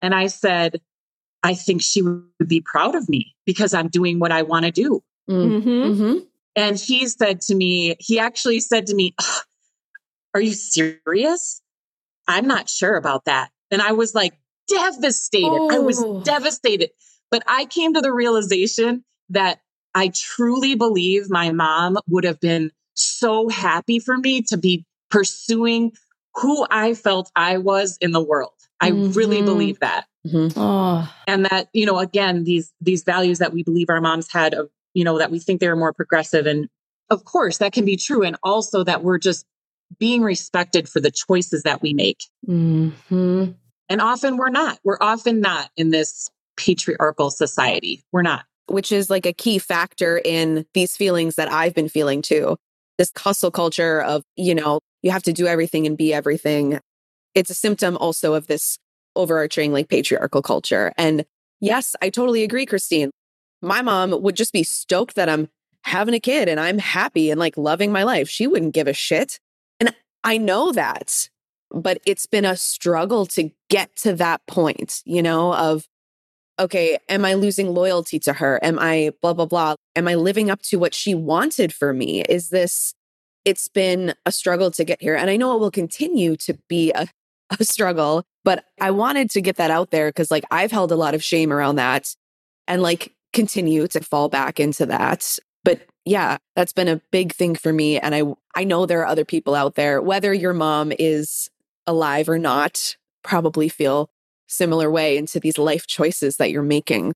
And 0.00 0.14
I 0.14 0.26
said, 0.26 0.80
I 1.42 1.54
think 1.54 1.82
she 1.82 2.02
would 2.02 2.24
be 2.46 2.60
proud 2.60 2.94
of 2.94 3.08
me 3.08 3.34
because 3.46 3.74
I'm 3.74 3.88
doing 3.88 4.18
what 4.18 4.32
I 4.32 4.42
want 4.42 4.64
to 4.64 4.70
do. 4.70 5.02
Mm-hmm. 5.28 5.68
Mm-hmm. 5.68 6.18
And 6.56 6.78
he 6.78 7.06
said 7.08 7.40
to 7.42 7.54
me, 7.54 7.96
he 7.98 8.18
actually 8.18 8.60
said 8.60 8.86
to 8.88 8.94
me, 8.94 9.14
Are 10.34 10.40
you 10.40 10.52
serious? 10.52 11.60
I'm 12.28 12.46
not 12.46 12.68
sure 12.68 12.96
about 12.96 13.24
that. 13.26 13.50
And 13.70 13.82
I 13.82 13.92
was 13.92 14.14
like 14.14 14.34
devastated. 14.68 15.46
I 15.70 15.78
Oh. 15.78 15.82
was 15.82 16.24
devastated. 16.24 16.90
But 17.32 17.42
I 17.48 17.64
came 17.64 17.94
to 17.94 18.00
the 18.00 18.12
realization 18.12 19.04
that 19.30 19.60
I 19.94 20.12
truly 20.14 20.74
believe 20.76 21.30
my 21.30 21.50
mom 21.50 21.98
would 22.06 22.24
have 22.24 22.38
been 22.38 22.70
so 22.94 23.48
happy 23.48 23.98
for 23.98 24.18
me 24.18 24.42
to 24.42 24.56
be 24.58 24.84
pursuing 25.10 25.92
who 26.36 26.66
I 26.70 26.94
felt 26.94 27.32
I 27.34 27.56
was 27.58 27.96
in 28.00 28.12
the 28.12 28.22
world. 28.22 28.52
I 28.80 28.88
really 28.88 29.40
Mhm. 29.42 29.46
believe 29.46 29.80
that. 29.80 30.06
Mm-hmm. 30.26 30.58
Oh, 30.60 31.12
and 31.26 31.46
that 31.46 31.68
you 31.72 31.86
know 31.86 31.98
again 31.98 32.44
these 32.44 32.72
these 32.80 33.02
values 33.02 33.38
that 33.38 33.52
we 33.52 33.62
believe 33.62 33.90
our 33.90 34.00
moms 34.00 34.30
had 34.30 34.54
of 34.54 34.70
you 34.94 35.02
know 35.02 35.18
that 35.18 35.30
we 35.30 35.38
think 35.38 35.60
they're 35.60 35.74
more 35.76 35.92
progressive. 35.92 36.46
And 36.46 36.68
of 37.10 37.24
course 37.24 37.58
that 37.58 37.72
can 37.72 37.84
be 37.84 37.96
true. 37.96 38.22
And 38.22 38.36
also 38.42 38.84
that 38.84 39.02
we're 39.02 39.18
just 39.18 39.46
being 39.98 40.22
respected 40.22 40.88
for 40.88 41.00
the 41.00 41.10
choices 41.10 41.62
that 41.64 41.82
we 41.82 41.92
make. 41.94 42.18
Hmm 42.46 42.90
and 43.88 44.00
often 44.00 44.36
we're 44.36 44.48
not. 44.48 44.78
We're 44.84 44.98
often 45.00 45.40
not 45.40 45.70
in 45.76 45.90
this 45.90 46.30
patriarchal 46.56 47.30
society 47.30 48.02
we're 48.12 48.22
not 48.22 48.44
Which 48.68 48.92
is 48.92 49.10
like 49.10 49.26
a 49.26 49.32
key 49.32 49.58
factor 49.58 50.20
in 50.24 50.64
these 50.74 50.96
feelings 50.96 51.34
that 51.34 51.50
I've 51.50 51.74
been 51.74 51.88
feeling 51.88 52.22
too. 52.22 52.56
This 52.98 53.10
hustle 53.16 53.50
culture 53.50 54.00
of, 54.00 54.22
you 54.36 54.54
know, 54.54 54.80
you 55.02 55.10
have 55.10 55.24
to 55.24 55.32
do 55.32 55.46
everything 55.46 55.86
and 55.86 55.96
be 55.96 56.14
everything. 56.14 56.78
It's 57.34 57.50
a 57.50 57.54
symptom 57.54 57.96
also 57.96 58.34
of 58.34 58.46
this 58.46 58.78
overarching 59.16 59.72
like 59.72 59.88
patriarchal 59.88 60.42
culture. 60.42 60.92
And 60.96 61.24
yes, 61.60 61.96
I 62.00 62.10
totally 62.10 62.44
agree, 62.44 62.66
Christine. 62.66 63.10
My 63.60 63.82
mom 63.82 64.22
would 64.22 64.36
just 64.36 64.52
be 64.52 64.62
stoked 64.62 65.16
that 65.16 65.28
I'm 65.28 65.48
having 65.84 66.14
a 66.14 66.20
kid 66.20 66.48
and 66.48 66.60
I'm 66.60 66.78
happy 66.78 67.30
and 67.30 67.40
like 67.40 67.56
loving 67.56 67.92
my 67.92 68.04
life. 68.04 68.28
She 68.28 68.46
wouldn't 68.46 68.74
give 68.74 68.86
a 68.86 68.92
shit. 68.92 69.40
And 69.80 69.94
I 70.22 70.38
know 70.38 70.72
that, 70.72 71.28
but 71.70 71.98
it's 72.06 72.26
been 72.26 72.44
a 72.44 72.56
struggle 72.56 73.26
to 73.26 73.50
get 73.68 73.96
to 73.96 74.14
that 74.14 74.46
point, 74.46 75.02
you 75.04 75.22
know, 75.22 75.52
of, 75.54 75.86
okay, 76.58 76.98
am 77.08 77.24
I 77.24 77.34
losing 77.34 77.74
loyalty 77.74 78.18
to 78.20 78.34
her? 78.34 78.58
Am 78.62 78.78
I 78.78 79.12
blah, 79.20 79.32
blah, 79.32 79.46
blah? 79.46 79.74
Am 79.96 80.08
I 80.08 80.14
living 80.14 80.50
up 80.50 80.62
to 80.62 80.78
what 80.78 80.94
she 80.94 81.14
wanted 81.14 81.72
for 81.72 81.92
me? 81.92 82.22
Is 82.22 82.50
this, 82.50 82.94
it's 83.44 83.68
been 83.68 84.14
a 84.26 84.32
struggle 84.32 84.70
to 84.72 84.84
get 84.84 85.02
here. 85.02 85.16
And 85.16 85.30
I 85.30 85.36
know 85.36 85.54
it 85.54 85.60
will 85.60 85.70
continue 85.70 86.36
to 86.36 86.58
be 86.68 86.92
a, 86.92 87.08
a 87.60 87.64
struggle, 87.64 88.24
but 88.44 88.64
I 88.80 88.90
wanted 88.90 89.30
to 89.30 89.40
get 89.40 89.56
that 89.56 89.70
out 89.70 89.90
there 89.90 90.08
because 90.08 90.30
like 90.30 90.44
I've 90.50 90.72
held 90.72 90.92
a 90.92 90.96
lot 90.96 91.14
of 91.14 91.24
shame 91.24 91.52
around 91.52 91.76
that 91.76 92.14
and 92.66 92.82
like 92.82 93.12
continue 93.32 93.86
to 93.88 94.00
fall 94.00 94.28
back 94.28 94.60
into 94.60 94.86
that. 94.86 95.38
But 95.64 95.80
yeah, 96.04 96.38
that's 96.56 96.72
been 96.72 96.88
a 96.88 97.00
big 97.10 97.32
thing 97.32 97.54
for 97.54 97.72
me. 97.72 97.98
And 97.98 98.14
I, 98.14 98.22
I 98.54 98.64
know 98.64 98.86
there 98.86 99.00
are 99.00 99.06
other 99.06 99.24
people 99.24 99.54
out 99.54 99.74
there, 99.74 100.02
whether 100.02 100.32
your 100.32 100.52
mom 100.52 100.92
is 100.98 101.48
alive 101.86 102.28
or 102.28 102.38
not, 102.38 102.96
probably 103.22 103.68
feel 103.68 104.10
similar 104.52 104.90
way 104.90 105.16
into 105.16 105.40
these 105.40 105.58
life 105.58 105.86
choices 105.86 106.36
that 106.36 106.50
you're 106.50 106.62
making. 106.62 107.12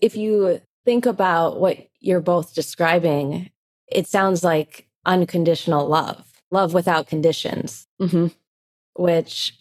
if 0.00 0.16
you 0.16 0.60
think 0.86 1.04
about 1.04 1.60
what 1.60 1.76
you're 2.00 2.20
both 2.22 2.54
describing, 2.54 3.50
it 3.86 4.06
sounds 4.06 4.42
like 4.42 4.88
unconditional 5.04 5.86
love, 5.86 6.24
love 6.50 6.72
without 6.72 7.06
conditions, 7.06 7.86
Mm-hmm. 8.00 8.28
which 8.94 9.54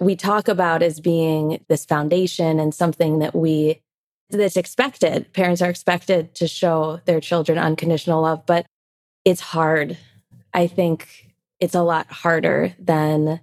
we 0.00 0.14
talk 0.16 0.46
about 0.48 0.82
as 0.82 1.00
being 1.00 1.64
this 1.68 1.84
foundation 1.84 2.60
and 2.60 2.72
something 2.74 3.18
that 3.18 3.34
we 3.34 3.80
that's 4.30 4.56
expected. 4.56 5.32
Parents 5.32 5.60
are 5.60 5.68
expected 5.68 6.36
to 6.36 6.46
show 6.46 7.00
their 7.04 7.20
children 7.20 7.58
unconditional 7.58 8.22
love, 8.22 8.46
but 8.46 8.64
it's 9.24 9.40
hard. 9.40 9.98
I 10.54 10.68
think 10.68 11.34
it's 11.58 11.74
a 11.74 11.82
lot 11.82 12.06
harder 12.06 12.74
than 12.78 13.40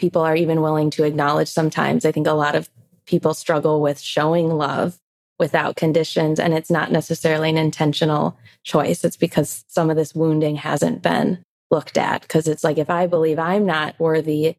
people 0.00 0.22
are 0.22 0.34
even 0.34 0.62
willing 0.62 0.88
to 0.88 1.04
acknowledge 1.04 1.48
sometimes. 1.48 2.06
I 2.06 2.10
think 2.10 2.26
a 2.26 2.32
lot 2.32 2.56
of 2.56 2.70
people 3.06 3.34
struggle 3.34 3.82
with 3.82 4.00
showing 4.00 4.48
love 4.48 4.98
without 5.38 5.76
conditions, 5.76 6.40
and 6.40 6.54
it's 6.54 6.70
not 6.70 6.90
necessarily 6.90 7.50
an 7.50 7.58
intentional 7.58 8.36
choice. 8.64 9.04
It's 9.04 9.16
because 9.16 9.64
some 9.68 9.90
of 9.90 9.96
this 9.96 10.14
wounding 10.14 10.56
hasn't 10.56 11.02
been 11.02 11.42
looked 11.70 11.98
at. 11.98 12.22
Because 12.22 12.48
it's 12.48 12.64
like, 12.64 12.78
if 12.78 12.88
I 12.88 13.06
believe 13.06 13.38
I'm 13.38 13.66
not 13.66 13.94
worthy, 14.00 14.56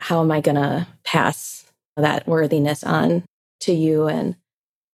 how 0.00 0.20
am 0.20 0.30
I 0.30 0.40
going 0.40 0.56
to 0.56 0.86
pass 1.02 1.64
that 1.96 2.28
worthiness 2.28 2.84
on 2.84 3.24
to 3.60 3.72
you? 3.72 4.06
And 4.06 4.36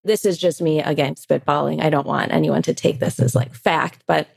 this 0.04 0.24
is 0.24 0.38
just 0.38 0.62
me 0.62 0.80
again 0.80 1.16
spitballing. 1.16 1.82
I 1.82 1.90
don't 1.90 2.06
want 2.06 2.32
anyone 2.32 2.62
to 2.62 2.74
take 2.74 3.00
this 3.00 3.18
as 3.18 3.34
like 3.34 3.54
fact, 3.54 4.04
but 4.06 4.28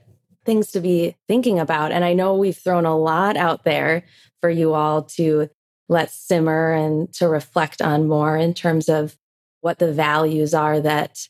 things 0.45 0.71
to 0.71 0.79
be 0.79 1.15
thinking 1.27 1.59
about. 1.59 1.91
And 1.91 2.03
I 2.03 2.13
know 2.13 2.35
we've 2.35 2.57
thrown 2.57 2.85
a 2.85 2.97
lot 2.97 3.37
out 3.37 3.63
there 3.63 4.03
for 4.41 4.49
you 4.49 4.73
all 4.73 5.03
to 5.03 5.49
let 5.89 6.11
simmer 6.11 6.73
and 6.73 7.11
to 7.13 7.27
reflect 7.27 7.81
on 7.81 8.07
more 8.07 8.37
in 8.37 8.53
terms 8.53 8.89
of 8.89 9.17
what 9.61 9.79
the 9.79 9.93
values 9.93 10.53
are 10.53 10.79
that 10.81 11.27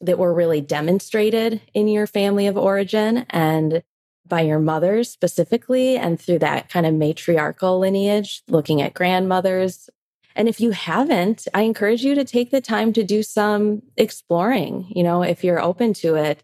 that 0.00 0.18
were 0.18 0.32
really 0.32 0.60
demonstrated 0.60 1.60
in 1.72 1.88
your 1.88 2.06
family 2.06 2.46
of 2.46 2.56
origin 2.56 3.26
and 3.30 3.82
by 4.26 4.40
your 4.40 4.58
mothers 4.58 5.10
specifically 5.10 5.96
and 5.96 6.18
through 6.18 6.38
that 6.38 6.68
kind 6.70 6.86
of 6.86 6.94
matriarchal 6.94 7.78
lineage 7.78 8.42
looking 8.48 8.80
at 8.80 8.94
grandmothers 8.94 9.90
and 10.34 10.48
if 10.48 10.60
you 10.60 10.70
haven't 10.70 11.46
i 11.52 11.62
encourage 11.62 12.02
you 12.02 12.14
to 12.14 12.24
take 12.24 12.50
the 12.50 12.60
time 12.60 12.92
to 12.92 13.04
do 13.04 13.22
some 13.22 13.82
exploring 13.96 14.86
you 14.88 15.02
know 15.02 15.22
if 15.22 15.44
you're 15.44 15.60
open 15.60 15.92
to 15.92 16.14
it 16.14 16.42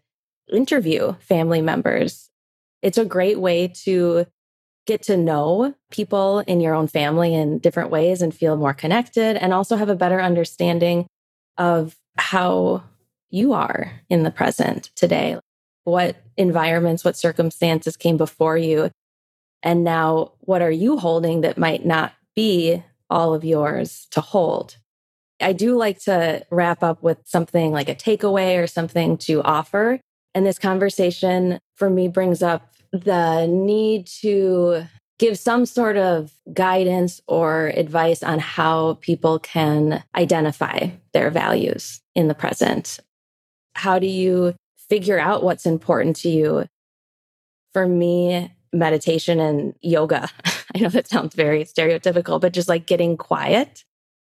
interview 0.51 1.13
family 1.19 1.61
members 1.61 2.29
it's 2.81 2.97
a 2.97 3.05
great 3.05 3.39
way 3.39 3.67
to 3.67 4.25
get 4.87 5.03
to 5.03 5.17
know 5.17 5.75
people 5.91 6.39
in 6.39 6.59
your 6.59 6.73
own 6.73 6.87
family 6.87 7.33
in 7.33 7.59
different 7.59 7.91
ways 7.91 8.21
and 8.21 8.33
feel 8.33 8.57
more 8.57 8.73
connected 8.73 9.37
and 9.37 9.53
also 9.53 9.75
have 9.75 9.89
a 9.89 9.95
better 9.95 10.19
understanding 10.19 11.05
of 11.57 11.95
how 12.17 12.83
you 13.29 13.53
are 13.53 14.01
in 14.09 14.23
the 14.23 14.31
present 14.31 14.89
today. 14.95 15.37
What 15.83 16.17
environments, 16.37 17.05
what 17.05 17.15
circumstances 17.15 17.95
came 17.95 18.17
before 18.17 18.57
you? 18.57 18.91
And 19.63 19.83
now, 19.83 20.33
what 20.39 20.61
are 20.61 20.71
you 20.71 20.97
holding 20.97 21.41
that 21.41 21.57
might 21.57 21.85
not 21.85 22.13
be 22.35 22.83
all 23.09 23.33
of 23.33 23.43
yours 23.43 24.07
to 24.11 24.21
hold? 24.21 24.77
I 25.39 25.53
do 25.53 25.77
like 25.77 25.99
to 26.01 26.45
wrap 26.49 26.83
up 26.83 27.03
with 27.03 27.19
something 27.25 27.71
like 27.71 27.89
a 27.89 27.95
takeaway 27.95 28.61
or 28.61 28.67
something 28.67 29.17
to 29.19 29.41
offer. 29.43 29.99
And 30.33 30.45
this 30.45 30.59
conversation 30.59 31.59
for 31.75 31.89
me 31.89 32.07
brings 32.07 32.41
up 32.41 32.73
the 32.91 33.47
need 33.47 34.07
to 34.21 34.83
give 35.19 35.37
some 35.37 35.65
sort 35.65 35.97
of 35.97 36.31
guidance 36.51 37.21
or 37.27 37.67
advice 37.75 38.23
on 38.23 38.39
how 38.39 38.95
people 39.01 39.39
can 39.39 40.03
identify 40.15 40.89
their 41.13 41.29
values 41.29 42.01
in 42.15 42.27
the 42.27 42.33
present. 42.33 42.99
How 43.75 43.99
do 43.99 44.07
you 44.07 44.55
figure 44.89 45.19
out 45.19 45.43
what's 45.43 45.65
important 45.65 46.15
to 46.17 46.29
you? 46.29 46.65
For 47.73 47.87
me, 47.87 48.51
meditation 48.73 49.39
and 49.39 49.75
yoga, 49.81 50.27
I 50.75 50.79
know 50.79 50.89
that 50.89 51.07
sounds 51.07 51.35
very 51.35 51.65
stereotypical, 51.65 52.41
but 52.41 52.53
just 52.53 52.67
like 52.67 52.85
getting 52.85 53.15
quiet 53.15 53.83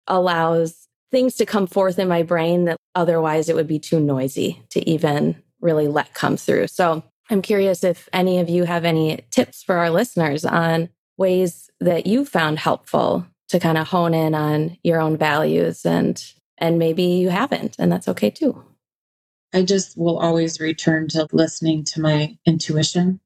allows 0.07 0.89
things 1.11 1.37
to 1.37 1.47
come 1.47 1.67
forth 1.67 1.99
in 1.99 2.09
my 2.09 2.23
brain 2.23 2.65
that 2.65 2.77
otherwise 2.95 3.49
it 3.49 3.57
would 3.57 3.67
be 3.67 3.79
too 3.79 4.01
noisy 4.01 4.63
to 4.71 4.89
even 4.89 5.41
really 5.61 5.89
let 5.89 6.15
come 6.15 6.37
through. 6.37 6.69
So 6.69 7.03
I'm 7.29 7.43
curious 7.43 7.85
if 7.85 8.09
any 8.13 8.39
of 8.39 8.49
you 8.49 8.65
have 8.65 8.85
any 8.85 9.25
tips 9.31 9.63
for 9.63 9.77
our 9.77 9.91
listeners 9.91 10.45
on 10.45 10.89
ways 11.17 11.71
that 11.81 12.07
you 12.07 12.25
found 12.25 12.59
helpful 12.59 13.27
to 13.49 13.61
kind 13.61 13.79
of 13.79 13.89
hone 13.89 14.15
in 14.15 14.35
on 14.35 14.77
your 14.83 15.01
own 15.01 15.17
values 15.17 15.85
and 15.85 16.23
and 16.59 16.79
maybe 16.79 17.03
you 17.03 17.31
haven't 17.31 17.77
and 17.79 17.91
that's 17.91 18.09
okay 18.09 18.31
too. 18.31 18.63
I 19.53 19.63
just 19.63 19.99
will 19.99 20.19
always 20.19 20.61
return 20.61 21.09
to 21.09 21.27
listening 21.33 21.85
to 21.87 22.01
my 22.01 22.39
intuition. 22.47 23.21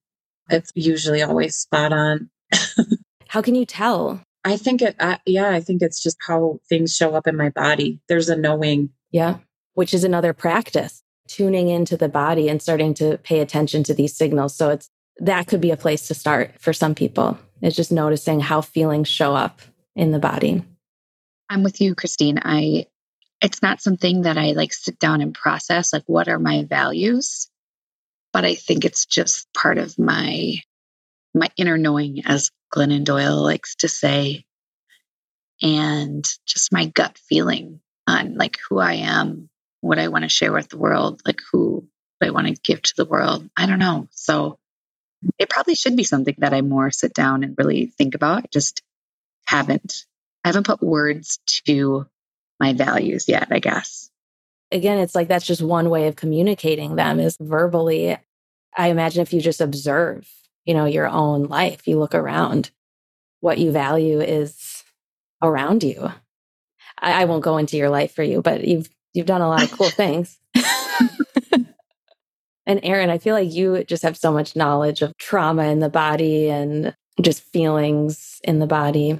It's 0.48 0.72
usually 0.74 1.22
always 1.22 1.56
spot 1.56 1.92
on. 1.92 2.30
How 3.28 3.42
can 3.42 3.54
you 3.54 3.66
tell 3.66 4.24
I 4.44 4.56
think 4.58 4.82
it, 4.82 4.94
uh, 5.00 5.16
yeah, 5.24 5.50
I 5.50 5.60
think 5.60 5.80
it's 5.80 6.02
just 6.02 6.18
how 6.20 6.60
things 6.68 6.94
show 6.94 7.14
up 7.14 7.26
in 7.26 7.36
my 7.36 7.48
body. 7.48 8.00
There's 8.08 8.28
a 8.28 8.36
knowing. 8.36 8.90
Yeah. 9.10 9.38
Which 9.72 9.94
is 9.94 10.04
another 10.04 10.32
practice, 10.32 11.02
tuning 11.28 11.68
into 11.68 11.96
the 11.96 12.08
body 12.08 12.48
and 12.48 12.60
starting 12.60 12.94
to 12.94 13.18
pay 13.18 13.40
attention 13.40 13.82
to 13.84 13.94
these 13.94 14.16
signals. 14.16 14.54
So 14.54 14.70
it's, 14.70 14.90
that 15.18 15.46
could 15.46 15.60
be 15.60 15.70
a 15.70 15.76
place 15.76 16.08
to 16.08 16.14
start 16.14 16.60
for 16.60 16.72
some 16.72 16.94
people. 16.94 17.38
It's 17.62 17.76
just 17.76 17.92
noticing 17.92 18.40
how 18.40 18.60
feelings 18.60 19.08
show 19.08 19.34
up 19.34 19.60
in 19.96 20.10
the 20.10 20.18
body. 20.18 20.62
I'm 21.48 21.62
with 21.62 21.80
you, 21.80 21.94
Christine. 21.94 22.40
I, 22.42 22.86
it's 23.40 23.62
not 23.62 23.80
something 23.80 24.22
that 24.22 24.36
I 24.36 24.52
like 24.52 24.72
sit 24.72 24.98
down 24.98 25.20
and 25.20 25.34
process, 25.34 25.92
like, 25.92 26.04
what 26.06 26.28
are 26.28 26.38
my 26.38 26.64
values? 26.64 27.48
But 28.32 28.44
I 28.44 28.54
think 28.54 28.84
it's 28.84 29.06
just 29.06 29.52
part 29.54 29.78
of 29.78 29.98
my, 29.98 30.56
my 31.34 31.48
inner 31.56 31.78
knowing, 31.78 32.22
as 32.26 32.50
Glennon 32.74 33.04
Doyle 33.04 33.42
likes 33.42 33.76
to 33.76 33.88
say, 33.88 34.44
and 35.62 36.28
just 36.44 36.72
my 36.72 36.86
gut 36.86 37.16
feeling 37.28 37.80
on 38.06 38.34
like 38.34 38.58
who 38.68 38.78
I 38.78 38.94
am, 38.94 39.48
what 39.84 39.98
I 39.98 40.08
want 40.08 40.22
to 40.22 40.28
share 40.30 40.52
with 40.52 40.68
the 40.68 40.78
world, 40.78 41.20
like 41.26 41.40
who 41.52 41.86
I 42.22 42.30
want 42.30 42.46
to 42.46 42.54
give 42.54 42.80
to 42.80 42.94
the 42.96 43.04
world. 43.04 43.48
I 43.56 43.66
don't 43.66 43.78
know. 43.78 44.08
So 44.12 44.58
it 45.38 45.50
probably 45.50 45.74
should 45.74 45.96
be 45.96 46.04
something 46.04 46.34
that 46.38 46.54
I 46.54 46.62
more 46.62 46.90
sit 46.90 47.12
down 47.12 47.44
and 47.44 47.54
really 47.58 47.86
think 47.86 48.14
about. 48.14 48.44
I 48.44 48.46
just 48.50 48.82
haven't. 49.46 50.06
I 50.42 50.48
haven't 50.48 50.66
put 50.66 50.82
words 50.82 51.38
to 51.66 52.06
my 52.58 52.72
values 52.72 53.28
yet, 53.28 53.48
I 53.50 53.58
guess. 53.58 54.10
Again, 54.72 54.98
it's 54.98 55.14
like 55.14 55.28
that's 55.28 55.46
just 55.46 55.62
one 55.62 55.90
way 55.90 56.08
of 56.08 56.16
communicating 56.16 56.96
them 56.96 57.20
is 57.20 57.36
verbally. 57.38 58.16
I 58.76 58.88
imagine 58.88 59.22
if 59.22 59.32
you 59.32 59.40
just 59.40 59.60
observe, 59.60 60.28
you 60.64 60.74
know, 60.74 60.86
your 60.86 61.06
own 61.06 61.44
life, 61.44 61.86
you 61.86 61.98
look 61.98 62.14
around, 62.14 62.70
what 63.40 63.58
you 63.58 63.70
value 63.70 64.20
is 64.20 64.82
around 65.42 65.82
you. 65.84 66.10
I, 66.98 67.22
I 67.22 67.24
won't 67.26 67.44
go 67.44 67.58
into 67.58 67.76
your 67.76 67.90
life 67.90 68.14
for 68.14 68.22
you, 68.22 68.40
but 68.40 68.64
you've 68.64 68.88
you've 69.14 69.26
done 69.26 69.40
a 69.40 69.48
lot 69.48 69.62
of 69.62 69.72
cool 69.72 69.88
things. 69.90 70.38
and 72.66 72.80
Erin, 72.82 73.10
I 73.10 73.18
feel 73.18 73.34
like 73.34 73.52
you 73.52 73.84
just 73.84 74.02
have 74.02 74.16
so 74.16 74.32
much 74.32 74.56
knowledge 74.56 75.00
of 75.00 75.16
trauma 75.16 75.64
in 75.64 75.78
the 75.78 75.88
body 75.88 76.50
and 76.50 76.94
just 77.22 77.42
feelings 77.42 78.40
in 78.44 78.58
the 78.58 78.66
body. 78.66 79.18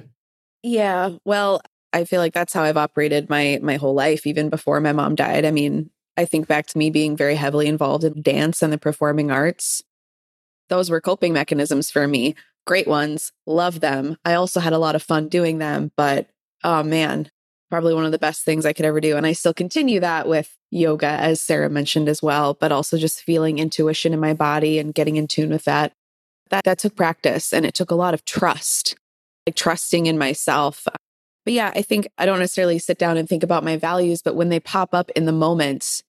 Yeah, 0.61 1.11
well, 1.25 1.61
I 1.93 2.03
feel 2.03 2.19
like 2.19 2.33
that's 2.33 2.53
how 2.53 2.63
I've 2.63 2.77
operated 2.77 3.29
my 3.29 3.59
my 3.61 3.77
whole 3.77 3.93
life 3.93 4.27
even 4.27 4.49
before 4.49 4.81
my 4.81 4.91
mom 4.91 5.15
died. 5.15 5.45
I 5.45 5.51
mean, 5.51 5.89
I 6.17 6.25
think 6.25 6.47
back 6.47 6.67
to 6.67 6.77
me 6.77 6.89
being 6.89 7.15
very 7.15 7.35
heavily 7.35 7.67
involved 7.67 8.03
in 8.03 8.21
dance 8.21 8.61
and 8.61 8.73
the 8.73 8.77
performing 8.77 9.31
arts. 9.31 9.81
Those 10.69 10.89
were 10.89 11.01
coping 11.01 11.33
mechanisms 11.33 11.91
for 11.91 12.07
me. 12.07 12.35
Great 12.65 12.87
ones. 12.87 13.31
Love 13.45 13.79
them. 13.79 14.17
I 14.25 14.33
also 14.33 14.59
had 14.59 14.73
a 14.73 14.79
lot 14.79 14.95
of 14.95 15.03
fun 15.03 15.29
doing 15.29 15.59
them, 15.59 15.91
but 15.95 16.27
oh 16.63 16.83
man, 16.83 17.29
probably 17.69 17.93
one 17.93 18.05
of 18.05 18.11
the 18.11 18.19
best 18.19 18.43
things 18.43 18.65
I 18.65 18.73
could 18.73 18.85
ever 18.85 18.99
do. 18.99 19.17
And 19.17 19.25
I 19.25 19.33
still 19.33 19.53
continue 19.53 19.99
that 19.99 20.27
with 20.27 20.55
yoga, 20.71 21.07
as 21.07 21.41
Sarah 21.41 21.69
mentioned 21.69 22.09
as 22.09 22.21
well, 22.21 22.53
but 22.53 22.71
also 22.71 22.97
just 22.97 23.21
feeling 23.21 23.59
intuition 23.59 24.13
in 24.13 24.19
my 24.19 24.33
body 24.33 24.79
and 24.79 24.93
getting 24.93 25.15
in 25.15 25.27
tune 25.27 25.49
with 25.49 25.65
that. 25.65 25.93
That 26.51 26.63
that 26.65 26.77
took 26.77 26.95
practice 26.95 27.53
and 27.53 27.65
it 27.65 27.73
took 27.73 27.89
a 27.89 27.95
lot 27.95 28.13
of 28.13 28.23
trust, 28.23 28.95
like 29.47 29.55
trusting 29.55 30.05
in 30.05 30.17
myself. 30.17 30.87
But 31.43 31.53
yeah, 31.53 31.71
I 31.75 31.81
think 31.81 32.07
I 32.17 32.25
don't 32.25 32.39
necessarily 32.39 32.79
sit 32.79 32.97
down 32.97 33.17
and 33.17 33.27
think 33.27 33.43
about 33.43 33.63
my 33.63 33.77
values, 33.77 34.21
but 34.21 34.35
when 34.35 34.49
they 34.49 34.59
pop 34.59 34.93
up 34.93 35.09
in 35.11 35.25
the 35.25 35.31
moment, 35.31 36.03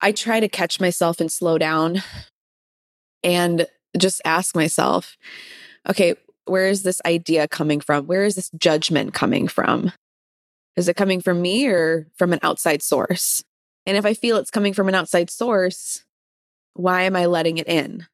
I 0.00 0.12
try 0.12 0.38
to 0.38 0.48
catch 0.48 0.80
myself 0.80 1.20
and 1.20 1.30
slow 1.32 1.58
down 1.58 2.02
and 3.22 3.66
just 3.96 4.20
ask 4.24 4.54
myself, 4.54 5.16
okay, 5.88 6.14
where 6.46 6.68
is 6.68 6.82
this 6.82 7.00
idea 7.06 7.48
coming 7.48 7.80
from? 7.80 8.06
Where 8.06 8.24
is 8.24 8.34
this 8.34 8.50
judgment 8.56 9.14
coming 9.14 9.48
from? 9.48 9.92
Is 10.76 10.88
it 10.88 10.96
coming 10.96 11.20
from 11.20 11.40
me 11.40 11.66
or 11.66 12.08
from 12.16 12.32
an 12.32 12.40
outside 12.42 12.82
source? 12.82 13.42
And 13.86 13.96
if 13.96 14.04
I 14.04 14.14
feel 14.14 14.36
it's 14.36 14.50
coming 14.50 14.72
from 14.72 14.88
an 14.88 14.94
outside 14.94 15.30
source, 15.30 16.04
why 16.74 17.02
am 17.02 17.16
I 17.16 17.26
letting 17.26 17.58
it 17.58 17.68
in? 17.68 18.06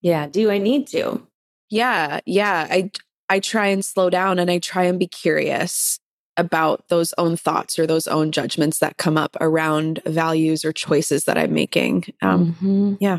Yeah. 0.00 0.26
Do 0.26 0.50
I 0.50 0.58
need 0.58 0.86
to? 0.88 1.26
Yeah. 1.70 2.20
Yeah. 2.24 2.66
I, 2.70 2.90
I 3.28 3.40
try 3.40 3.66
and 3.66 3.84
slow 3.84 4.10
down 4.10 4.38
and 4.38 4.50
I 4.50 4.58
try 4.58 4.84
and 4.84 4.98
be 4.98 5.06
curious 5.06 5.98
about 6.36 6.86
those 6.88 7.12
own 7.18 7.36
thoughts 7.36 7.78
or 7.78 7.86
those 7.86 8.06
own 8.06 8.30
judgments 8.30 8.78
that 8.78 8.96
come 8.96 9.18
up 9.18 9.36
around 9.40 10.00
values 10.06 10.64
or 10.64 10.72
choices 10.72 11.24
that 11.24 11.36
I'm 11.36 11.52
making. 11.52 12.04
Um, 12.22 12.52
mm-hmm. 12.54 12.94
Yeah. 13.00 13.18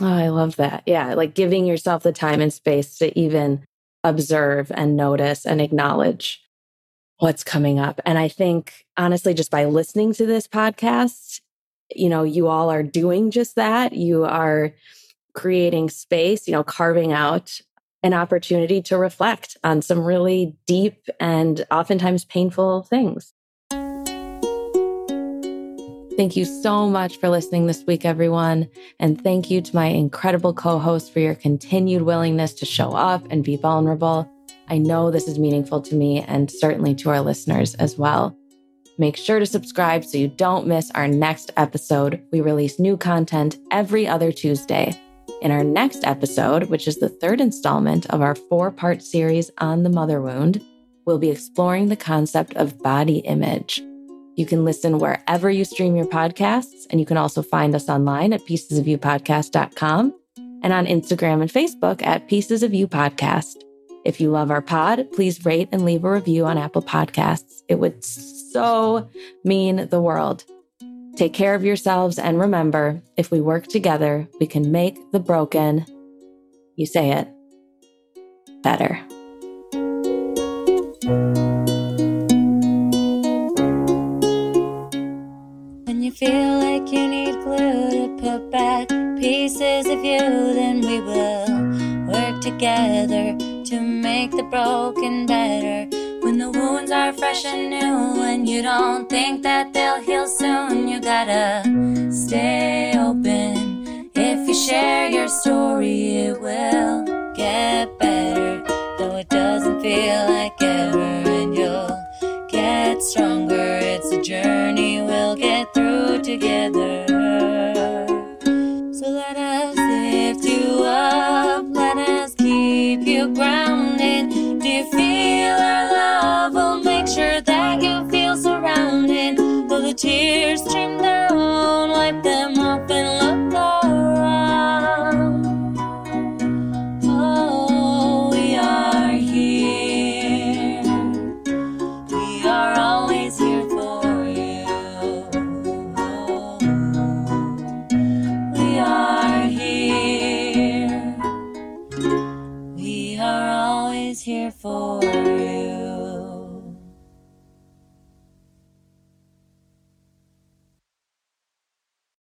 Oh, 0.00 0.06
I 0.06 0.28
love 0.28 0.56
that. 0.56 0.82
Yeah. 0.86 1.14
Like 1.14 1.34
giving 1.34 1.66
yourself 1.66 2.02
the 2.02 2.12
time 2.12 2.40
and 2.40 2.52
space 2.52 2.98
to 2.98 3.18
even 3.18 3.64
observe 4.04 4.70
and 4.74 4.96
notice 4.96 5.44
and 5.44 5.60
acknowledge 5.60 6.42
what's 7.20 7.44
coming 7.44 7.78
up. 7.78 8.00
And 8.04 8.18
I 8.18 8.28
think, 8.28 8.86
honestly, 8.96 9.34
just 9.34 9.50
by 9.50 9.66
listening 9.66 10.12
to 10.14 10.26
this 10.26 10.48
podcast, 10.48 11.40
you 11.94 12.08
know, 12.08 12.22
you 12.22 12.48
all 12.48 12.70
are 12.70 12.82
doing 12.82 13.30
just 13.30 13.56
that. 13.56 13.92
You 13.92 14.24
are 14.24 14.72
creating 15.34 15.90
space, 15.90 16.48
you 16.48 16.52
know, 16.52 16.64
carving 16.64 17.12
out 17.12 17.60
an 18.02 18.14
opportunity 18.14 18.80
to 18.80 18.96
reflect 18.96 19.56
on 19.62 19.82
some 19.82 20.00
really 20.00 20.56
deep 20.66 21.08
and 21.20 21.66
oftentimes 21.70 22.24
painful 22.24 22.82
things. 22.84 23.34
Thank 26.16 26.36
you 26.36 26.44
so 26.44 26.88
much 26.88 27.18
for 27.18 27.28
listening 27.28 27.66
this 27.66 27.84
week, 27.86 28.04
everyone. 28.04 28.68
And 28.98 29.22
thank 29.22 29.50
you 29.50 29.60
to 29.60 29.74
my 29.74 29.86
incredible 29.86 30.52
co 30.52 30.78
host 30.78 31.12
for 31.12 31.20
your 31.20 31.34
continued 31.34 32.02
willingness 32.02 32.54
to 32.54 32.66
show 32.66 32.92
up 32.92 33.26
and 33.30 33.44
be 33.44 33.56
vulnerable. 33.56 34.30
I 34.70 34.78
know 34.78 35.10
this 35.10 35.26
is 35.26 35.38
meaningful 35.38 35.82
to 35.82 35.96
me 35.96 36.22
and 36.22 36.48
certainly 36.50 36.94
to 36.96 37.10
our 37.10 37.20
listeners 37.20 37.74
as 37.74 37.98
well. 37.98 38.36
Make 38.98 39.16
sure 39.16 39.40
to 39.40 39.46
subscribe 39.46 40.04
so 40.04 40.16
you 40.16 40.28
don't 40.28 40.66
miss 40.66 40.90
our 40.92 41.08
next 41.08 41.50
episode. 41.56 42.22
We 42.30 42.40
release 42.40 42.78
new 42.78 42.96
content 42.96 43.56
every 43.72 44.06
other 44.06 44.30
Tuesday. 44.30 44.94
In 45.42 45.50
our 45.50 45.64
next 45.64 46.04
episode, 46.04 46.64
which 46.64 46.86
is 46.86 46.98
the 46.98 47.08
third 47.08 47.40
installment 47.40 48.06
of 48.10 48.20
our 48.20 48.34
four 48.34 48.70
part 48.70 49.02
series 49.02 49.50
on 49.58 49.82
the 49.82 49.90
mother 49.90 50.20
wound, 50.20 50.64
we'll 51.06 51.18
be 51.18 51.30
exploring 51.30 51.88
the 51.88 51.96
concept 51.96 52.54
of 52.54 52.78
body 52.78 53.18
image. 53.20 53.82
You 54.36 54.46
can 54.46 54.64
listen 54.64 54.98
wherever 54.98 55.50
you 55.50 55.64
stream 55.64 55.96
your 55.96 56.06
podcasts, 56.06 56.86
and 56.90 57.00
you 57.00 57.06
can 57.06 57.16
also 57.16 57.42
find 57.42 57.74
us 57.74 57.88
online 57.88 58.32
at 58.32 58.42
piecesofyoupodcast.com 58.42 60.14
and 60.62 60.72
on 60.72 60.86
Instagram 60.86 61.40
and 61.40 61.50
Facebook 61.50 62.06
at 62.06 62.28
Pieces 62.28 62.62
of 62.62 62.74
You 62.74 62.86
Podcast. 62.86 63.56
If 64.04 64.20
you 64.20 64.30
love 64.30 64.50
our 64.50 64.62
pod, 64.62 65.12
please 65.12 65.44
rate 65.44 65.68
and 65.72 65.84
leave 65.84 66.04
a 66.04 66.10
review 66.10 66.46
on 66.46 66.56
Apple 66.56 66.82
Podcasts. 66.82 67.62
It 67.68 67.78
would 67.78 68.02
so 68.02 69.08
mean 69.44 69.88
the 69.88 70.00
world. 70.00 70.44
Take 71.16 71.34
care 71.34 71.54
of 71.54 71.64
yourselves 71.64 72.18
and 72.18 72.40
remember 72.40 73.02
if 73.18 73.30
we 73.30 73.42
work 73.42 73.66
together, 73.66 74.26
we 74.40 74.46
can 74.46 74.72
make 74.72 75.12
the 75.12 75.20
broken, 75.20 75.84
you 76.76 76.86
say 76.86 77.10
it, 77.10 77.28
better. 78.62 78.98
When 85.84 86.02
you 86.02 86.10
feel 86.10 86.58
like 86.58 86.90
you 86.90 87.06
need 87.06 87.34
glue 87.42 87.90
to 87.90 88.16
put 88.18 88.50
back 88.50 88.88
pieces 89.18 89.86
of 89.86 90.02
you, 90.02 90.18
then 90.18 90.80
we 90.80 91.00
will 91.02 92.10
work 92.10 92.40
together 92.40 93.29
to 93.80 93.86
make 93.86 94.30
the 94.32 94.42
broken 94.42 95.26
better. 95.26 95.88
When 96.22 96.36
the 96.38 96.50
wounds 96.50 96.90
are 96.90 97.12
fresh 97.14 97.44
and 97.46 97.70
new, 97.70 98.22
and 98.22 98.48
you 98.48 98.62
don't 98.62 99.08
think 99.08 99.42
that 99.42 99.72
they'll 99.72 100.02
heal 100.02 100.26
soon, 100.26 100.86
you 100.86 101.00
gotta 101.00 101.62
stay 102.12 102.92
open. 102.94 104.10
If 104.14 104.48
you 104.48 104.54
share 104.54 105.08
your 105.08 105.28
story, 105.28 106.26
it 106.26 106.40
will 106.40 107.04
get 107.34 107.98
better. 107.98 108.62
Though 108.98 109.16
it 109.16 109.28
doesn't 109.30 109.80
feel 109.80 110.29